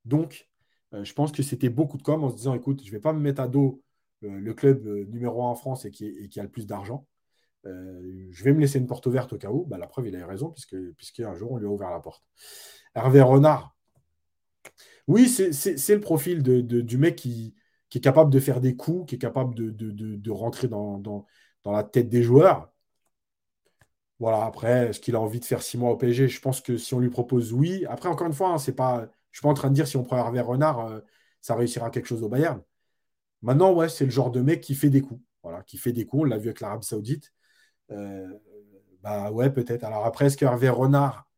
Donc, 0.05 0.49
euh, 0.95 1.05
je 1.05 1.13
pense 1.15 1.33
que 1.33 1.43
c'était 1.43 1.69
beaucoup 1.69 1.97
de 1.97 2.03
com 2.03 2.23
en 2.25 2.31
se 2.31 2.37
disant 2.37 2.55
écoute, 2.55 2.81
je 2.83 2.89
ne 2.89 2.93
vais 2.93 3.01
pas 3.01 3.13
me 3.13 3.21
mettre 3.21 3.41
à 3.41 3.49
dos 3.49 3.83
euh, 4.25 4.39
le 4.39 4.55
club 4.55 4.87
euh, 4.87 5.05
numéro 5.07 5.43
un 5.43 5.51
en 5.51 5.55
France 5.55 5.85
et 5.85 5.91
qui, 5.91 6.05
a 6.39 6.43
le 6.43 6.49
plus 6.49 6.67
d'argent. 6.67 7.07
je 7.65 8.45
vais 8.45 8.53
me 8.53 8.61
laisser 8.61 8.79
une 8.79 8.87
porte 8.87 9.07
ouverte 9.07 9.33
au 9.33 9.39
cas 9.39 9.51
où. 9.51 9.65
Bah, 9.67 9.79
la 9.79 9.87
preuve, 9.87 10.09
il 10.09 10.17
a 10.17 10.21
eu 10.21 10.25
raison, 10.25 10.51
puisque, 10.51 10.77
puisqu'un 10.97 11.35
jour, 11.35 11.53
on 11.53 11.59
lui 11.59 11.67
a 11.67 11.71
ouvert 11.71 11.91
la 11.91 12.01
porte. 12.01 12.25
Hervé 12.95 13.23
Renard. 13.23 13.72
Oui, 15.09 15.29
c'est 15.29 15.95
le 15.95 16.01
profil 16.01 16.43
du 16.43 16.99
mec 16.99 17.17
qui, 17.17 17.55
est 17.95 18.01
capable 18.01 18.31
de 18.31 18.41
faire 18.41 18.61
des 18.61 18.77
coups, 18.77 19.09
qui 19.09 19.17
est 19.17 19.19
capable 19.19 19.55
de, 19.55 20.31
rentrer 20.31 20.69
dans, 20.69 21.27
la 21.65 21.85
tête 21.85 22.09
des 22.09 22.23
joueurs. 22.23 22.73
Voilà, 24.19 24.45
après, 24.45 24.89
est-ce 24.89 25.01
qu'il 25.01 25.17
a 25.17 25.21
envie 25.21 25.41
de 25.41 25.45
faire 25.45 25.63
six 25.63 25.77
mois 25.77 25.91
au 25.91 25.97
PSG 25.97 26.29
Je 26.29 26.41
pense 26.41 26.61
que 26.61 26.77
si 26.77 26.95
on 26.95 27.01
lui 27.01 27.11
propose 27.11 27.53
oui. 27.53 27.85
Après, 27.89 28.09
encore 28.09 28.27
une 28.29 28.33
fois, 28.33 28.51
hein, 28.51 28.73
pas, 28.73 29.01
je 29.01 29.05
ne 29.05 29.09
suis 29.33 29.43
pas 29.43 29.49
en 29.49 29.55
train 29.55 29.69
de 29.69 29.75
dire 29.75 29.89
si 29.89 29.97
on 29.97 30.05
prend 30.05 30.17
Hervé 30.17 30.41
Renard, 30.41 30.87
euh, 30.87 31.01
ça 31.41 31.57
réussira 31.57 31.91
quelque 31.91 32.07
chose 32.07 32.23
au 32.23 32.29
Bayern. 32.29 32.63
Maintenant, 33.43 33.73
ouais, 33.75 33.89
c'est 33.89 34.05
le 34.05 34.11
genre 34.13 34.31
de 34.31 34.41
mec 34.41 34.61
qui 34.61 34.75
fait 34.75 34.91
des 34.91 35.03
coups. 35.03 35.21
Voilà, 35.43 35.63
qui 35.65 35.79
fait 35.79 35.93
des 35.93 36.07
coups. 36.07 36.23
On 36.23 36.25
l'a 36.27 36.39
vu 36.39 36.49
avec 36.49 36.61
l'Arabie 36.61 36.87
Saoudite. 36.87 37.33
Euh, 37.91 38.29
bah 39.03 39.33
ouais, 39.33 39.51
peut-être. 39.51 39.85
Alors 39.85 40.07
après, 40.07 40.27
est-ce 40.27 40.37
qu'Hervé 40.37 40.69
Renard 40.69 41.29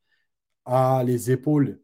a 0.66 1.02
les 1.04 1.30
épaules 1.30 1.80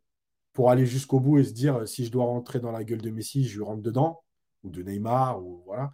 pour 0.53 0.71
aller 0.71 0.87
jusqu'au 0.87 1.21
bout 1.21 1.39
et 1.39 1.45
se 1.45 1.53
dire 1.53 1.87
si 1.87 2.05
je 2.05 2.11
dois 2.11 2.25
rentrer 2.25 2.61
dans 2.61 2.73
la 2.73 2.85
gueule 2.85 3.03
de 3.03 3.11
Messi, 3.11 3.47
je 3.47 3.61
rentre 3.61 3.83
dedans, 3.83 4.25
ou 4.63 4.71
de 4.71 4.83
Neymar, 4.83 5.43
ou 5.43 5.63
voilà. 5.67 5.93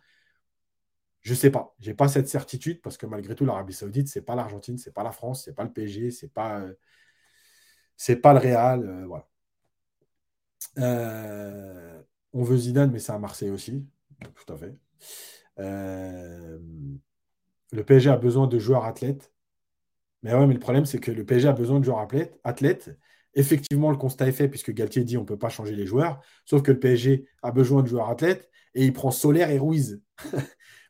Je 1.21 1.35
sais 1.35 1.51
pas. 1.51 1.75
Je 1.81 1.91
n'ai 1.91 1.95
pas 1.95 2.09
cette 2.09 2.29
certitude 2.29 2.81
parce 2.83 2.97
que 2.97 3.07
malgré 3.07 3.35
tout, 3.35 3.45
l'Arabie 3.45 3.73
Saoudite, 3.75 4.09
ce 4.09 4.19
n'est 4.19 4.25
pas 4.25 4.37
l'Argentine, 4.37 4.79
ce 4.79 4.89
n'est 4.89 4.93
pas 4.93 5.03
la 5.03 5.13
France, 5.13 5.45
ce 5.45 5.51
n'est 5.51 5.55
pas 5.55 5.65
le 5.65 5.73
PSG, 5.73 6.11
ce 6.11 6.27
n'est 6.27 6.31
pas, 6.31 6.65
c'est 7.97 8.17
pas 8.17 8.33
le 8.33 8.39
Real. 8.39 8.85
Euh, 8.85 9.07
voilà. 9.07 9.29
Euh, 10.79 12.03
on 12.33 12.43
veut 12.43 12.57
Zidane, 12.57 12.91
mais 12.91 12.99
c'est 12.99 13.13
à 13.13 13.19
Marseille 13.19 13.51
aussi. 13.51 13.87
Tout 14.35 14.53
à 14.53 14.57
fait. 14.57 14.75
Euh, 15.59 16.59
le 17.73 17.85
PSG 17.85 18.11
a 18.11 18.17
besoin 18.17 18.47
de 18.47 18.59
joueurs 18.59 18.85
athlètes. 18.85 19.33
Mais 20.23 20.35
ouais, 20.35 20.47
mais 20.47 20.55
le 20.55 20.61
problème, 20.61 20.87
c'est 20.87 20.99
que 20.99 21.11
le 21.11 21.25
PSG 21.25 21.49
a 21.49 21.53
besoin 21.53 21.81
de 21.81 21.85
joueurs 21.85 22.01
athlètes. 22.01 22.39
athlètes. 22.45 22.91
Effectivement, 23.37 23.91
le 23.91 23.99
constat 23.99 24.27
est 24.29 24.33
fait 24.33 24.49
puisque 24.49 24.73
Galtier 24.73 25.05
dit 25.05 25.19
on 25.19 25.21
ne 25.21 25.27
peut 25.27 25.39
pas 25.39 25.51
changer 25.51 25.77
les 25.77 25.87
joueurs. 25.87 26.21
Sauf 26.47 26.63
que 26.63 26.73
le 26.73 26.79
PSG 26.79 27.29
a 27.43 27.53
besoin 27.53 27.83
de 27.83 27.89
joueurs 27.89 28.09
athlètes 28.09 28.51
et 28.75 28.85
il 28.85 28.93
prend 28.95 29.11
Solaire 29.11 29.51
et 29.51 29.59
Ruiz. 29.59 30.03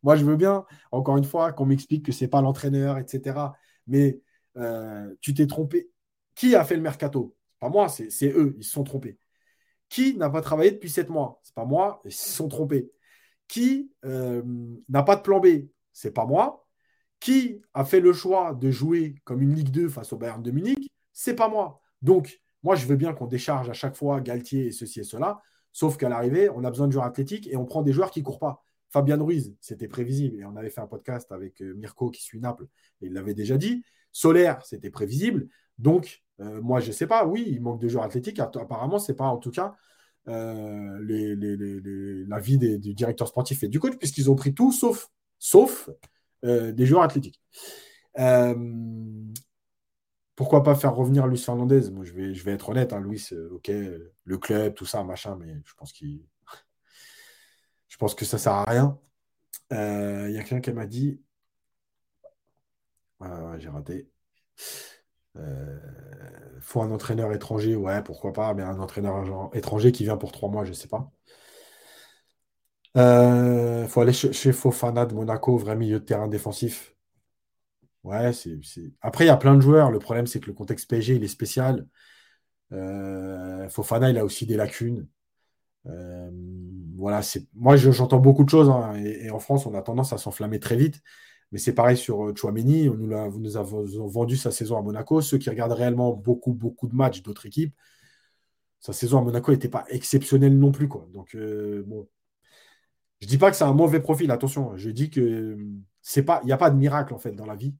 Moi, 0.05 0.15
je 0.15 0.25
veux 0.25 0.37
bien, 0.37 0.65
encore 0.93 1.17
une 1.17 1.25
fois, 1.25 1.53
qu'on 1.53 1.67
m'explique 1.67 2.07
que 2.07 2.13
ce 2.13 2.25
n'est 2.25 2.29
pas 2.29 2.41
l'entraîneur, 2.41 2.99
etc. 2.99 3.57
Mais 3.89 4.21
euh, 4.57 5.13
tu 5.21 5.35
t'es 5.35 5.49
trompé. 5.49 5.91
Qui 6.37 6.55
a 6.55 6.65
fait 6.65 6.77
le 6.77 6.83
mercato? 6.83 7.37
Pas 7.59 7.69
moi, 7.69 7.89
c'est 7.89 8.29
eux, 8.29 8.55
ils 8.59 8.65
se 8.65 8.71
sont 8.71 8.85
trompés. 8.85 9.19
Qui 9.89 10.17
n'a 10.17 10.31
pas 10.31 10.41
travaillé 10.41 10.71
depuis 10.71 10.91
sept 10.91 11.09
mois? 11.09 11.41
C'est 11.43 11.55
pas 11.55 11.65
moi, 11.65 12.01
ils 12.05 12.13
se 12.13 12.33
sont 12.33 12.49
trompés. 12.49 12.91
Qui 13.49 13.91
euh, 14.05 14.43
n'a 14.89 15.03
pas 15.03 15.17
de 15.17 15.23
plan 15.23 15.41
B? 15.41 15.47
C'est 15.93 16.13
pas 16.13 16.27
moi. 16.27 16.67
Qui 17.19 17.63
a 17.75 17.85
fait 17.85 18.01
le 18.01 18.13
choix 18.13 18.55
de 18.55 18.71
jouer 18.71 19.17
comme 19.25 19.43
une 19.43 19.55
Ligue 19.55 19.71
2 19.71 19.89
face 19.89 20.13
au 20.13 20.17
Bayern 20.17 20.43
de 20.43 20.51
Munich? 20.53 20.93
C'est 21.13 21.35
pas 21.35 21.49
moi. 21.49 21.83
Donc, 22.03 22.41
moi, 22.63 22.75
je 22.75 22.87
veux 22.87 22.97
bien 22.97 23.13
qu'on 23.13 23.27
décharge 23.27 23.71
à 23.71 23.73
chaque 23.73 23.97
fois 23.97 24.21
Galtier 24.21 24.67
et 24.67 24.73
ceci 24.73 25.01
et 25.01 25.05
cela, 25.05 25.41
sauf 25.73 25.97
qu'à 25.97 26.09
l'arrivée, 26.09 26.51
on 26.51 26.65
a 26.65 26.71
besoin 26.71 26.87
de 26.87 26.93
joueurs 26.93 27.05
athlétiques 27.05 27.47
et 27.49 27.57
on 27.57 27.65
prend 27.65 27.83
des 27.83 27.93
joueurs 27.93 28.11
qui 28.11 28.21
ne 28.21 28.25
courent 28.25 28.39
pas. 28.39 28.65
Fabien 28.91 29.23
Ruiz, 29.23 29.55
c'était 29.61 29.89
prévisible. 29.89 30.41
Et 30.41 30.45
on 30.45 30.57
avait 30.57 30.71
fait 30.71 30.81
un 30.81 30.87
podcast 30.87 31.31
avec 31.33 31.61
euh, 31.61 31.75
Mirko 31.75 32.11
qui 32.11 32.23
suit 32.23 32.41
Naples, 32.41 32.67
et 33.03 33.07
il 33.07 33.13
l'avait 33.13 33.35
déjà 33.35 33.59
dit. 33.59 33.85
Solaire, 34.13 34.65
c'était 34.65 34.91
prévisible. 34.91 35.49
Donc, 35.79 36.23
euh, 36.41 36.63
moi, 36.63 36.81
je 36.81 36.89
ne 36.89 36.93
sais 36.93 37.07
pas. 37.07 37.27
Oui, 37.27 37.45
il 37.47 37.61
manque 37.61 37.81
de 37.81 37.89
joueurs 37.89 38.05
athlétiques. 38.05 38.39
Apparemment, 38.39 38.99
ce 38.99 39.13
n'est 39.13 39.17
pas 39.17 39.27
en 39.27 39.37
tout 39.37 39.51
cas 39.51 39.75
euh, 40.29 40.99
l'avis 42.27 42.59
du 42.59 42.95
directeur 42.95 43.29
sportif 43.29 43.63
et 43.63 43.69
du 43.69 43.79
coach, 43.79 43.97
puisqu'ils 43.99 44.31
ont 44.31 44.35
pris 44.35 44.55
tout 44.55 44.73
sauf, 44.73 45.09
sauf 45.39 45.91
des 46.43 46.87
joueurs 46.87 47.03
athlétiques. 47.03 47.41
Pourquoi 50.37 50.63
pas 50.63 50.75
faire 50.75 50.95
revenir 50.95 51.27
Luis 51.27 51.39
Fernandez? 51.39 51.91
Moi, 51.91 52.05
je 52.05 52.13
vais, 52.13 52.53
être 52.53 52.69
honnête, 52.69 52.93
hein, 52.93 53.01
Luis, 53.01 53.31
ok, 53.51 53.69
le 54.25 54.39
club, 54.39 54.75
tout 54.75 54.87
ça, 54.87 55.03
machin, 55.03 55.37
mais 55.41 55.61
je 55.65 55.75
pense 55.75 55.93
qu'il 55.93 56.23
je 57.89 57.97
pense 57.97 58.15
que 58.15 58.25
ça 58.25 58.37
ne 58.37 58.43
sert 58.43 58.53
à 58.53 58.65
rien. 58.65 58.99
Il 59.71 59.77
euh, 59.77 60.31
y 60.31 60.39
a 60.39 60.43
quelqu'un 60.43 60.61
qui 60.61 60.73
m'a 60.73 60.87
dit. 60.87 61.21
j'ai 63.59 63.69
raté. 63.69 64.09
Il 65.35 65.41
euh, 65.43 66.61
faut 66.61 66.83
un 66.83 66.91
entraîneur 66.91 67.33
étranger, 67.33 67.77
ouais, 67.77 68.03
pourquoi 68.03 68.33
pas, 68.33 68.55
mais 68.55 68.63
un 68.63 68.81
entraîneur 68.81 69.51
étranger 69.55 69.93
qui 69.93 70.05
vient 70.05 70.17
pour 70.17 70.33
trois 70.33 70.49
mois, 70.49 70.65
je 70.65 70.71
ne 70.71 70.75
sais 70.75 70.89
pas. 70.89 71.11
Il 72.95 73.01
euh, 73.01 73.87
faut 73.89 74.01
aller 74.01 74.13
chez 74.13 74.53
Fofana 74.53 75.05
de 75.07 75.15
Monaco, 75.15 75.57
vrai 75.59 75.77
milieu 75.77 76.01
de 76.01 76.05
terrain 76.05 76.29
défensif. 76.29 76.96
Ouais, 78.07 78.33
c'est. 78.33 78.59
Après, 79.03 79.25
il 79.25 79.29
y 79.29 79.31
a 79.31 79.37
plein 79.37 79.55
de 79.55 79.61
joueurs. 79.61 79.91
Le 79.91 79.99
problème, 79.99 80.27
c'est 80.27 80.41
que 80.41 80.47
le 80.47 80.53
contexte 80.55 80.89
PSG, 80.89 81.17
il 81.17 81.25
est 81.25 81.29
spécial. 81.29 81.87
Fofana, 83.69 84.11
il 84.11 84.19
a 84.19 84.25
aussi 84.25 84.47
des 84.47 84.57
lacunes. 84.57 85.07
Euh, 85.89 86.31
voilà, 86.97 87.23
c'est 87.23 87.47
moi 87.55 87.77
j'entends 87.77 88.19
beaucoup 88.19 88.45
de 88.45 88.49
choses 88.49 88.69
hein, 88.69 88.95
et, 88.97 89.31
en 89.31 89.39
France 89.39 89.67
on 89.67 89.75
a 89.75 89.83
tendance 89.83 90.13
à 90.13 90.19
s'enflammer 90.19 90.59
très 90.61 90.77
vite. 90.77 91.03
Mais 91.53 91.59
c'est 91.59 91.75
pareil 91.75 91.97
sur 91.97 92.27
euh, 92.27 92.35
Chouameni, 92.35 92.87
nous, 92.87 93.07
nous 93.39 93.57
avons 93.57 93.85
vendu 94.09 94.37
sa 94.37 94.51
saison 94.51 94.79
à 94.79 94.83
Monaco. 94.83 95.21
Ceux 95.21 95.39
qui 95.39 95.49
regardent 95.49 95.73
réellement 95.73 96.13
beaucoup, 96.13 96.53
beaucoup 96.53 96.89
de 96.89 96.95
matchs 96.95 97.23
d'autres 97.23 97.47
équipes, 97.47 97.75
sa 98.81 98.93
saison 98.93 99.19
à 99.19 99.23
Monaco 99.23 99.53
n'était 99.53 99.69
pas 99.69 99.85
exceptionnelle 99.89 100.59
non 100.59 100.73
plus. 100.73 100.89
Quoi. 100.89 101.09
Donc, 101.13 101.35
euh, 101.35 101.85
bon. 101.87 102.09
Je 103.21 103.27
dis 103.29 103.39
pas 103.39 103.51
que 103.51 103.57
c'est 103.57 103.65
un 103.65 103.73
mauvais 103.73 104.01
profil, 104.01 104.31
attention. 104.31 104.77
Je 104.77 104.91
dis 104.91 105.09
que 105.11 105.57
c'est 106.03 106.27
il 106.43 106.47
n'y 106.47 106.53
a 106.53 106.57
pas 106.57 106.71
de 106.71 106.77
miracle 106.77 107.15
en 107.15 107.19
fait 107.19 107.33
dans 107.33 107.47
la 107.47 107.57
vie. 107.57 107.75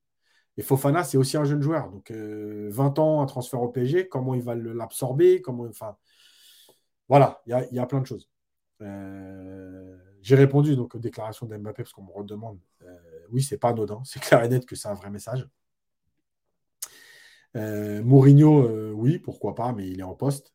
Et 0.59 0.63
Fofana, 0.63 1.05
c'est 1.05 1.19
aussi 1.19 1.37
un 1.37 1.45
jeune 1.45 1.63
joueur. 1.63 1.91
Donc, 1.91 2.11
20 2.11 2.99
ans, 2.99 3.21
un 3.23 3.27
transfert 3.27 3.61
au 3.63 3.69
PSG, 3.69 4.09
comment 4.09 4.35
il 4.35 4.43
va 4.43 4.55
l'absorber 4.55 5.43
comment, 5.43 5.65
enfin, 5.65 5.97
voilà, 7.09 7.41
il 7.47 7.69
y 7.73 7.79
a, 7.79 7.87
plein 7.87 8.01
de 8.01 8.07
choses. 8.07 8.29
Euh, 8.83 9.97
j'ai 10.23 10.35
répondu 10.35 10.77
donc 10.77 10.95
aux 10.95 10.99
déclarations 10.99 11.47
d'Mbappé 11.47 11.83
parce 11.83 11.93
qu'on 11.93 12.03
me 12.03 12.11
redemande. 12.11 12.59
Euh, 12.83 12.97
oui, 13.31 13.43
c'est 13.43 13.59
pas 13.59 13.71
anodin, 13.71 14.03
c'est 14.05 14.21
clair 14.21 14.43
et 14.43 14.49
net 14.49 14.67
que 14.67 14.75
c'est 14.75 14.89
un 14.89 14.95
vrai 14.95 15.11
message. 15.11 15.49
Euh, 17.57 18.03
Mourinho, 18.03 18.93
oui, 18.93 19.19
pourquoi 19.19 19.55
pas, 19.55 19.73
mais 19.73 19.89
il 19.89 20.01
est 20.01 20.05
en 20.05 20.15
poste. 20.15 20.53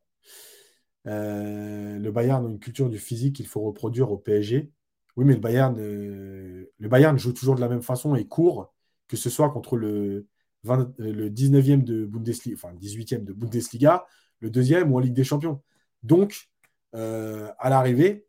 le 1.06 2.10
Bayern 2.12 2.46
a 2.46 2.50
une 2.50 2.60
culture 2.60 2.90
du 2.90 3.00
physique 3.00 3.36
qu'il 3.38 3.48
faut 3.48 3.62
reproduire 3.62 4.12
au 4.12 4.18
PSG. 4.18 4.72
Oui, 5.16 5.26
mais 5.26 5.34
le 5.34 5.40
Bayern, 5.40 5.76
le 5.78 6.88
Bayern 6.90 7.18
joue 7.18 7.34
toujours 7.34 7.56
de 7.56 7.62
la 7.62 7.70
même 7.70 7.82
façon 7.82 8.16
et 8.16 8.28
court, 8.28 8.74
que 9.12 9.18
ce 9.18 9.30
soit 9.30 9.50
contre 9.50 9.76
le, 9.76 10.26
le 10.64 11.30
19e 11.30 11.84
de 11.84 12.06
Bundesliga, 12.06 12.56
enfin 12.56 12.74
18e 12.76 13.26
de 13.26 13.34
Bundesliga, 13.34 14.06
le 14.40 14.50
deuxième 14.50 14.94
ou 14.94 14.96
en 14.96 15.00
Ligue 15.00 15.14
des 15.14 15.26
Champions. 15.26 15.62
Donc, 16.02 16.50
euh, 16.96 17.52
à 17.60 17.70
l'arrivée, 17.70 18.26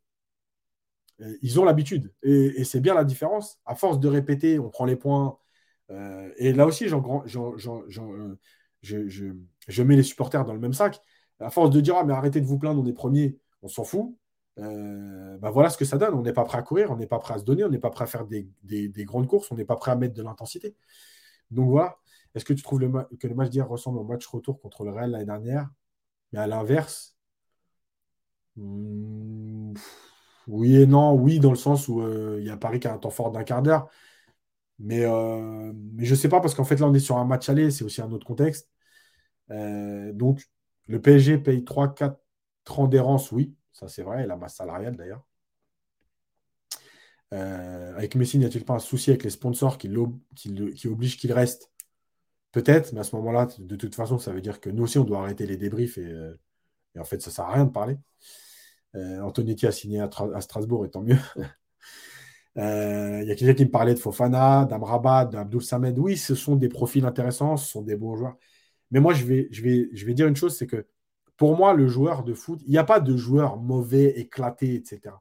euh, 1.20 1.37
ils 1.41 1.61
ont 1.61 1.64
l'habitude. 1.64 2.12
Et, 2.24 2.64
c'est 2.64 2.80
bien 2.80 2.95
la 2.95 3.05
différence. 3.05 3.61
À 3.64 3.76
force 3.76 4.01
de 4.01 4.09
répéter, 4.09 4.59
on 4.59 4.70
prend 4.70 4.85
les 4.85 4.97
points. 4.97 5.39
Euh, 5.91 6.33
et 6.37 6.53
là 6.53 6.66
aussi, 6.66 6.89
je, 6.89 6.97
mets 9.83 9.97
les 9.97 10.03
supporters 10.03 10.45
dans 10.45 10.55
le 10.55 10.61
même 10.61 10.72
sac. 10.72 11.01
À 11.39 11.51
force 11.51 11.70
de 11.70 11.80
dire, 11.80 11.97
ah, 11.97 12.05
mais 12.05 12.12
arrêtez 12.12 12.41
de 12.41 12.47
vous 12.47 12.59
plaindre, 12.59 12.83
on 12.83 12.87
est 12.87 12.93
premier, 12.93 13.39
on 13.62 13.68
s'en 13.68 13.85
fout. 13.85 14.16
Bah 14.57 15.51
voilà 15.51 15.71
ce 15.71 15.79
que 15.79 15.85
ça 15.85 15.99
donne. 15.99 16.15
On 16.15 16.23
n'est 16.23 16.33
pas 16.33 16.45
prêt 16.45 16.59
à 16.59 16.63
courir, 16.63 16.91
on 16.91 16.97
n'est 16.97 17.07
pas 17.07 17.19
prêt 17.19 17.35
à 17.35 17.39
se 17.39 17.45
donner, 17.45 17.65
on 17.65 17.71
n'est 17.71 17.79
pas 17.79 17.91
prêt 17.91 18.05
à 18.05 18.07
faire 18.07 18.27
des, 18.27 18.49
grandes 19.05 19.27
courses, 19.29 19.51
on 19.51 19.57
n'est 19.57 19.65
pas 19.65 19.77
prêt 19.77 19.93
à 19.93 19.97
mettre 19.97 20.15
de 20.15 20.23
l'intensité. 20.23 20.77
Donc 21.51 21.71
voilà. 21.71 21.99
Est-ce 22.35 22.45
que 22.45 22.55
tu 22.55 22.63
trouves 22.63 22.81
que 23.21 23.27
le 23.27 23.35
match 23.35 23.51
d'hier 23.51 23.69
ressemble 23.69 23.99
au 23.99 24.05
match 24.05 24.27
retour 24.27 24.61
contre 24.61 24.85
le 24.85 24.91
Real 24.91 25.11
l'année 25.11 25.27
dernière? 25.27 25.69
Mais 26.33 26.39
à 26.39 26.47
l'inverse, 26.47 27.13
Hmm, 28.57 29.73
oui 30.47 30.77
et 30.77 30.87
non. 30.87 31.15
Oui, 31.15 31.41
dans 31.41 31.51
le 31.51 31.57
sens 31.57 31.89
où 31.89 32.01
euh, 32.03 32.39
il 32.41 32.47
y 32.47 32.51
a 32.51 32.57
Paris 32.57 32.81
qui 32.81 32.89
a 32.89 32.95
un 32.95 32.99
temps 32.99 33.11
fort 33.11 33.31
d'un 33.33 33.45
quart 33.45 33.63
d'heure. 33.63 33.89
Mais, 34.79 35.05
euh, 35.05 35.73
mais 35.95 36.05
je 36.05 36.13
ne 36.13 36.19
sais 36.19 36.29
pas, 36.29 36.41
parce 36.41 36.55
qu'en 36.55 36.65
fait, 36.65 36.77
là, 36.77 36.89
on 36.89 36.95
est 36.95 37.01
sur 37.01 37.19
un 37.19 37.25
match 37.25 37.49
aller, 37.49 37.71
c'est 37.71 37.85
aussi 37.85 38.03
un 38.03 38.11
autre 38.13 38.27
contexte. 38.27 38.71
Euh, 39.51 40.13
donc, 40.13 40.51
le 40.89 41.01
PSG 41.01 41.39
paye 41.39 41.65
3-4 41.65 42.17
ans 42.79 42.89
d'errance, 42.89 43.33
oui, 43.33 43.55
ça 43.73 43.89
c'est 43.89 44.03
vrai, 44.03 44.25
et 44.25 44.27
la 44.27 44.37
masse 44.37 44.57
salariale 44.57 44.97
d'ailleurs. 44.97 45.25
avec 47.31 48.14
Messi, 48.14 48.39
n'y 48.39 48.45
a-t-il 48.45 48.64
pas 48.64 48.75
un 48.75 48.79
souci 48.79 49.11
avec 49.11 49.25
les 49.25 49.31
sponsors 49.31 49.79
qui, 49.79 49.89
obligent 50.87 51.16
qu'il 51.16 51.33
reste? 51.33 51.73
Peut-être, 52.53 52.93
mais 52.93 53.01
à 53.01 53.05
ce 53.05 53.16
moment-là, 53.16 53.49
de 53.59 53.77
toute 53.77 53.95
façon, 53.95 54.18
ça 54.18 54.31
veut 54.33 54.43
dire 54.43 54.61
que 54.61 54.68
nous 54.68 54.83
aussi, 54.85 54.99
on 54.99 55.05
doit 55.05 55.20
arrêter 55.20 55.47
les 55.47 55.57
débriefs 55.57 55.97
et, 55.99 56.05
euh, 56.05 56.39
en 56.99 57.05
fait, 57.05 57.23
ça 57.23 57.31
ne 57.31 57.35
sert 57.35 57.45
à 57.47 57.55
rien 57.55 57.64
de 57.64 57.70
parler. 57.70 57.97
Euh, 58.97 59.20
Antonetti 59.23 59.66
a 59.66 59.73
signé 59.73 60.01
à, 60.01 60.41
Strasbourg, 60.41 60.85
et 60.87 60.91
tant 60.91 61.03
mieux. 61.03 61.18
Euh, 62.59 63.20
il 63.23 63.29
y 63.29 63.33
a 63.33 63.35
quelqu'un 63.35 63.55
qui 63.55 63.64
me 63.64 63.70
parlait 63.70 63.95
de 63.95 63.99
Fofana, 63.99 64.66
d'Amrabat, 64.66 65.25
d'Abdoul 65.25 65.62
Samed. 65.62 65.99
Oui, 65.99 66.18
ce 66.18 66.35
sont 66.35 66.55
des 66.55 66.68
profils 66.68 67.03
intéressants, 67.07 67.57
ce 67.57 67.70
sont 67.70 67.81
des 67.81 67.97
bons 67.97 68.14
joueurs. 68.14 68.37
Mais 68.91 69.01
moi, 69.01 69.14
je 69.14 69.25
vais 69.25 70.14
dire 70.14 70.27
une 70.29 70.37
chose, 70.37 70.55
c'est 70.55 70.66
que 70.66 70.87
pour 71.37 71.57
moi, 71.57 71.74
le 71.74 71.89
joueur 71.89 72.24
de 72.24 72.35
foot, 72.35 72.61
il 72.64 72.70
n'y 72.70 72.78
a 72.78 72.85
pas 72.85 73.01
de 73.01 73.16
joueur 73.16 73.57
mauvais, 73.57 74.18
éclaté, 74.18 74.74
etc. 74.74 75.16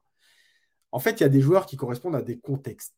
En 0.92 0.98
fait, 0.98 1.20
il 1.20 1.22
y 1.22 1.26
a 1.26 1.28
des 1.28 1.40
joueurs 1.40 1.66
qui 1.66 1.76
correspondent 1.76 2.16
à 2.16 2.22
des 2.22 2.38
contextes 2.38 2.94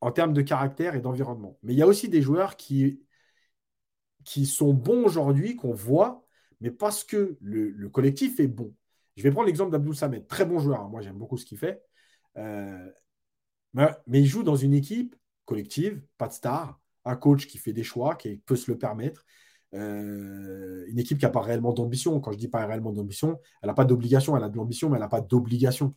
en 0.00 0.10
termes 0.12 0.32
de 0.32 0.42
caractère 0.42 0.94
et 0.94 1.00
d'environnement. 1.00 1.58
Mais 1.62 1.72
il 1.72 1.78
y 1.78 1.82
a 1.82 1.86
aussi 1.86 2.08
des 2.08 2.22
joueurs 2.22 2.56
qui 2.56 2.98
sont 4.46 4.74
bons 4.74 5.04
aujourd'hui, 5.04 5.56
qu'on 5.56 5.72
voit, 5.72 6.26
mais 6.60 6.70
parce 6.70 7.04
que 7.04 7.36
le, 7.40 7.88
collectif 7.88 8.40
est 8.40 8.48
bon. 8.48 8.74
Je 9.16 9.22
vais 9.22 9.30
prendre 9.30 9.46
l'exemple 9.46 9.72
d'Abdul 9.72 9.96
Samed, 9.96 10.26
très 10.26 10.44
bon 10.44 10.58
joueur, 10.58 10.80
hein. 10.80 10.88
moi 10.90 11.00
j'aime 11.00 11.16
beaucoup 11.16 11.38
ce 11.38 11.46
qu'il 11.46 11.58
fait. 11.58 11.82
Euh, 12.36 12.90
mais, 13.72 14.20
il 14.20 14.26
joue 14.26 14.42
dans 14.42 14.56
une 14.56 14.74
équipe 14.74 15.16
collective, 15.44 16.02
pas 16.18 16.28
de 16.28 16.32
star, 16.32 16.80
un 17.04 17.16
coach 17.16 17.46
qui 17.46 17.58
fait 17.58 17.72
des 17.72 17.84
choix, 17.84 18.16
qui 18.16 18.38
peut 18.38 18.56
se 18.56 18.70
le 18.70 18.78
permettre. 18.78 19.24
Euh, 19.74 20.84
une 20.88 20.98
équipe 20.98 21.18
qui 21.18 21.24
n'a 21.24 21.30
pas 21.30 21.40
réellement 21.40 21.72
d'ambition. 21.72 22.20
Quand 22.20 22.32
je 22.32 22.38
dis 22.38 22.48
pas 22.48 22.64
réellement 22.66 22.92
d'ambition, 22.92 23.38
elle 23.62 23.68
n'a 23.68 23.74
pas 23.74 23.84
d'obligation, 23.84 24.36
elle 24.36 24.44
a 24.44 24.48
de 24.48 24.56
l'ambition, 24.56 24.88
mais 24.88 24.96
elle 24.96 25.02
n'a 25.02 25.08
pas 25.08 25.20
d'obligation. 25.20 25.94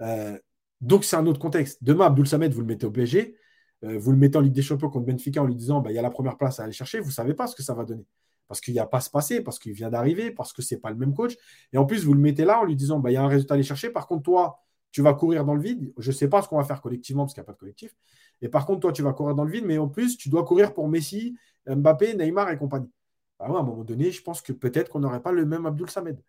Euh, 0.00 0.38
donc 0.80 1.04
c'est 1.04 1.16
un 1.16 1.26
autre 1.26 1.40
contexte. 1.40 1.82
Demain, 1.82 2.06
Abdul 2.06 2.26
Samed, 2.26 2.52
vous 2.52 2.60
le 2.60 2.66
mettez 2.66 2.86
au 2.86 2.90
PSG, 2.90 3.36
euh, 3.84 3.98
vous 3.98 4.10
le 4.10 4.18
mettez 4.18 4.38
en 4.38 4.40
Ligue 4.40 4.52
des 4.52 4.62
Champions 4.62 4.90
contre 4.90 5.06
Benfica 5.06 5.42
en 5.42 5.46
lui 5.46 5.54
disant 5.54 5.80
bah, 5.80 5.92
il 5.92 5.94
y 5.94 5.98
a 5.98 6.02
la 6.02 6.10
première 6.10 6.36
place 6.36 6.60
à 6.60 6.64
aller 6.64 6.72
chercher, 6.72 7.00
vous 7.00 7.08
ne 7.08 7.12
savez 7.12 7.34
pas 7.34 7.46
ce 7.46 7.54
que 7.54 7.62
ça 7.62 7.74
va 7.74 7.84
donner. 7.84 8.06
Parce 8.48 8.60
qu'il 8.60 8.74
n'y 8.74 8.80
a 8.80 8.86
pas 8.86 9.00
ce 9.00 9.08
passé, 9.08 9.40
parce 9.40 9.58
qu'il 9.58 9.72
vient 9.72 9.88
d'arriver, 9.88 10.30
parce 10.30 10.52
que 10.52 10.60
ce 10.60 10.74
n'est 10.74 10.80
pas 10.80 10.90
le 10.90 10.96
même 10.96 11.14
coach. 11.14 11.34
Et 11.72 11.78
en 11.78 11.86
plus, 11.86 12.04
vous 12.04 12.12
le 12.12 12.20
mettez 12.20 12.44
là 12.44 12.60
en 12.60 12.64
lui 12.64 12.76
disant 12.76 12.98
bah, 12.98 13.10
il 13.10 13.14
y 13.14 13.16
a 13.16 13.22
un 13.22 13.28
résultat 13.28 13.54
à 13.54 13.56
aller 13.56 13.62
chercher. 13.64 13.90
Par 13.90 14.06
contre, 14.06 14.24
toi, 14.24 14.60
tu 14.92 15.02
vas 15.02 15.14
courir 15.14 15.44
dans 15.44 15.54
le 15.54 15.62
vide. 15.62 15.92
Je 15.98 16.10
ne 16.10 16.14
sais 16.14 16.28
pas 16.28 16.42
ce 16.42 16.48
qu'on 16.48 16.58
va 16.58 16.64
faire 16.64 16.82
collectivement 16.82 17.24
parce 17.24 17.34
qu'il 17.34 17.40
n'y 17.40 17.44
a 17.44 17.46
pas 17.46 17.52
de 17.52 17.58
collectif. 17.58 17.96
Et 18.42 18.48
par 18.48 18.66
contre, 18.66 18.80
toi, 18.80 18.92
tu 18.92 19.02
vas 19.02 19.12
courir 19.12 19.34
dans 19.34 19.44
le 19.44 19.50
vide, 19.50 19.64
mais 19.66 19.78
en 19.78 19.88
plus, 19.88 20.18
tu 20.18 20.28
dois 20.28 20.44
courir 20.44 20.74
pour 20.74 20.88
Messi, 20.88 21.36
Mbappé, 21.66 22.14
Neymar 22.14 22.50
et 22.50 22.58
compagnie. 22.58 22.90
Bah 23.38 23.46
à 23.46 23.48
un 23.48 23.62
moment 23.62 23.84
donné, 23.84 24.10
je 24.10 24.22
pense 24.22 24.42
que 24.42 24.52
peut-être 24.52 24.90
qu'on 24.90 25.00
n'aurait 25.00 25.22
pas 25.22 25.32
le 25.32 25.44
même 25.44 25.66
Abdul 25.66 25.90
Samed. 25.90 26.20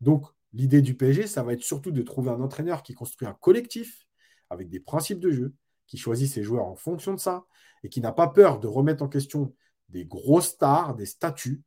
Donc, 0.00 0.26
l'idée 0.52 0.82
du 0.82 0.96
PSG, 0.96 1.26
ça 1.26 1.42
va 1.42 1.52
être 1.52 1.62
surtout 1.62 1.90
de 1.90 2.02
trouver 2.02 2.30
un 2.30 2.40
entraîneur 2.40 2.82
qui 2.82 2.94
construit 2.94 3.28
un 3.28 3.34
collectif 3.34 4.06
avec 4.50 4.68
des 4.68 4.80
principes 4.80 5.20
de 5.20 5.30
jeu, 5.30 5.54
qui 5.86 5.98
choisit 5.98 6.30
ses 6.30 6.42
joueurs 6.42 6.66
en 6.66 6.76
fonction 6.76 7.12
de 7.12 7.20
ça 7.20 7.44
et 7.82 7.88
qui 7.88 8.00
n'a 8.00 8.12
pas 8.12 8.28
peur 8.28 8.60
de 8.60 8.66
remettre 8.66 9.02
en 9.02 9.08
question 9.08 9.54
des 9.90 10.06
grosses 10.06 10.48
stars, 10.48 10.94
des 10.94 11.06
statuts, 11.06 11.62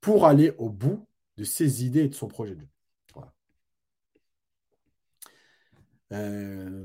pour 0.00 0.26
aller 0.26 0.54
au 0.58 0.70
bout 0.70 1.06
de 1.36 1.44
ses 1.44 1.84
idées 1.84 2.04
et 2.04 2.08
de 2.08 2.14
son 2.14 2.28
projet 2.28 2.54
de 2.54 2.60
jeu. 2.60 2.68
Euh, 6.12 6.84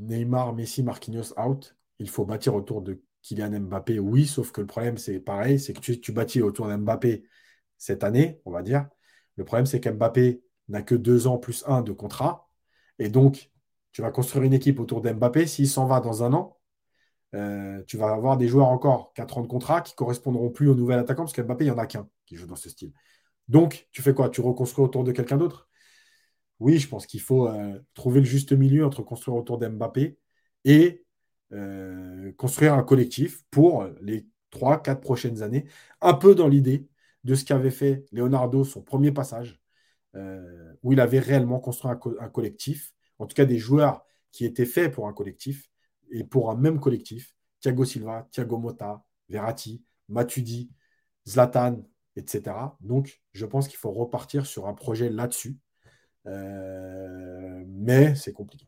Neymar, 0.00 0.54
Messi, 0.54 0.82
Marquinhos 0.82 1.38
out. 1.38 1.76
Il 1.98 2.08
faut 2.08 2.24
bâtir 2.24 2.54
autour 2.54 2.82
de 2.82 3.02
Kylian 3.28 3.60
Mbappé, 3.60 3.98
oui, 3.98 4.26
sauf 4.26 4.52
que 4.52 4.62
le 4.62 4.66
problème, 4.66 4.96
c'est 4.96 5.20
pareil, 5.20 5.60
c'est 5.60 5.74
que 5.74 5.80
tu, 5.80 6.12
bâtis 6.12 6.40
autour 6.40 6.66
d'Mbappé 6.66 7.24
cette 7.76 8.02
année, 8.02 8.40
on 8.46 8.50
va 8.50 8.62
dire. 8.62 8.88
Le 9.36 9.44
problème, 9.44 9.66
c'est 9.66 9.80
qu'Mbappé 9.80 10.42
n'a 10.68 10.80
que 10.80 10.94
deux 10.94 11.26
ans 11.26 11.36
plus 11.36 11.62
un 11.66 11.82
de 11.82 11.92
contrat. 11.92 12.48
Et 12.98 13.10
donc, 13.10 13.50
tu 13.92 14.00
vas 14.00 14.10
construire 14.10 14.44
une 14.44 14.54
équipe 14.54 14.80
autour 14.80 15.02
d'Mbappé. 15.02 15.46
S'il 15.46 15.68
s'en 15.68 15.86
va 15.86 16.00
dans 16.00 16.24
un 16.24 16.32
an, 16.32 16.58
euh, 17.34 17.82
tu 17.86 17.98
vas 17.98 18.12
avoir 18.14 18.38
des 18.38 18.48
joueurs 18.48 18.68
encore 18.68 19.12
4 19.12 19.36
ans 19.36 19.42
de 19.42 19.46
contrat 19.46 19.82
qui 19.82 19.94
correspondront 19.94 20.48
plus 20.48 20.68
au 20.68 20.74
nouvel 20.74 20.98
attaquant 20.98 21.24
parce 21.24 21.34
qu'Mbappé, 21.34 21.64
il 21.64 21.68
n'y 21.68 21.74
en 21.74 21.78
a 21.78 21.86
qu'un 21.86 22.08
qui 22.24 22.36
joue 22.36 22.46
dans 22.46 22.56
ce 22.56 22.70
style. 22.70 22.92
Donc, 23.48 23.88
tu 23.92 24.00
fais 24.00 24.14
quoi? 24.14 24.30
Tu 24.30 24.40
reconstruis 24.40 24.84
autour 24.84 25.04
de 25.04 25.12
quelqu'un 25.12 25.36
d'autre? 25.36 25.68
Oui, 26.60 26.78
je 26.78 26.88
pense 26.88 27.06
qu'il 27.06 27.20
faut 27.20 27.46
euh, 27.48 27.78
trouver 27.92 28.20
le 28.20 28.26
juste 28.26 28.52
milieu 28.52 28.86
entre 28.86 29.02
construire 29.02 29.36
autour 29.36 29.58
d'Mbappé 29.58 30.18
et 30.64 31.04
euh, 31.52 32.32
construire 32.32 32.74
un 32.74 32.82
collectif 32.82 33.44
pour 33.50 33.86
les 34.02 34.26
3-4 34.50 35.00
prochaines 35.00 35.42
années, 35.42 35.66
un 36.00 36.14
peu 36.14 36.34
dans 36.34 36.48
l'idée 36.48 36.88
de 37.24 37.34
ce 37.34 37.44
qu'avait 37.44 37.70
fait 37.70 38.04
Leonardo 38.12 38.64
son 38.64 38.82
premier 38.82 39.12
passage, 39.12 39.60
où 40.82 40.92
il 40.92 41.00
avait 41.00 41.20
réellement 41.20 41.60
construit 41.60 41.92
un 41.92 42.28
collectif 42.28 42.92
en 43.18 43.26
tout 43.26 43.34
cas 43.34 43.44
des 43.44 43.58
joueurs 43.58 44.04
qui 44.32 44.44
étaient 44.44 44.66
faits 44.66 44.92
pour 44.92 45.08
un 45.08 45.12
collectif 45.12 45.68
et 46.10 46.24
pour 46.24 46.50
un 46.50 46.56
même 46.56 46.80
collectif. 46.80 47.34
Thiago 47.60 47.84
Silva, 47.84 48.28
Thiago 48.30 48.58
Motta, 48.58 49.04
Verratti, 49.28 49.82
Matuidi, 50.08 50.70
Zlatan, 51.26 51.82
etc. 52.16 52.76
Donc, 52.80 53.20
je 53.32 53.46
pense 53.46 53.68
qu'il 53.68 53.78
faut 53.78 53.90
repartir 53.90 54.46
sur 54.46 54.66
un 54.66 54.74
projet 54.74 55.10
là-dessus. 55.10 55.58
Euh, 56.26 57.64
mais 57.66 58.14
c'est 58.14 58.32
compliqué. 58.32 58.66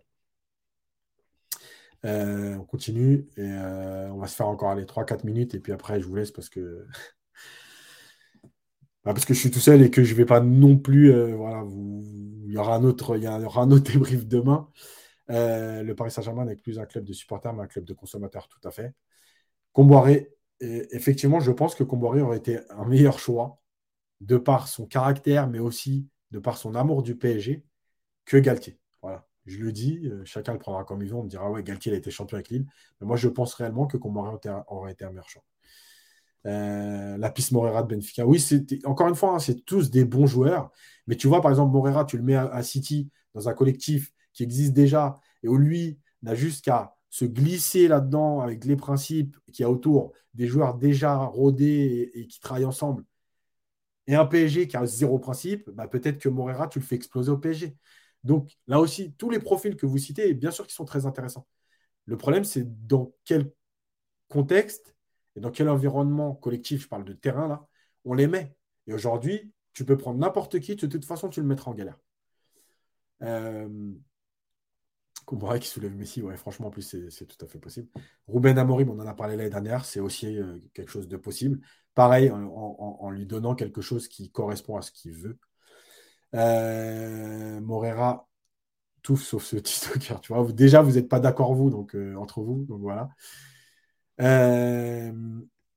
Euh, 2.07 2.57
on 2.57 2.64
continue 2.64 3.28
et 3.36 3.42
euh, 3.42 4.11
on 4.11 4.18
va 4.18 4.26
se 4.26 4.34
faire 4.34 4.48
encore 4.48 4.74
les 4.74 4.86
3-4 4.86 5.24
minutes 5.24 5.55
et 5.55 5.61
puis 5.61 5.72
après 5.72 6.01
je 6.01 6.07
vous 6.07 6.14
laisse 6.14 6.30
parce 6.30 6.48
que 6.48 6.86
bah, 9.05 9.12
parce 9.12 9.26
que 9.26 9.34
je 9.34 9.38
suis 9.38 9.51
tout 9.51 9.61
seul 9.61 9.82
et 9.82 9.90
que 9.90 10.03
je 10.03 10.14
vais 10.14 10.24
pas 10.24 10.40
non 10.40 10.78
plus 10.78 11.12
voilà 11.34 11.62
vous 11.62 12.03
il 12.51 12.55
y 12.55 12.59
aura 12.59 12.74
un 12.74 12.82
autre, 12.82 13.16
il 13.16 13.22
y 13.22 13.28
aura 13.28 13.62
un 13.62 13.70
autre 13.70 13.84
débrief 13.92 14.26
demain. 14.26 14.68
Euh, 15.30 15.82
le 15.84 15.94
Paris 15.94 16.11
Saint-Germain 16.11 16.44
n'est 16.44 16.57
plus 16.57 16.80
un 16.80 16.86
club 16.86 17.05
de 17.05 17.12
supporters, 17.12 17.55
mais 17.55 17.62
un 17.62 17.66
club 17.68 17.84
de 17.84 17.94
consommateurs, 17.94 18.48
tout 18.48 18.66
à 18.66 18.72
fait. 18.72 18.92
Comboiré, 19.72 20.34
effectivement, 20.61 21.40
je 21.40 21.53
pense 21.53 21.76
que 21.76 21.84
Comboiré 21.84 22.20
aurait 22.22 22.38
été 22.38 22.59
un 22.70 22.84
meilleur 22.86 23.20
choix 23.20 23.61
de 24.20 24.36
par 24.36 24.66
son 24.68 24.86
caractère, 24.86 25.48
mais 25.48 25.61
aussi 25.61 26.09
de 26.32 26.40
par 26.40 26.59
son 26.59 26.74
amour 26.74 27.05
du 27.05 27.16
PSG, 27.16 27.64
que 28.24 28.36
Galtier. 28.36 28.80
Voilà, 29.01 29.28
je 29.51 29.59
le 29.59 29.72
dis, 29.72 30.01
euh, 30.05 30.22
chacun 30.24 30.53
le 30.53 30.59
prendra 30.59 30.84
comme 30.84 31.03
il 31.03 31.09
veut. 31.09 31.16
On 31.16 31.24
me 31.24 31.28
dira, 31.28 31.51
ouais, 31.51 31.62
Galtier 31.62 31.92
a 31.92 31.96
été 31.96 32.11
champion 32.11 32.36
avec 32.36 32.48
Lille. 32.51 32.66
Mais 33.01 33.07
moi, 33.07 33.16
je 33.16 33.28
pense 33.28 33.55
réellement 33.55 33.86
que 33.86 33.96
Comboiré 33.96 34.36
aurait 34.68 34.92
été 34.92 35.05
un 35.05 35.11
meilleur 35.11 35.28
choix. 35.28 35.42
Euh, 36.46 37.18
la 37.18 37.30
piste 37.30 37.53
Morera 37.53 37.82
de 37.82 37.94
Benfica. 37.94 38.26
Oui, 38.26 38.42
encore 38.84 39.09
une 39.09 39.14
fois, 39.14 39.34
hein, 39.34 39.38
c'est 39.38 39.64
tous 39.64 39.90
des 39.90 40.05
bons 40.05 40.26
joueurs. 40.26 40.70
Mais 41.07 41.16
tu 41.16 41.28
vois, 41.28 41.40
par 41.42 41.51
exemple, 41.51 41.72
Morera, 41.72 42.05
tu 42.05 42.16
le 42.16 42.22
mets 42.22 42.36
à, 42.36 42.62
City 42.62 43.11
dans 43.34 43.48
un 43.48 43.55
collectif 43.55 44.12
qui 44.32 44.42
existe 44.42 44.72
déjà 44.72 45.20
et 45.42 45.48
où 45.48 45.57
lui 45.57 45.98
n'a 46.22 46.34
juste 46.34 46.64
qu'à 46.64 46.94
se 47.11 47.24
glisser 47.24 47.88
là-dedans 47.88 48.40
avec 48.40 48.64
les 48.64 48.76
principes 48.76 49.36
qu'il 49.53 49.64
y 49.64 49.66
a 49.66 49.70
autour 49.70 50.12
des 50.34 50.46
joueurs 50.46 50.76
déjà 50.76 51.16
rodés 51.16 52.11
et, 52.14 52.26
qui 52.26 52.40
travaillent 52.40 52.64
ensemble. 52.64 53.05
Et 54.07 54.14
un 54.14 54.24
PSG 54.26 54.66
qui 54.66 54.76
a 54.76 54.86
zéro 54.86 55.18
principe, 55.18 55.68
bah, 55.70 55.88
peut-être 55.88 56.18
que 56.18 56.28
Morera, 56.28 56.68
tu 56.68 56.78
le 56.78 56.84
fais 56.84 56.96
exploser 56.96 57.30
au 57.30 57.38
PSG. 57.38 57.76
Donc 58.24 58.56
là 58.66 58.80
aussi, 58.80 59.12
tous 59.14 59.30
les 59.30 59.38
profils 59.38 59.76
que 59.76 59.86
vous 59.86 59.98
citez, 59.98 60.34
bien 60.34 60.50
sûr 60.50 60.66
qu'ils 60.66 60.74
sont 60.74 60.84
très 60.84 61.06
intéressants. 61.06 61.46
Le 62.06 62.16
problème, 62.16 62.44
c'est 62.44 62.86
dans 62.86 63.12
quel 63.24 63.50
contexte 64.28 64.94
et 65.36 65.40
dans 65.40 65.50
quel 65.50 65.68
environnement 65.68 66.34
collectif, 66.34 66.82
je 66.82 66.88
parle 66.88 67.04
de 67.04 67.12
terrain 67.12 67.48
là, 67.48 67.66
on 68.04 68.14
les 68.14 68.26
met. 68.26 68.54
Et 68.86 68.94
aujourd'hui, 68.94 69.52
tu 69.72 69.84
peux 69.84 69.96
prendre 69.96 70.18
n'importe 70.18 70.60
qui, 70.60 70.76
de 70.76 70.86
toute 70.86 71.04
façon, 71.04 71.28
tu 71.28 71.40
le 71.40 71.46
mettras 71.46 71.70
en 71.70 71.74
galère. 71.74 71.98
Euh, 73.22 73.92
qui 75.60 75.68
soulève 75.68 75.94
Messi, 75.94 76.22
ouais, 76.22 76.36
franchement, 76.36 76.68
en 76.68 76.70
plus, 76.70 76.96
c'est 77.08 77.26
tout 77.26 77.44
à 77.44 77.48
fait 77.48 77.58
possible. 77.58 77.88
Ruben 78.26 78.58
Amorim, 78.58 78.90
on 78.90 78.98
en 78.98 79.06
a 79.06 79.14
parlé 79.14 79.36
l'année 79.36 79.50
dernière, 79.50 79.84
c'est 79.84 80.00
aussi 80.00 80.38
euh, 80.38 80.58
quelque 80.74 80.90
chose 80.90 81.06
de 81.06 81.16
possible. 81.16 81.60
Pareil, 81.94 82.30
en, 82.30 83.10
lui 83.10 83.26
donnant 83.26 83.54
quelque 83.54 83.80
chose 83.80 84.08
qui 84.08 84.30
correspond 84.30 84.76
à 84.76 84.82
ce 84.82 84.90
qu'il 84.90 85.12
veut. 85.12 85.38
Euh, 86.34 87.60
Morera, 87.60 88.28
tout 89.02 89.16
sauf 89.16 89.44
ce 89.44 89.56
TikToker, 89.58 90.20
tu 90.20 90.32
vois. 90.32 90.50
déjà, 90.52 90.82
vous 90.82 90.92
n'êtes 90.92 91.08
pas 91.08 91.20
d'accord, 91.20 91.54
vous, 91.54 91.70
donc 91.70 91.94
euh, 91.94 92.14
entre 92.16 92.42
vous, 92.42 92.66
voilà. 92.68 93.10
Euh, 94.20 95.12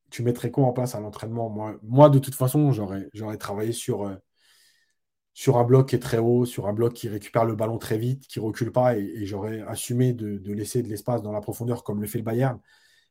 tu 0.09 0.23
mettrais 0.23 0.51
quoi 0.51 0.65
en 0.65 0.73
place 0.73 0.95
à 0.95 0.99
l'entraînement? 0.99 1.49
Moi, 1.81 2.09
de 2.09 2.19
toute 2.19 2.35
façon, 2.35 2.71
j'aurais, 2.71 3.09
travaillé 3.37 3.71
sur, 3.71 4.05
un 4.05 5.63
bloc 5.63 5.89
qui 5.89 5.95
est 5.95 5.99
très 5.99 6.19
haut, 6.19 6.45
sur 6.45 6.67
un 6.67 6.73
bloc 6.73 6.93
qui 6.93 7.09
récupère 7.09 7.45
le 7.45 7.55
ballon 7.55 7.77
très 7.77 7.97
vite, 7.97 8.27
qui 8.27 8.39
recule 8.39 8.71
pas, 8.71 8.97
et, 8.97 9.25
j'aurais 9.25 9.61
assumé 9.61 10.13
de, 10.13 10.53
laisser 10.53 10.83
de 10.83 10.89
l'espace 10.89 11.23
dans 11.23 11.31
la 11.31 11.41
profondeur 11.41 11.83
comme 11.83 12.01
le 12.01 12.07
fait 12.07 12.19
le 12.19 12.23
Bayern. 12.23 12.59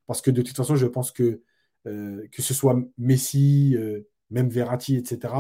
Parce 0.07 0.23
que 0.23 0.31
de 0.31 0.43
toute 0.43 0.57
façon, 0.57 0.77
je 0.77 0.87
pense 0.87 1.13
que 1.13 1.43
que 1.85 2.43
ce 2.43 2.55
soit 2.55 2.79
Messi, 2.97 3.77
même 4.31 4.49
Verratti, 4.49 4.97
etc., 4.97 5.35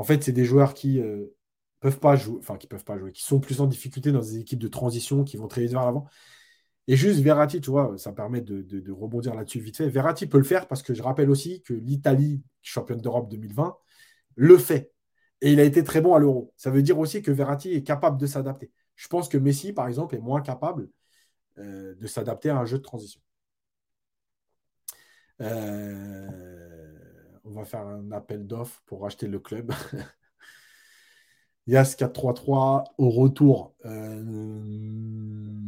en 0.00 0.04
fait, 0.04 0.22
c'est 0.24 0.32
des 0.32 0.46
joueurs 0.46 0.72
qui, 0.72 0.98
peuvent 1.80 2.00
pas 2.00 2.16
jouer, 2.16 2.38
enfin 2.38 2.56
qui 2.56 2.66
peuvent 2.66 2.84
pas 2.84 2.98
jouer, 2.98 3.12
qui 3.12 3.22
sont 3.22 3.38
plus 3.40 3.60
en 3.60 3.66
difficulté 3.66 4.12
dans 4.12 4.20
des 4.20 4.38
équipes 4.38 4.58
de 4.58 4.68
transition, 4.68 5.24
qui 5.24 5.36
vont 5.36 5.46
très 5.46 5.62
vite 5.62 5.72
vers 5.72 5.84
l'avant. 5.84 6.06
Et 6.88 6.96
juste 6.96 7.20
Verratti, 7.20 7.60
tu 7.60 7.70
vois, 7.70 7.96
ça 7.98 8.12
permet 8.12 8.40
de, 8.40 8.92
rebondir 8.92 9.34
là-dessus 9.34 9.60
vite 9.60 9.76
fait. 9.76 9.90
Verratti 9.90 10.26
peut 10.26 10.38
le 10.38 10.44
faire 10.44 10.68
parce 10.68 10.82
que 10.82 10.94
je 10.94 11.02
rappelle 11.02 11.30
aussi 11.30 11.62
que 11.62 11.74
l'Italie, 11.74 12.42
championne 12.62 13.00
d'Europe 13.00 13.28
2020, 13.30 13.76
le 14.36 14.58
fait. 14.58 14.92
Et 15.42 15.52
il 15.52 15.60
a 15.60 15.64
été 15.64 15.84
très 15.84 16.00
bon 16.00 16.14
à 16.14 16.18
l'Euro. 16.18 16.54
Ça 16.56 16.70
veut 16.70 16.82
dire 16.82 16.98
aussi 16.98 17.22
que 17.22 17.30
Verratti 17.30 17.72
est 17.74 17.82
capable 17.82 18.18
de 18.18 18.26
s'adapter. 18.26 18.70
Je 18.96 19.08
pense 19.08 19.28
que 19.28 19.36
Messi, 19.38 19.74
par 19.74 19.86
exemple, 19.88 20.14
est 20.16 20.20
moins 20.20 20.40
capable 20.42 20.88
euh, 21.58 21.94
de 21.96 22.06
s'adapter 22.06 22.50
à 22.50 22.58
un 22.58 22.64
jeu 22.64 22.78
de 22.78 22.82
transition. 22.82 23.20
Euh, 25.40 26.69
on 27.44 27.52
va 27.52 27.64
faire 27.64 27.86
un 27.86 28.12
appel 28.12 28.46
d'offres 28.46 28.82
pour 28.86 29.02
racheter 29.02 29.26
le 29.26 29.38
club. 29.38 29.72
Yas 31.66 31.94
4-3-3 31.96 32.84
au 32.98 33.10
retour. 33.10 33.74
Euh, 33.84 34.22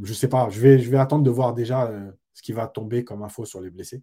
je 0.03 0.09
ne 0.11 0.15
sais 0.15 0.29
pas. 0.29 0.49
Je 0.51 0.61
vais, 0.61 0.79
je 0.79 0.91
vais 0.91 0.99
attendre 0.99 1.25
de 1.25 1.31
voir 1.31 1.55
déjà 1.55 1.87
euh, 1.87 2.11
ce 2.35 2.43
qui 2.43 2.53
va 2.53 2.67
tomber 2.67 3.05
comme 3.05 3.23
info 3.23 3.45
sur 3.45 3.61
les 3.61 3.71
blessés. 3.71 4.03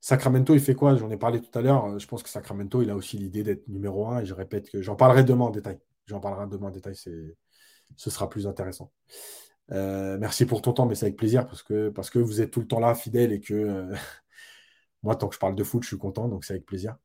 Sacramento, 0.00 0.54
il 0.54 0.60
fait 0.60 0.74
quoi? 0.74 0.96
J'en 0.96 1.10
ai 1.10 1.16
parlé 1.16 1.40
tout 1.40 1.56
à 1.56 1.62
l'heure. 1.62 1.98
Je 1.98 2.06
pense 2.06 2.22
que 2.22 2.28
Sacramento, 2.28 2.82
il 2.82 2.90
a 2.90 2.96
aussi 2.96 3.18
l'idée 3.18 3.42
d'être 3.44 3.68
numéro 3.68 4.08
1 4.08 4.20
et 4.20 4.26
je 4.26 4.34
répète 4.34 4.68
que 4.70 4.82
j'en 4.82 4.96
parlerai 4.96 5.22
demain 5.22 5.44
en 5.44 5.50
détail. 5.50 5.78
J'en 6.06 6.18
parlerai 6.18 6.46
demain 6.48 6.68
en 6.68 6.70
détail. 6.70 6.96
Ce 6.96 8.10
sera 8.10 8.28
plus 8.28 8.46
intéressant. 8.46 8.90
Euh, 9.70 10.18
merci 10.18 10.44
pour 10.44 10.60
ton 10.60 10.72
temps, 10.72 10.86
mais 10.86 10.94
c'est 10.94 11.06
avec 11.06 11.16
plaisir 11.16 11.46
parce 11.46 11.62
que, 11.62 11.88
parce 11.90 12.10
que 12.10 12.18
vous 12.18 12.40
êtes 12.40 12.50
tout 12.50 12.60
le 12.60 12.66
temps 12.66 12.80
là, 12.80 12.94
fidèle 12.94 13.32
et 13.32 13.40
que 13.40 13.92
moi, 15.02 15.16
tant 15.16 15.28
que 15.28 15.34
je 15.34 15.40
parle 15.40 15.54
de 15.54 15.64
foot, 15.64 15.82
je 15.82 15.88
suis 15.88 15.98
content, 15.98 16.28
donc 16.28 16.44
c'est 16.44 16.54
avec 16.54 16.66
plaisir. 16.66 16.96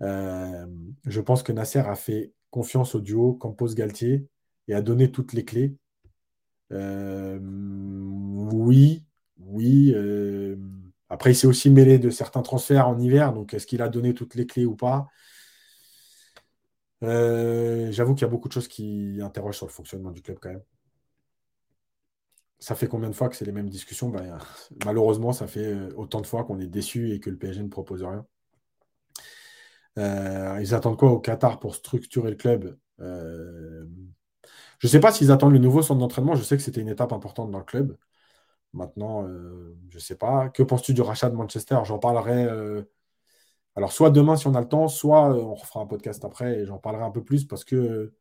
je 0.00 1.20
pense 1.20 1.42
que 1.42 1.52
Nasser 1.52 1.80
a 1.80 1.94
fait 1.94 2.32
confiance 2.50 2.94
au 2.94 3.00
duo 3.00 3.34
Campos-Galtier 3.34 4.26
et 4.68 4.74
a 4.74 4.82
donné 4.82 5.10
toutes 5.10 5.32
les 5.32 5.44
clés. 5.44 5.76
Euh, 6.72 7.38
oui, 7.40 9.04
oui. 9.38 9.92
Euh, 9.94 10.56
après, 11.08 11.32
il 11.32 11.36
s'est 11.36 11.46
aussi 11.46 11.70
mêlé 11.70 11.98
de 11.98 12.10
certains 12.10 12.42
transferts 12.42 12.88
en 12.88 12.98
hiver, 12.98 13.32
donc 13.32 13.54
est-ce 13.54 13.66
qu'il 13.66 13.82
a 13.82 13.88
donné 13.88 14.14
toutes 14.14 14.34
les 14.34 14.46
clés 14.46 14.66
ou 14.66 14.74
pas? 14.76 15.06
Euh, 17.02 17.92
J'avoue 17.92 18.14
qu'il 18.14 18.22
y 18.22 18.28
a 18.28 18.30
beaucoup 18.30 18.48
de 18.48 18.52
choses 18.52 18.68
qui 18.68 19.18
interrogent 19.22 19.56
sur 19.56 19.66
le 19.66 19.72
fonctionnement 19.72 20.10
du 20.10 20.22
club 20.22 20.38
quand 20.40 20.50
même. 20.50 20.62
Ça 22.58 22.74
fait 22.74 22.88
combien 22.88 23.10
de 23.10 23.14
fois 23.14 23.28
que 23.28 23.36
c'est 23.36 23.44
les 23.44 23.52
mêmes 23.52 23.68
discussions? 23.68 24.08
Ben, 24.08 24.38
Malheureusement, 24.84 25.32
ça 25.32 25.46
fait 25.46 25.74
autant 25.94 26.20
de 26.20 26.26
fois 26.26 26.44
qu'on 26.44 26.58
est 26.58 26.66
déçu 26.66 27.12
et 27.12 27.20
que 27.20 27.30
le 27.30 27.36
PSG 27.36 27.62
ne 27.62 27.68
propose 27.68 28.02
rien. 28.02 28.24
Euh, 29.98 30.58
ils 30.60 30.74
attendent 30.74 30.98
quoi 30.98 31.10
au 31.10 31.20
Qatar 31.20 31.58
pour 31.58 31.74
structurer 31.74 32.30
le 32.30 32.36
club? 32.36 32.76
Euh, 33.00 33.84
Je 34.78 34.86
ne 34.86 34.90
sais 34.90 35.00
pas 35.00 35.12
s'ils 35.12 35.30
attendent 35.30 35.52
le 35.52 35.58
nouveau 35.58 35.82
centre 35.82 36.00
d'entraînement. 36.00 36.34
Je 36.34 36.42
sais 36.42 36.56
que 36.56 36.62
c'était 36.62 36.80
une 36.80 36.88
étape 36.88 37.12
importante 37.12 37.50
dans 37.50 37.58
le 37.58 37.64
club. 37.64 37.96
Maintenant, 38.72 39.26
euh, 39.26 39.76
je 39.90 39.96
ne 39.96 40.00
sais 40.00 40.16
pas. 40.16 40.48
Que 40.50 40.62
penses-tu 40.62 40.94
du 40.94 41.02
rachat 41.02 41.30
de 41.30 41.36
Manchester? 41.36 41.78
J'en 41.84 41.98
parlerai. 41.98 42.48
Alors, 43.74 43.92
soit 43.92 44.10
demain 44.10 44.36
si 44.36 44.46
on 44.46 44.54
a 44.54 44.60
le 44.60 44.68
temps, 44.68 44.88
soit 44.88 45.34
on 45.34 45.54
refera 45.54 45.80
un 45.80 45.86
podcast 45.86 46.24
après 46.24 46.60
et 46.60 46.66
j'en 46.66 46.78
parlerai 46.78 47.04
un 47.04 47.10
peu 47.10 47.22
plus 47.22 47.44
parce 47.44 47.64
que 47.64 48.14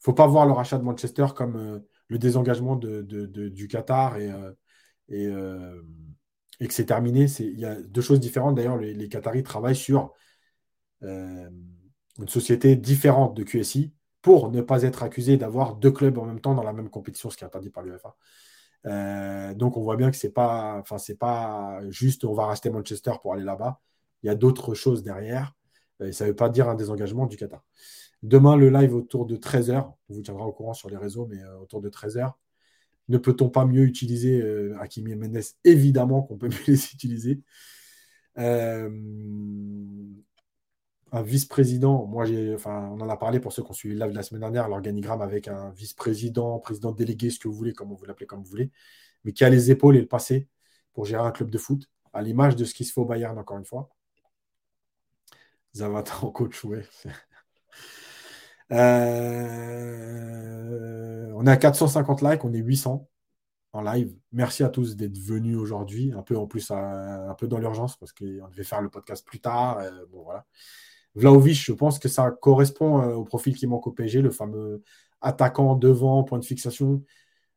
faut 0.00 0.14
pas 0.14 0.26
voir 0.26 0.46
le 0.46 0.52
rachat 0.52 0.78
de 0.78 0.84
Manchester 0.84 1.26
comme 1.36 1.82
le 2.08 2.18
désengagement 2.18 2.76
du 2.76 3.68
Qatar 3.68 4.18
et, 4.18 4.30
et, 5.08 5.28
que 6.66 6.74
c'est 6.74 6.86
terminé. 6.86 7.26
Il 7.38 7.58
y 7.58 7.64
a 7.64 7.80
deux 7.80 8.00
choses 8.00 8.20
différentes. 8.20 8.56
D'ailleurs, 8.56 8.78
les, 8.78 9.08
Qataris 9.08 9.42
travaillent 9.42 9.76
sur 9.76 10.12
euh, 11.02 11.50
une 12.18 12.28
société 12.28 12.76
différente 12.76 13.36
de 13.36 13.44
QSI 13.44 13.92
pour 14.22 14.50
ne 14.50 14.60
pas 14.60 14.82
être 14.82 15.02
accusé 15.02 15.36
d'avoir 15.36 15.76
deux 15.76 15.92
clubs 15.92 16.18
en 16.18 16.24
même 16.24 16.40
temps 16.40 16.54
dans 16.54 16.64
la 16.64 16.72
même 16.72 16.90
compétition, 16.90 17.30
ce 17.30 17.36
qui 17.36 17.44
est 17.44 17.46
interdit 17.46 17.70
par 17.70 17.84
l'UEFA. 17.84 18.16
Euh, 18.86 19.54
donc 19.54 19.76
on 19.76 19.82
voit 19.82 19.96
bien 19.96 20.10
que 20.10 20.16
c'est 20.16 20.32
pas, 20.32 20.82
pas 21.18 21.80
juste 21.90 22.24
on 22.24 22.32
va 22.32 22.46
rester 22.46 22.70
Manchester 22.70 23.12
pour 23.22 23.34
aller 23.34 23.44
là-bas. 23.44 23.80
Il 24.22 24.26
y 24.26 24.30
a 24.30 24.34
d'autres 24.34 24.74
choses 24.74 25.02
derrière. 25.02 25.54
Et 26.00 26.12
ça 26.12 26.24
ne 26.24 26.30
veut 26.30 26.36
pas 26.36 26.48
dire 26.48 26.68
un 26.68 26.74
désengagement 26.74 27.26
du 27.26 27.36
Qatar. 27.36 27.64
Demain, 28.22 28.56
le 28.56 28.70
live 28.70 28.94
autour 28.94 29.26
de 29.26 29.36
13h. 29.36 29.92
On 30.08 30.14
vous 30.14 30.22
tiendra 30.22 30.46
au 30.46 30.52
courant 30.52 30.74
sur 30.74 30.90
les 30.90 30.96
réseaux, 30.96 31.26
mais 31.26 31.40
euh, 31.42 31.58
autour 31.58 31.80
de 31.80 31.88
13h. 31.88 32.32
Ne 33.08 33.18
peut-on 33.18 33.48
pas 33.48 33.64
mieux 33.64 33.84
utiliser 33.84 34.42
Hakimi 34.80 35.12
et 35.12 35.16
Mendes? 35.16 35.40
Évidemment 35.64 36.22
qu'on 36.22 36.36
peut 36.36 36.48
mieux 36.48 36.64
les 36.66 36.92
utiliser. 36.92 37.42
Euh, 38.38 38.88
un 41.10 41.22
vice-président, 41.22 42.06
moi 42.06 42.26
enfin, 42.54 42.90
on 42.92 43.00
en 43.00 43.08
a 43.08 43.16
parlé 43.16 43.40
pour 43.40 43.52
ceux 43.52 43.62
qui 43.62 43.70
ont 43.70 43.74
suivi 43.74 43.94
le 43.94 44.04
live 44.04 44.14
la 44.14 44.22
semaine 44.22 44.40
dernière, 44.40 44.68
l'organigramme 44.68 45.22
avec 45.22 45.48
un 45.48 45.70
vice-président, 45.70 46.58
président 46.58 46.92
délégué, 46.92 47.30
ce 47.30 47.38
que 47.38 47.48
vous 47.48 47.54
voulez, 47.54 47.72
comme 47.72 47.94
vous 47.94 48.04
l'appelez 48.04 48.26
comme 48.26 48.42
vous 48.42 48.50
voulez, 48.50 48.70
mais 49.24 49.32
qui 49.32 49.44
a 49.44 49.50
les 49.50 49.70
épaules 49.70 49.96
et 49.96 50.00
le 50.00 50.06
passé 50.06 50.48
pour 50.92 51.06
gérer 51.06 51.22
un 51.22 51.32
club 51.32 51.50
de 51.50 51.58
foot, 51.58 51.88
à 52.12 52.22
l'image 52.22 52.56
de 52.56 52.64
ce 52.64 52.74
qui 52.74 52.84
se 52.84 52.92
fait 52.92 53.00
au 53.00 53.06
Bayern, 53.06 53.38
encore 53.38 53.58
une 53.58 53.64
fois. 53.64 53.90
Zavata 55.74 56.12
en 56.22 56.30
coach, 56.30 56.64
ouais. 56.64 56.84
Euh, 58.72 60.18
on 61.34 61.46
est 61.46 61.50
à 61.50 61.56
450 61.56 62.22
likes, 62.22 62.44
on 62.44 62.52
est 62.52 62.58
800 62.58 63.08
en 63.72 63.82
live. 63.82 64.14
Merci 64.32 64.62
à 64.62 64.68
tous 64.68 64.96
d'être 64.96 65.18
venus 65.18 65.56
aujourd'hui, 65.56 66.12
un 66.12 66.22
peu 66.22 66.36
en 66.36 66.46
plus, 66.46 66.70
un 66.70 67.34
peu 67.38 67.46
dans 67.48 67.58
l'urgence, 67.58 67.96
parce 67.96 68.12
qu'on 68.12 68.48
devait 68.50 68.64
faire 68.64 68.82
le 68.82 68.90
podcast 68.90 69.26
plus 69.26 69.40
tard. 69.40 69.78
Euh, 69.78 69.90
voilà. 70.12 70.46
Vlaovic, 71.14 71.56
je 71.56 71.72
pense 71.72 71.98
que 71.98 72.08
ça 72.08 72.30
correspond 72.30 73.02
euh, 73.02 73.14
au 73.14 73.24
profil 73.24 73.56
qui 73.56 73.66
manque 73.66 73.86
au 73.86 73.92
PSG, 73.92 74.22
le 74.22 74.30
fameux 74.30 74.82
attaquant 75.20 75.74
devant, 75.74 76.22
point 76.24 76.38
de 76.38 76.44
fixation, 76.44 77.02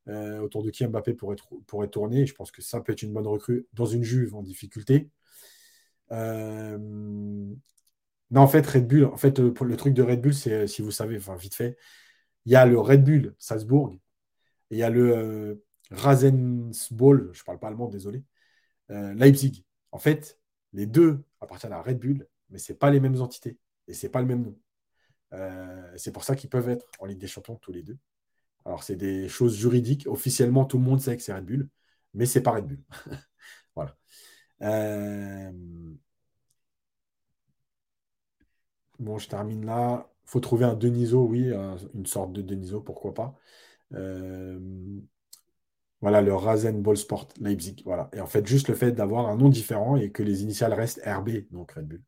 euh, 0.07 0.39
autour 0.39 0.64
de 0.64 0.72
qui 0.72 0.86
Mbappé 0.86 1.14
pourrait, 1.14 1.36
pourrait 1.68 1.88
tourner. 1.89 2.26
Je 2.26 2.34
pense 2.34 2.51
que 2.51 2.62
ça 2.62 2.82
peut 2.82 2.93
être 2.93 3.03
une 3.03 3.14
bonne 3.14 3.28
recrue 3.28 3.68
dans 3.74 3.86
une 3.86 4.03
Juve 4.03 4.36
en 4.36 4.41
difficulté. 4.41 5.09
Euh, 6.12 6.78
non, 8.32 8.42
en 8.42 8.48
fait, 8.48 8.66
Red 8.66 8.88
Bull, 8.88 9.06
en 9.06 9.18
fait, 9.18 9.40
le 9.40 9.78
truc 9.78 9.94
de 9.94 10.04
Red 10.04 10.22
Bull, 10.22 10.34
c'est, 10.34 10.68
si 10.68 10.82
vous 10.82 10.92
savez, 10.92 11.18
enfin, 11.18 11.36
vite 11.36 11.56
fait, 11.56 11.78
il 12.46 12.52
y 12.54 12.56
a 12.56 12.66
le 12.66 12.80
Red 12.80 13.04
Bull 13.04 13.36
Salzbourg, 13.40 13.98
il 14.72 14.78
y 14.78 14.84
a 14.84 14.90
le 14.90 15.64
Ravensball, 15.92 17.32
je 17.34 17.42
ne 17.42 17.46
parle 17.46 17.60
pas 17.60 17.68
allemand, 17.68 17.90
désolé, 17.90 18.24
Leipzig. 18.90 19.66
En 19.92 20.00
fait, 20.00 20.40
les 20.74 20.86
deux 20.86 21.24
appartiennent 21.42 21.74
à 21.74 21.82
Red 21.82 22.00
Bull, 22.00 22.28
mais 22.50 22.60
ce 22.60 22.74
pas 22.74 22.92
les 22.92 23.00
mêmes 23.00 23.20
entités 23.22 23.58
et 23.88 23.94
ce 23.94 24.06
n'est 24.06 24.12
pas 24.12 24.22
le 24.22 24.28
même 24.28 24.44
nom. 24.44 24.56
Euh, 25.34 25.94
c'est 25.98 26.12
pour 26.12 26.24
ça 26.24 26.36
qu'ils 26.36 26.50
peuvent 26.50 26.70
être 26.70 26.86
en 27.00 27.06
Ligue 27.06 27.20
des 27.20 27.28
Champions 27.28 27.56
tous 27.56 27.72
les 27.72 27.84
deux. 27.84 27.98
Alors, 28.66 28.84
c'est 28.84 28.96
des 28.96 29.28
choses 29.30 29.58
juridiques. 29.58 30.08
Officiellement, 30.08 30.66
tout 30.66 30.78
le 30.78 30.84
monde 30.84 31.02
sait 31.02 31.18
que 31.18 31.24
c'est 31.24 31.34
Red 31.34 31.46
Bull, 31.46 31.70
mais 32.14 32.26
c'est 32.26 32.42
pas 32.42 32.52
Red 32.52 32.68
Bull. 32.68 32.84
voilà. 33.76 33.98
Euh, 34.62 35.52
bon, 39.02 39.18
je 39.18 39.28
termine 39.28 39.66
là. 39.66 40.08
Il 40.26 40.30
faut 40.32 40.39
trouver 40.39 40.66
un 40.66 40.76
Deniso, 40.76 41.26
oui, 41.26 41.52
une 41.93 42.06
sorte 42.06 42.32
de 42.32 42.41
Deniso, 42.41 42.82
pourquoi 42.82 43.14
pas. 43.14 43.36
Euh, 43.93 44.60
voilà, 46.02 46.22
le 46.22 46.34
Rasen 46.34 46.84
Sport 46.95 47.28
Leipzig. 47.39 47.84
Voilà. 47.86 48.10
Et 48.14 48.22
en 48.22 48.28
fait, 48.28 48.45
juste 48.47 48.70
le 48.70 48.76
fait 48.76 48.91
d'avoir 48.91 49.28
un 49.30 49.38
nom 49.38 49.49
différent 49.49 49.95
et 49.97 50.12
que 50.12 50.24
les 50.24 50.43
initiales 50.43 50.74
restent 50.74 51.02
RB, 51.06 51.47
donc 51.52 51.74
Red 51.74 51.88
Bull. 51.88 52.02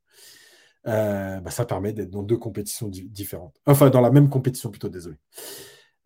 Euh, 0.88 1.40
bah, 1.40 1.52
ça 1.52 1.66
permet 1.66 1.94
d'être 1.94 2.10
dans 2.10 2.24
deux 2.24 2.38
compétitions 2.38 2.90
différentes. 2.90 3.56
Enfin, 3.66 3.90
dans 3.90 4.02
la 4.02 4.12
même 4.12 4.30
compétition 4.30 4.72
plutôt, 4.72 4.90
désolé. 4.90 5.18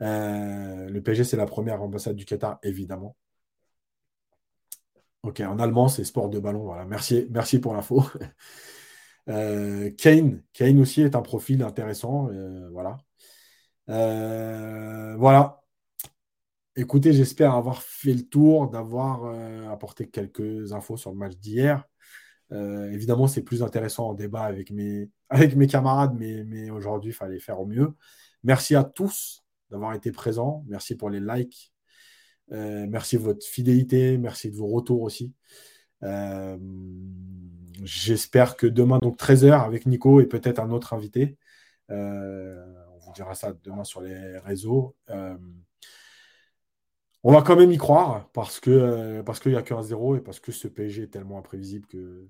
Euh, 0.01 0.89
le 0.89 1.01
PSG, 1.01 1.23
c'est 1.23 1.37
la 1.37 1.45
première 1.45 1.81
ambassade 1.81 2.15
du 2.15 2.25
Qatar, 2.25 2.59
évidemment. 2.63 3.15
Ok, 5.23 5.39
en 5.41 5.59
allemand, 5.59 5.87
c'est 5.87 6.03
sport 6.03 6.29
de 6.29 6.39
ballon. 6.39 6.63
Voilà, 6.63 6.85
merci, 6.85 7.27
merci 7.31 7.59
pour 7.59 7.73
l'info. 7.73 8.03
Euh, 9.29 9.91
Kane, 9.91 10.41
Kane 10.53 10.79
aussi 10.79 11.01
est 11.01 11.15
un 11.15 11.21
profil 11.21 11.63
intéressant. 11.63 12.29
voilà. 12.71 12.97
voilà. 15.17 15.63
Écoutez, 16.75 17.11
j'espère 17.11 17.55
avoir 17.55 17.81
fait 17.81 18.13
le 18.13 18.21
tour, 18.23 18.69
d'avoir 18.69 19.25
apporté 19.71 20.07
quelques 20.09 20.73
infos 20.73 20.97
sur 20.97 21.11
le 21.11 21.17
match 21.17 21.35
d'hier. 21.37 21.83
Euh, 22.51 22.91
évidemment, 22.91 23.27
c'est 23.27 23.43
plus 23.43 23.63
intéressant 23.63 24.09
en 24.09 24.13
débat 24.13 24.43
avec 24.43 24.71
mes, 24.71 25.09
camarades, 25.69 26.15
mais, 26.17 26.69
aujourd'hui, 26.69 27.11
il 27.11 27.15
fallait 27.15 27.39
faire 27.39 27.59
au 27.59 27.65
mieux. 27.65 27.93
Merci 28.43 28.75
à 28.75 28.83
tous 28.83 29.43
d'avoir 29.69 29.93
été 29.93 30.11
présents. 30.11 30.63
Merci 30.67 30.95
pour 30.95 31.09
les 31.09 31.19
likes. 31.19 31.73
Euh, 32.53 32.85
merci 32.87 33.17
de 33.17 33.23
votre 33.23 33.45
fidélité. 33.45 34.17
Merci 34.17 34.51
de 34.51 34.55
vos 34.55 34.67
retours 34.67 35.01
aussi. 35.01 35.33
Euh, 36.03 36.57
j'espère 37.83 38.55
que 38.57 38.67
demain, 38.67 38.99
donc 38.99 39.17
13h, 39.17 39.63
avec 39.63 39.85
Nico 39.85 40.21
et 40.21 40.27
peut-être 40.27 40.59
un 40.59 40.71
autre 40.71 40.93
invité. 40.93 41.37
on 41.89 42.97
vous 42.99 43.13
dira 43.13 43.35
ça 43.35 43.53
demain 43.63 43.83
sur 43.83 44.01
les 44.01 44.37
réseaux. 44.39 44.95
on 47.23 47.31
va 47.33 47.41
quand 47.41 47.55
même 47.55 47.71
y 47.71 47.77
croire 47.77 48.29
parce 48.31 48.59
que 48.59 49.21
parce 49.21 49.39
qu'il 49.39 49.51
n'y 49.51 49.57
a 49.57 49.61
qu'un 49.61 49.81
0 49.81 50.17
et 50.17 50.21
parce 50.21 50.39
que 50.39 50.51
ce 50.51 50.67
PSG 50.67 51.03
est 51.03 51.07
tellement 51.07 51.39
imprévisible 51.39 51.87
que, 51.87 52.27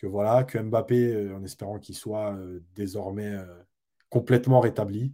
que 0.00 0.06
voilà, 0.06 0.44
que 0.44 0.58
Mbappé, 0.58 1.14
euh, 1.14 1.36
en 1.36 1.44
espérant 1.44 1.78
qu'il 1.78 1.94
soit 1.94 2.34
euh, 2.34 2.60
désormais 2.74 3.34
euh, 3.34 3.44
complètement 4.08 4.60
rétabli. 4.60 5.12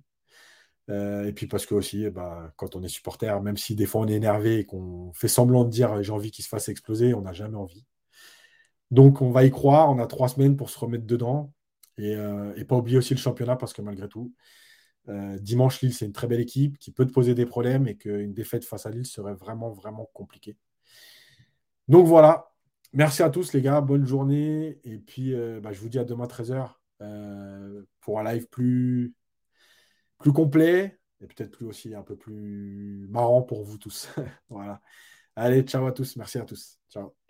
Et 0.89 1.33
puis 1.35 1.47
parce 1.47 1.67
que 1.67 1.75
aussi, 1.75 2.09
bah, 2.11 2.53
quand 2.57 2.77
on 2.77 2.83
est 2.83 2.89
supporter, 2.89 3.41
même 3.43 3.57
si 3.57 3.75
des 3.75 3.87
fois 3.87 4.03
on 4.03 4.07
est 4.09 4.15
énervé 4.15 4.61
et 4.61 4.65
qu'on 4.65 5.13
fait 5.15 5.29
semblant 5.29 5.65
de 5.65 5.71
dire 5.71 6.03
j'ai 6.03 6.13
envie 6.13 6.31
qu'il 6.31 6.45
se 6.45 6.49
fasse 6.49 6.69
exploser, 6.69 7.15
on 7.15 7.23
n'a 7.23 7.33
jamais 7.33 7.57
envie. 7.57 7.85
Donc 8.91 9.21
on 9.21 9.31
va 9.31 9.45
y 9.45 9.51
croire, 9.51 9.91
on 9.91 9.99
a 9.99 10.07
trois 10.07 10.29
semaines 10.29 10.57
pour 10.57 10.71
se 10.71 10.79
remettre 10.79 11.07
dedans. 11.07 11.53
Et, 11.99 12.13
et 12.57 12.65
pas 12.65 12.77
oublier 12.77 12.99
aussi 12.99 13.15
le 13.15 13.21
championnat 13.21 13.57
parce 13.57 13.73
que 13.73 13.83
malgré 13.83 14.09
tout, 14.09 14.33
euh, 15.09 15.39
dimanche, 15.39 15.81
Lille, 15.81 15.95
c'est 15.95 16.07
une 16.07 16.13
très 16.13 16.27
belle 16.27 16.41
équipe 16.41 16.79
qui 16.79 16.91
peut 16.91 17.07
te 17.07 17.13
poser 17.13 17.35
des 17.35 17.47
problèmes 17.47 17.87
et 17.87 17.97
qu'une 17.97 18.33
défaite 18.33 18.65
face 18.65 18.87
à 18.87 18.91
Lille 18.91 19.07
serait 19.07 19.35
vraiment, 19.35 19.71
vraiment 19.71 20.11
compliquée. 20.13 20.57
Donc 21.89 22.07
voilà. 22.07 22.51
Merci 22.93 23.23
à 23.23 23.31
tous, 23.31 23.53
les 23.53 23.63
gars. 23.63 23.81
Bonne 23.81 24.07
journée. 24.07 24.81
Et 24.85 24.99
puis, 24.99 25.35
euh, 25.35 25.61
bah, 25.61 25.73
je 25.73 25.81
vous 25.81 25.89
dis 25.89 25.99
à 25.99 26.05
demain 26.05 26.27
13h 26.27 26.71
euh, 27.03 27.83
pour 28.01 28.19
un 28.19 28.25
live 28.33 28.49
plus, 28.49 29.15
plus 30.19 30.33
complet 30.33 30.99
et 31.21 31.27
peut-être 31.27 31.51
plus 31.53 31.67
aussi 31.67 31.95
un 31.95 32.03
peu 32.03 32.17
plus 32.17 33.07
marrant 33.11 33.43
pour 33.43 33.65
vous 33.65 33.79
tous. 33.79 34.09
voilà. 34.49 34.81
Allez, 35.37 35.63
ciao 35.63 35.87
à 35.87 35.93
tous. 35.93 36.17
Merci 36.17 36.39
à 36.39 36.45
tous. 36.45 36.79
Ciao. 36.91 37.26